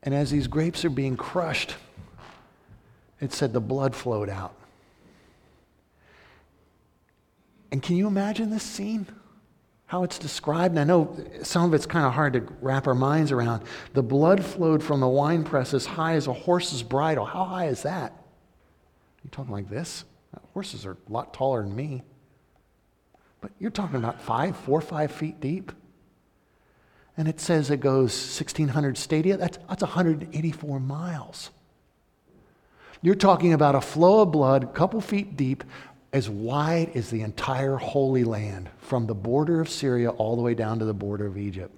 And 0.03 0.15
as 0.15 0.31
these 0.31 0.47
grapes 0.47 0.83
are 0.83 0.89
being 0.89 1.15
crushed, 1.15 1.75
it 3.19 3.33
said 3.33 3.53
the 3.53 3.61
blood 3.61 3.95
flowed 3.95 4.29
out. 4.29 4.55
And 7.71 7.81
can 7.81 7.95
you 7.95 8.07
imagine 8.07 8.49
this 8.49 8.63
scene? 8.63 9.07
How 9.85 10.03
it's 10.03 10.17
described? 10.17 10.71
And 10.71 10.79
I 10.79 10.83
know 10.83 11.17
some 11.43 11.65
of 11.65 11.73
it's 11.73 11.85
kind 11.85 12.05
of 12.05 12.13
hard 12.13 12.33
to 12.33 12.41
wrap 12.61 12.87
our 12.87 12.95
minds 12.95 13.31
around. 13.31 13.63
The 13.93 14.03
blood 14.03 14.43
flowed 14.43 14.81
from 14.81 14.99
the 15.01 15.07
winepress 15.07 15.73
as 15.73 15.85
high 15.85 16.13
as 16.13 16.27
a 16.27 16.33
horse's 16.33 16.81
bridle. 16.81 17.25
How 17.25 17.43
high 17.43 17.67
is 17.67 17.83
that? 17.83 18.13
You're 19.23 19.31
talking 19.31 19.51
like 19.51 19.69
this? 19.69 20.05
Horses 20.53 20.85
are 20.85 20.93
a 20.93 21.11
lot 21.11 21.33
taller 21.33 21.61
than 21.63 21.75
me. 21.75 22.03
But 23.41 23.51
you're 23.59 23.71
talking 23.71 23.97
about 23.97 24.21
five, 24.21 24.55
four, 24.55 24.81
five 24.81 25.11
feet 25.11 25.39
deep. 25.39 25.71
And 27.17 27.27
it 27.27 27.39
says 27.39 27.69
it 27.69 27.81
goes 27.81 28.13
1,600 28.13 28.97
stadia. 28.97 29.37
That's, 29.37 29.57
that's 29.67 29.83
184 29.83 30.79
miles. 30.79 31.49
You're 33.01 33.15
talking 33.15 33.53
about 33.53 33.75
a 33.75 33.81
flow 33.81 34.21
of 34.21 34.31
blood, 34.31 34.63
a 34.63 34.67
couple 34.67 35.01
feet 35.01 35.35
deep, 35.35 35.63
as 36.13 36.29
wide 36.29 36.91
as 36.95 37.09
the 37.09 37.21
entire 37.21 37.77
Holy 37.77 38.23
Land, 38.23 38.69
from 38.79 39.07
the 39.07 39.15
border 39.15 39.61
of 39.61 39.69
Syria 39.69 40.09
all 40.11 40.35
the 40.35 40.41
way 40.41 40.53
down 40.53 40.79
to 40.79 40.85
the 40.85 40.93
border 40.93 41.25
of 41.25 41.37
Egypt. 41.37 41.73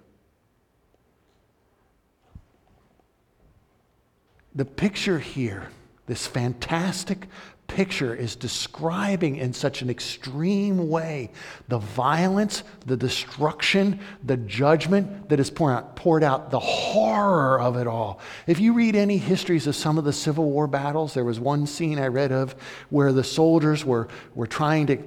The 4.55 4.65
picture 4.65 5.19
here, 5.19 5.69
this 6.07 6.27
fantastic 6.27 7.27
picture 7.67 8.13
is 8.13 8.35
describing 8.35 9.37
in 9.37 9.53
such 9.53 9.81
an 9.81 9.89
extreme 9.89 10.89
way 10.89 11.31
the 11.67 11.79
violence, 11.79 12.63
the 12.85 12.97
destruction, 12.97 13.99
the 14.23 14.37
judgment 14.37 15.29
that 15.29 15.39
is 15.39 15.49
poured 15.49 15.73
out, 15.73 15.92
poured 16.03 16.21
out, 16.21 16.51
the 16.51 16.59
horror 16.59 17.61
of 17.61 17.77
it 17.77 17.87
all. 17.87 18.19
If 18.45 18.59
you 18.59 18.73
read 18.73 18.93
any 18.93 19.17
histories 19.17 19.67
of 19.67 19.75
some 19.77 19.97
of 19.97 20.03
the 20.03 20.11
Civil 20.11 20.51
War 20.51 20.67
battles, 20.67 21.13
there 21.13 21.23
was 21.23 21.39
one 21.39 21.65
scene 21.65 21.97
I 21.97 22.07
read 22.07 22.33
of 22.33 22.55
where 22.89 23.13
the 23.13 23.23
soldiers 23.23 23.85
were, 23.85 24.09
were 24.35 24.45
trying 24.45 24.87
to, 24.87 24.97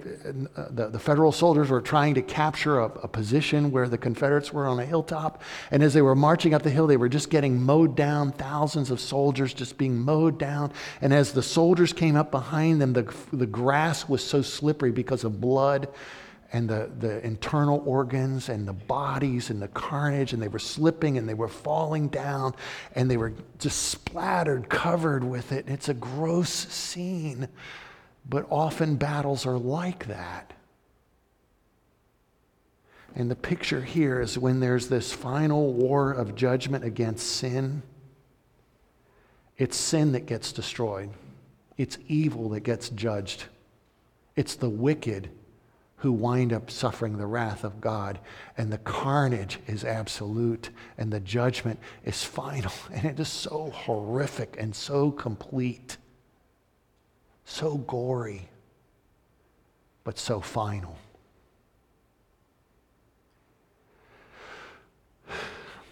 uh, 0.57 0.69
the, 0.71 0.89
the 0.89 0.99
federal 0.99 1.33
soldiers 1.33 1.69
were 1.69 1.83
trying 1.83 2.15
to 2.15 2.23
capture 2.23 2.79
a, 2.79 2.87
a 2.87 3.09
position 3.09 3.71
where 3.71 3.91
the 3.91 3.99
Confederates 3.99 4.55
were 4.55 4.67
on 4.67 4.81
a 4.81 4.87
hilltop. 4.87 5.43
And 5.71 5.83
as 5.83 5.93
they 5.93 6.01
were 6.01 6.15
marching 6.15 6.55
up 6.55 6.63
the 6.63 6.71
hill, 6.71 6.87
they 6.87 6.97
were 6.97 7.11
just 7.11 7.29
getting 7.29 7.61
mowed 7.61 7.95
down, 7.95 8.33
thousands 8.33 8.91
of 8.91 8.99
soldiers 8.99 9.53
just 9.53 9.77
being 9.77 9.99
mowed 9.99 10.39
down. 10.39 10.73
And 11.03 11.13
as 11.13 11.33
the 11.33 11.43
soldiers 11.43 11.93
came 11.93 12.17
up 12.17 12.31
behind, 12.31 12.81
them, 12.81 12.95
the, 12.95 13.15
the 13.35 13.45
grass 13.45 14.09
was 14.09 14.25
so 14.25 14.41
slippery 14.41 14.93
because 14.93 15.25
of 15.25 15.43
blood 15.43 15.89
and 16.53 16.69
the, 16.69 16.91
the 16.99 17.25
internal 17.25 17.83
organs 17.87 18.49
and 18.49 18.67
the 18.67 18.73
bodies 18.73 19.51
and 19.51 19.61
the 19.61 19.69
carnage, 19.69 20.33
and 20.33 20.43
they 20.43 20.49
were 20.49 20.59
slipping 20.59 21.19
and 21.19 21.29
they 21.29 21.35
were 21.35 21.49
falling 21.49 22.09
down 22.09 22.55
and 22.95 23.11
they 23.11 23.17
were 23.17 23.33
just 23.59 23.89
splattered, 23.89 24.69
covered 24.69 25.25
with 25.25 25.53
it. 25.53 25.69
It's 25.69 25.89
a 25.89 25.95
gross 25.95 26.51
scene, 26.51 27.49
but 28.29 28.47
often 28.51 28.97
battles 28.97 29.47
are 29.47 29.59
like 29.59 30.07
that. 30.07 30.53
And 33.15 33.31
the 33.31 33.37
picture 33.37 33.81
here 33.81 34.21
is 34.21 34.39
when 34.39 34.61
there's 34.61 34.89
this 34.89 35.13
final 35.13 35.73
war 35.73 36.13
of 36.13 36.35
judgment 36.35 36.85
against 36.85 37.27
sin, 37.27 37.83
it's 39.57 39.77
sin 39.77 40.13
that 40.13 40.27
gets 40.27 40.53
destroyed. 40.53 41.11
It's 41.79 41.99
evil 42.09 42.51
that 42.51 42.61
gets 42.61 42.91
judged. 42.91 43.45
It's 44.37 44.55
the 44.55 44.69
wicked 44.69 45.31
who 45.97 46.13
wind 46.13 46.53
up 46.53 46.71
suffering 46.71 47.17
the 47.17 47.27
wrath 47.27 47.65
of 47.65 47.81
God. 47.81 48.19
And 48.57 48.73
the 48.73 48.79
carnage 48.79 49.59
is 49.67 49.85
absolute, 49.85 50.71
and 50.99 51.13
the 51.13 51.21
judgment 51.21 51.81
is 52.05 52.23
final. 52.23 52.73
And 52.93 53.05
it 53.05 53.19
is 53.19 53.29
so 53.29 53.71
horrific 53.71 54.57
and 54.59 54.75
so 54.75 55.11
complete, 55.11 55.97
so 57.45 57.79
gory, 57.79 58.49
but 60.05 60.19
so 60.19 60.41
final. 60.41 60.99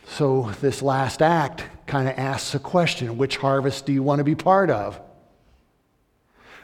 So, 0.07 0.53
this 0.61 0.81
last 0.81 1.23
act 1.23 1.65
kind 1.89 2.09
of 2.09 2.17
asks 2.17 2.55
a 2.55 2.61
question 2.61 3.19
which 3.19 3.37
harvest 3.39 3.85
do 3.85 3.93
you 3.93 4.03
want 4.03 4.21
to 4.21 4.25
be 4.25 4.37
part 4.37 4.71
of? 4.71 5.01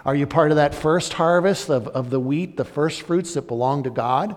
Are 0.05 0.15
you 0.15 0.27
part 0.27 0.51
of 0.51 0.57
that 0.57 0.75
first 0.75 1.13
harvest 1.13 1.69
of, 1.69 1.89
of 1.89 2.11
the 2.11 2.21
wheat, 2.21 2.57
the 2.57 2.65
first 2.65 3.03
fruits 3.03 3.35
that 3.35 3.43
belong 3.43 3.83
to 3.85 3.91
God 3.91 4.37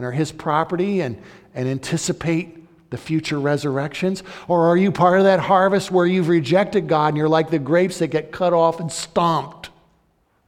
and 0.00 0.06
are 0.06 0.12
His 0.12 0.32
property 0.32 1.02
and, 1.02 1.20
and 1.54 1.68
anticipate 1.68 2.56
the 2.90 2.96
future 2.96 3.38
resurrections? 3.38 4.22
Or 4.48 4.68
are 4.68 4.76
you 4.76 4.90
part 4.92 5.18
of 5.18 5.24
that 5.24 5.40
harvest 5.40 5.90
where 5.90 6.06
you've 6.06 6.28
rejected 6.28 6.88
God 6.88 7.08
and 7.08 7.16
you're 7.18 7.28
like 7.28 7.50
the 7.50 7.58
grapes 7.58 7.98
that 7.98 8.08
get 8.08 8.32
cut 8.32 8.54
off 8.54 8.80
and 8.80 8.90
stomped 8.90 9.68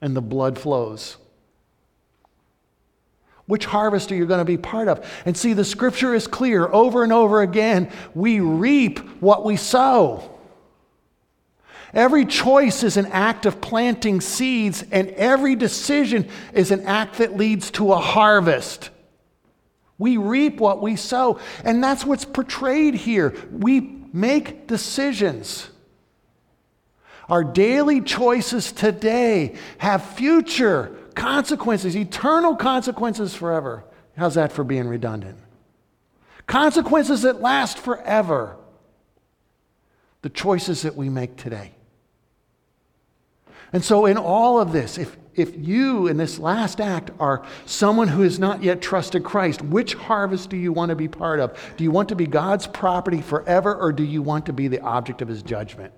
and 0.01 0.17
the 0.17 0.23
blood 0.23 0.59
flows? 0.59 1.19
Which 3.45 3.67
harvest 3.67 4.11
are 4.11 4.15
you 4.15 4.25
going 4.25 4.39
to 4.39 4.45
be 4.47 4.57
part 4.57 4.89
of? 4.89 5.07
And 5.27 5.37
see, 5.37 5.53
the 5.53 5.67
scripture 5.67 6.15
is 6.15 6.27
clear 6.27 6.67
over 6.69 7.03
and 7.03 7.13
over 7.13 7.43
again. 7.43 7.91
We 8.15 8.41
reap 8.41 9.01
what 9.21 9.45
we 9.45 9.57
sow. 9.57 10.32
Every 11.95 12.25
choice 12.25 12.83
is 12.83 12.97
an 12.97 13.07
act 13.07 13.45
of 13.45 13.61
planting 13.61 14.21
seeds, 14.21 14.85
and 14.91 15.11
every 15.11 15.55
decision 15.57 16.29
is 16.55 16.71
an 16.71 16.87
act 16.87 17.19
that 17.19 17.37
leads 17.37 17.71
to 17.73 17.93
a 17.93 17.99
harvest. 17.99 18.91
We 19.99 20.17
reap 20.17 20.59
what 20.59 20.81
we 20.81 20.97
sow, 20.97 21.39
and 21.65 21.85
that's 21.85 22.05
what's 22.05 22.25
portrayed 22.25 22.95
here. 22.95 23.35
We 23.53 23.81
make 24.13 24.67
decisions. 24.67 25.69
Our 27.29 27.45
daily 27.45 28.01
choices 28.01 28.73
today 28.73 29.57
have 29.79 30.05
future 30.15 30.97
consequences, 31.15 31.95
eternal 31.95 32.57
consequences 32.57 33.35
forever. 33.35 33.85
How's 34.17 34.35
that 34.35 34.53
for 34.53 34.65
being 34.65 34.89
redundant? 34.89 35.39
Consequences 36.47 37.23
that 37.23 37.41
last 37.41 37.79
forever. 37.79 38.57
The 40.23 40.31
choices 40.31 40.83
that 40.83 40.97
we 40.97 41.09
make 41.09 41.37
today. 41.37 41.73
And 43.73 43.83
so, 43.83 44.05
in 44.07 44.19
all 44.19 44.61
of 44.61 44.73
this, 44.73 44.99
if, 44.99 45.17
if 45.35 45.57
you 45.57 46.07
in 46.07 46.19
this 46.19 46.39
last 46.39 46.81
act 46.81 47.11
are 47.19 47.45
someone 47.65 48.09
who 48.09 48.23
has 48.23 48.39
not 48.39 48.63
yet 48.63 48.83
trusted 48.83 49.25
Christ, 49.25 49.63
which 49.63 49.95
harvest 49.95 50.51
do 50.51 50.57
you 50.57 50.73
want 50.73 50.91
to 50.91 50.97
be 50.97 51.09
part 51.09 51.41
of? 51.41 51.59
Do 51.77 51.85
you 51.85 51.91
want 51.91 52.11
to 52.11 52.17
be 52.17 52.27
God's 52.27 52.67
property 52.67 53.23
forever, 53.23 53.75
or 53.75 53.93
do 53.93 54.05
you 54.05 54.21
want 54.21 54.47
to 54.47 54.53
be 54.53 54.69
the 54.69 54.81
object 54.81 55.23
of 55.23 55.29
his 55.29 55.43
judgment? 55.43 55.95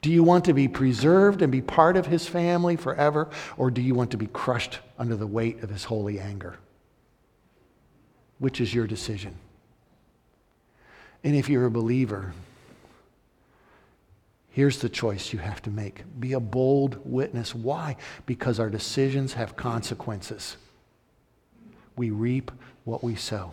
Do 0.00 0.10
you 0.10 0.22
want 0.22 0.46
to 0.46 0.54
be 0.54 0.68
preserved 0.68 1.42
and 1.42 1.52
be 1.52 1.60
part 1.60 1.96
of 1.96 2.06
his 2.06 2.26
family 2.26 2.76
forever, 2.76 3.28
or 3.58 3.70
do 3.70 3.82
you 3.82 3.94
want 3.94 4.12
to 4.12 4.16
be 4.16 4.28
crushed 4.28 4.78
under 4.98 5.16
the 5.16 5.26
weight 5.26 5.62
of 5.62 5.70
his 5.70 5.84
holy 5.84 6.20
anger? 6.20 6.56
Which 8.38 8.60
is 8.60 8.72
your 8.72 8.86
decision? 8.86 9.34
And 11.22 11.36
if 11.36 11.50
you're 11.50 11.66
a 11.66 11.70
believer, 11.70 12.32
Here's 14.50 14.78
the 14.78 14.88
choice 14.88 15.32
you 15.32 15.38
have 15.38 15.62
to 15.62 15.70
make 15.70 16.02
be 16.18 16.32
a 16.32 16.40
bold 16.40 16.98
witness. 17.04 17.54
Why? 17.54 17.96
Because 18.26 18.58
our 18.58 18.68
decisions 18.68 19.34
have 19.34 19.56
consequences. 19.56 20.56
We 21.96 22.10
reap 22.10 22.50
what 22.84 23.04
we 23.04 23.14
sow. 23.14 23.52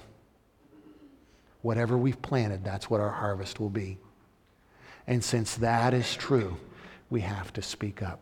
Whatever 1.62 1.98
we've 1.98 2.22
planted, 2.22 2.64
that's 2.64 2.90
what 2.90 3.00
our 3.00 3.12
harvest 3.12 3.60
will 3.60 3.70
be. 3.70 3.98
And 5.06 5.24
since 5.24 5.56
that 5.58 5.94
is 5.94 6.16
true, 6.16 6.58
we 7.10 7.22
have 7.22 7.54
to 7.54 7.62
speak 7.62 8.02
up. 8.02 8.22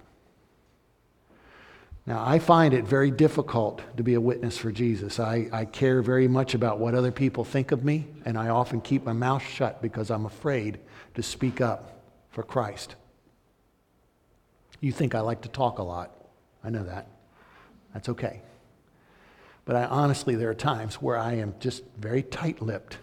Now, 2.08 2.24
I 2.24 2.38
find 2.38 2.74
it 2.74 2.84
very 2.84 3.10
difficult 3.10 3.82
to 3.98 4.04
be 4.04 4.14
a 4.14 4.22
witness 4.22 4.58
for 4.58 4.72
Jesus. 4.72 5.20
I, 5.20 5.50
I 5.52 5.66
care 5.66 6.04
very 6.04 6.28
much 6.28 6.54
about 6.54 6.78
what 6.78 6.94
other 6.94 7.12
people 7.12 7.44
think 7.44 7.72
of 7.72 7.84
me, 7.84 8.06
and 8.26 8.38
I 8.38 8.50
often 8.50 8.80
keep 8.80 9.04
my 9.04 9.14
mouth 9.14 9.42
shut 9.42 9.82
because 9.82 10.12
I'm 10.12 10.28
afraid 10.28 10.80
to 11.16 11.24
speak 11.24 11.62
up 11.62 11.95
for 12.36 12.44
Christ. 12.44 12.96
You 14.82 14.92
think 14.92 15.16
I 15.16 15.22
like 15.22 15.42
to 15.44 15.50
talk 15.50 15.80
a 15.80 15.84
lot. 15.84 16.12
I 16.66 16.70
know 16.70 16.84
that. 16.84 17.08
That's 17.94 18.10
okay. 18.10 18.42
But 19.64 19.78
I 19.78 19.86
honestly, 19.86 20.36
there 20.36 20.50
are 20.50 20.54
times 20.54 20.96
where 20.96 21.18
I 21.18 21.36
am 21.36 21.56
just 21.62 21.84
very 21.98 22.22
tight 22.22 22.62
lipped 22.62 22.98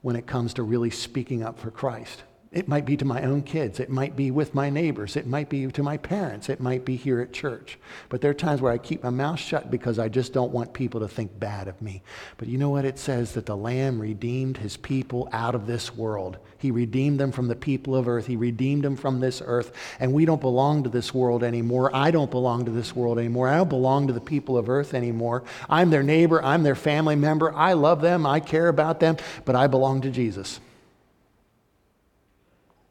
when 0.00 0.14
it 0.14 0.28
comes 0.28 0.54
to 0.54 0.62
really 0.62 0.90
speaking 0.90 1.42
up 1.42 1.58
for 1.58 1.72
Christ. 1.72 2.22
It 2.50 2.66
might 2.66 2.86
be 2.86 2.96
to 2.96 3.04
my 3.04 3.22
own 3.24 3.42
kids. 3.42 3.78
It 3.78 3.90
might 3.90 4.16
be 4.16 4.30
with 4.30 4.54
my 4.54 4.70
neighbors. 4.70 5.16
It 5.16 5.26
might 5.26 5.50
be 5.50 5.66
to 5.66 5.82
my 5.82 5.98
parents. 5.98 6.48
It 6.48 6.60
might 6.60 6.82
be 6.82 6.96
here 6.96 7.20
at 7.20 7.30
church. 7.30 7.78
But 8.08 8.22
there 8.22 8.30
are 8.30 8.34
times 8.34 8.62
where 8.62 8.72
I 8.72 8.78
keep 8.78 9.02
my 9.02 9.10
mouth 9.10 9.38
shut 9.38 9.70
because 9.70 9.98
I 9.98 10.08
just 10.08 10.32
don't 10.32 10.50
want 10.50 10.72
people 10.72 11.00
to 11.00 11.08
think 11.08 11.38
bad 11.38 11.68
of 11.68 11.82
me. 11.82 12.02
But 12.38 12.48
you 12.48 12.56
know 12.56 12.70
what? 12.70 12.86
It 12.86 12.98
says 12.98 13.34
that 13.34 13.44
the 13.44 13.56
Lamb 13.56 14.00
redeemed 14.00 14.56
his 14.56 14.78
people 14.78 15.28
out 15.30 15.54
of 15.54 15.66
this 15.66 15.94
world. 15.94 16.38
He 16.56 16.70
redeemed 16.70 17.20
them 17.20 17.32
from 17.32 17.48
the 17.48 17.54
people 17.54 17.94
of 17.94 18.08
earth. 18.08 18.26
He 18.26 18.36
redeemed 18.36 18.82
them 18.82 18.96
from 18.96 19.20
this 19.20 19.42
earth. 19.44 19.72
And 20.00 20.14
we 20.14 20.24
don't 20.24 20.40
belong 20.40 20.84
to 20.84 20.88
this 20.88 21.12
world 21.12 21.44
anymore. 21.44 21.94
I 21.94 22.10
don't 22.10 22.30
belong 22.30 22.64
to 22.64 22.70
this 22.70 22.96
world 22.96 23.18
anymore. 23.18 23.48
I 23.48 23.56
don't 23.56 23.68
belong 23.68 24.06
to 24.06 24.14
the 24.14 24.22
people 24.22 24.56
of 24.56 24.70
earth 24.70 24.94
anymore. 24.94 25.44
I'm 25.68 25.90
their 25.90 26.02
neighbor. 26.02 26.42
I'm 26.42 26.62
their 26.62 26.74
family 26.74 27.14
member. 27.14 27.54
I 27.54 27.74
love 27.74 28.00
them. 28.00 28.24
I 28.24 28.40
care 28.40 28.68
about 28.68 29.00
them. 29.00 29.18
But 29.44 29.54
I 29.54 29.66
belong 29.66 30.00
to 30.00 30.10
Jesus. 30.10 30.60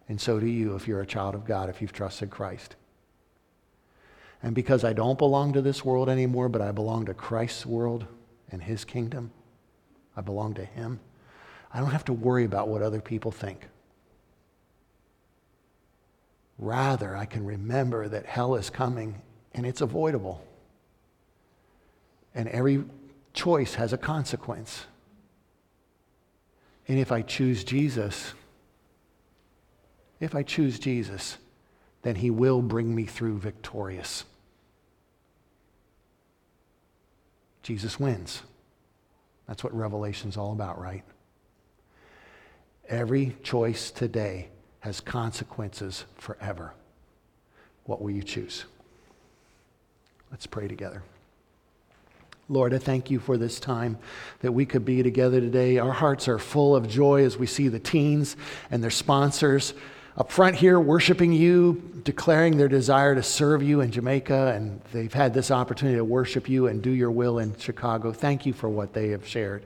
And 0.10 0.20
so 0.20 0.40
do 0.40 0.46
you 0.46 0.76
if 0.76 0.88
you're 0.88 1.02
a 1.02 1.06
child 1.06 1.36
of 1.36 1.46
God, 1.46 1.70
if 1.70 1.82
you've 1.82 1.94
trusted 1.94 2.30
Christ. 2.30 2.76
And 4.42 4.54
because 4.54 4.84
I 4.84 4.94
don't 4.94 5.18
belong 5.18 5.54
to 5.54 5.62
this 5.62 5.84
world 5.84 6.10
anymore, 6.10 6.48
but 6.48 6.62
I 6.62 6.72
belong 6.72 7.06
to 7.06 7.14
Christ's 7.14 7.66
world 7.66 8.06
and 8.52 8.62
his 8.62 8.86
kingdom, 8.86 9.32
I 10.16 10.22
belong 10.22 10.54
to 10.56 10.66
him, 10.66 11.00
I 11.74 11.80
don't 11.80 11.92
have 11.92 12.06
to 12.06 12.14
worry 12.14 12.46
about 12.46 12.70
what 12.70 12.82
other 12.82 13.02
people 13.02 13.32
think. 13.32 13.68
Rather, 16.58 17.16
I 17.16 17.26
can 17.26 17.46
remember 17.46 18.08
that 18.08 18.26
hell 18.26 18.56
is 18.56 18.70
coming 18.70 19.22
and 19.54 19.66
it's 19.66 19.82
avoidable. 19.82 20.44
And 22.34 22.48
every 22.50 22.84
choice 23.34 23.76
has 23.76 23.94
a 23.94 23.98
consequence. 23.98 24.86
And 26.88 26.98
if 26.98 27.12
I 27.12 27.22
choose 27.22 27.64
Jesus, 27.64 28.34
if 30.20 30.36
I 30.36 30.44
choose 30.44 30.80
Jesus, 30.80 31.38
then 32.02 32.16
he 32.16 32.30
will 32.30 32.62
bring 32.62 32.94
me 32.94 33.06
through 33.06 33.40
victorious. 33.40 34.24
Jesus 37.64 38.00
wins. 38.00 38.44
That's 39.48 39.64
what 39.64 39.76
Revelation's 39.76 40.38
all 40.38 40.54
about, 40.54 40.80
right? 40.80 41.04
Every 42.88 43.36
choice 43.44 43.92
today 43.92 44.50
has 44.80 45.02
consequences 45.02 46.06
forever. 46.18 46.74
What 47.84 48.02
will 48.02 48.12
you 48.12 48.24
choose? 48.24 48.66
Let's 50.32 50.48
pray 50.48 50.68
together. 50.68 51.04
Lord, 52.50 52.74
I 52.74 52.78
thank 52.78 53.12
you 53.12 53.20
for 53.20 53.38
this 53.38 53.60
time 53.60 53.98
that 54.40 54.54
we 54.54 54.66
could 54.66 54.86
be 54.86 55.04
together 55.04 55.42
today. 55.42 55.78
Our 55.78 55.92
hearts 55.92 56.30
are 56.30 56.40
full 56.40 56.76
of 56.76 56.88
joy 56.88 57.26
as 57.26 57.38
we 57.38 57.46
see 57.46 57.68
the 57.68 57.80
teens 57.80 58.38
and 58.72 58.82
their 58.82 58.90
sponsors 58.90 59.74
up 60.18 60.32
front 60.32 60.56
here 60.56 60.80
worshiping 60.80 61.32
you, 61.32 62.02
declaring 62.04 62.58
their 62.58 62.68
desire 62.68 63.14
to 63.14 63.22
serve 63.22 63.62
you 63.62 63.82
in 63.82 63.92
Jamaica, 63.92 64.54
and 64.56 64.82
they've 64.92 65.14
had 65.14 65.32
this 65.32 65.52
opportunity 65.52 65.98
to 65.98 66.04
worship 66.04 66.50
you 66.50 66.68
and 66.68 66.82
do 66.82 66.90
your 66.90 67.12
will 67.12 67.38
in 67.38 67.56
Chicago. 67.58 68.12
Thank 68.12 68.46
you 68.46 68.52
for 68.52 68.68
what 68.68 68.94
they 68.94 69.10
have 69.10 69.28
shared. 69.28 69.64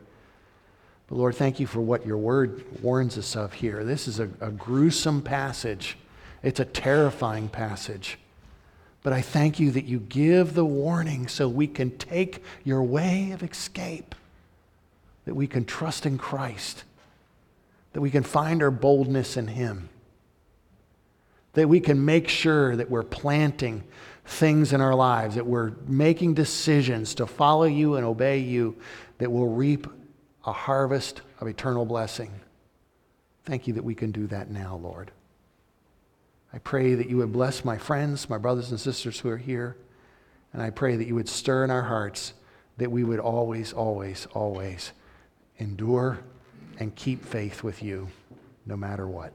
But 1.08 1.16
Lord, 1.16 1.36
thank 1.36 1.62
you 1.62 1.68
for 1.68 1.80
what 1.80 2.06
your 2.06 2.18
word 2.18 2.66
warns 2.82 3.18
us 3.18 3.36
of 3.38 3.54
here. 3.54 3.86
This 3.86 4.10
is 4.10 4.20
a, 4.20 4.30
a 4.41 4.52
gruesome 4.52 5.22
passage, 5.22 5.97
it's 6.43 6.60
a 6.60 6.66
terrifying 6.66 7.47
passage. 7.47 8.18
But 9.04 9.14
I 9.14 9.22
thank 9.22 9.60
you 9.60 9.72
that 9.72 9.86
you 9.86 9.99
give 9.99 10.54
the 10.54 10.66
warning 10.66 11.28
so 11.28 11.47
we 11.47 11.66
can 11.66 11.97
take 11.97 12.43
your 12.64 12.84
way 12.84 13.32
of 13.32 13.41
escape, 13.41 14.14
that 15.26 15.34
we 15.34 15.47
can 15.47 15.66
trust 15.66 16.06
in 16.06 16.18
Christ, 16.18 16.84
that 17.93 18.02
we 18.02 18.12
can 18.12 18.22
find 18.22 18.62
our 18.62 18.70
boldness 18.70 19.38
in 19.38 19.47
Him 19.47 19.89
that 21.54 21.68
we 21.68 21.80
can 21.80 22.04
make 22.04 22.28
sure 22.28 22.76
that 22.76 22.89
we're 22.89 23.04
planting 23.04 23.84
things 24.26 24.74
in 24.74 24.82
our 24.82 24.95
lives, 24.95 25.36
that 25.36 25.45
we're 25.45 25.74
making 25.88 26.34
decisions 26.34 27.16
to 27.16 27.26
follow 27.26 27.66
you 27.66 27.95
and 27.95 28.06
obey 28.06 28.39
you, 28.39 28.76
that 29.18 29.32
will 29.32 29.49
reap 29.49 29.88
a 30.45 30.52
harvest 30.52 31.22
of 31.39 31.47
eternal 31.47 31.86
blessing. 31.86 32.32
Thank 33.45 33.68
you 33.68 33.74
that 33.74 33.84
we 33.84 33.95
can 33.95 34.12
do 34.12 34.28
that 34.28 34.49
now, 34.49 34.76
Lord. 34.76 35.12
I 36.54 36.60
pray 36.60 36.95
that 36.95 37.10
you 37.10 37.18
would 37.18 37.32
bless 37.32 37.64
my 37.64 37.78
friends, 37.78 38.30
my 38.30 38.38
brothers 38.38 38.72
and 38.72 38.80
sisters 38.80 39.20
who 39.20 39.30
are 39.30 39.38
here, 39.38 39.78
and 40.54 40.62
I 40.62 40.70
pray 40.70 40.95
that 40.95 41.08
you 41.08 41.16
would 41.16 41.30
stir 41.30 41.64
in 41.64 41.72
our 41.72 41.84
hearts 41.84 42.34
that 42.78 42.91
we 42.91 43.04
would 43.04 43.20
always, 43.20 43.74
always, 43.74 44.28
always 44.34 44.91
endure 45.58 46.20
and 46.80 46.95
keep 46.95 47.24
faith 47.24 47.64
with 47.64 47.84
you 47.84 48.10
no 48.66 48.76
matter 48.76 49.08
what. 49.08 49.32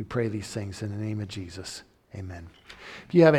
We 0.00 0.04
pray 0.04 0.28
these 0.28 0.48
things 0.48 0.80
in 0.80 0.92
the 0.92 1.04
name 1.04 1.20
of 1.20 1.28
Jesus. 1.28 1.82
Amen. 2.14 2.48
If 3.06 3.14
you 3.14 3.22
have 3.24 3.34
any 3.34 3.38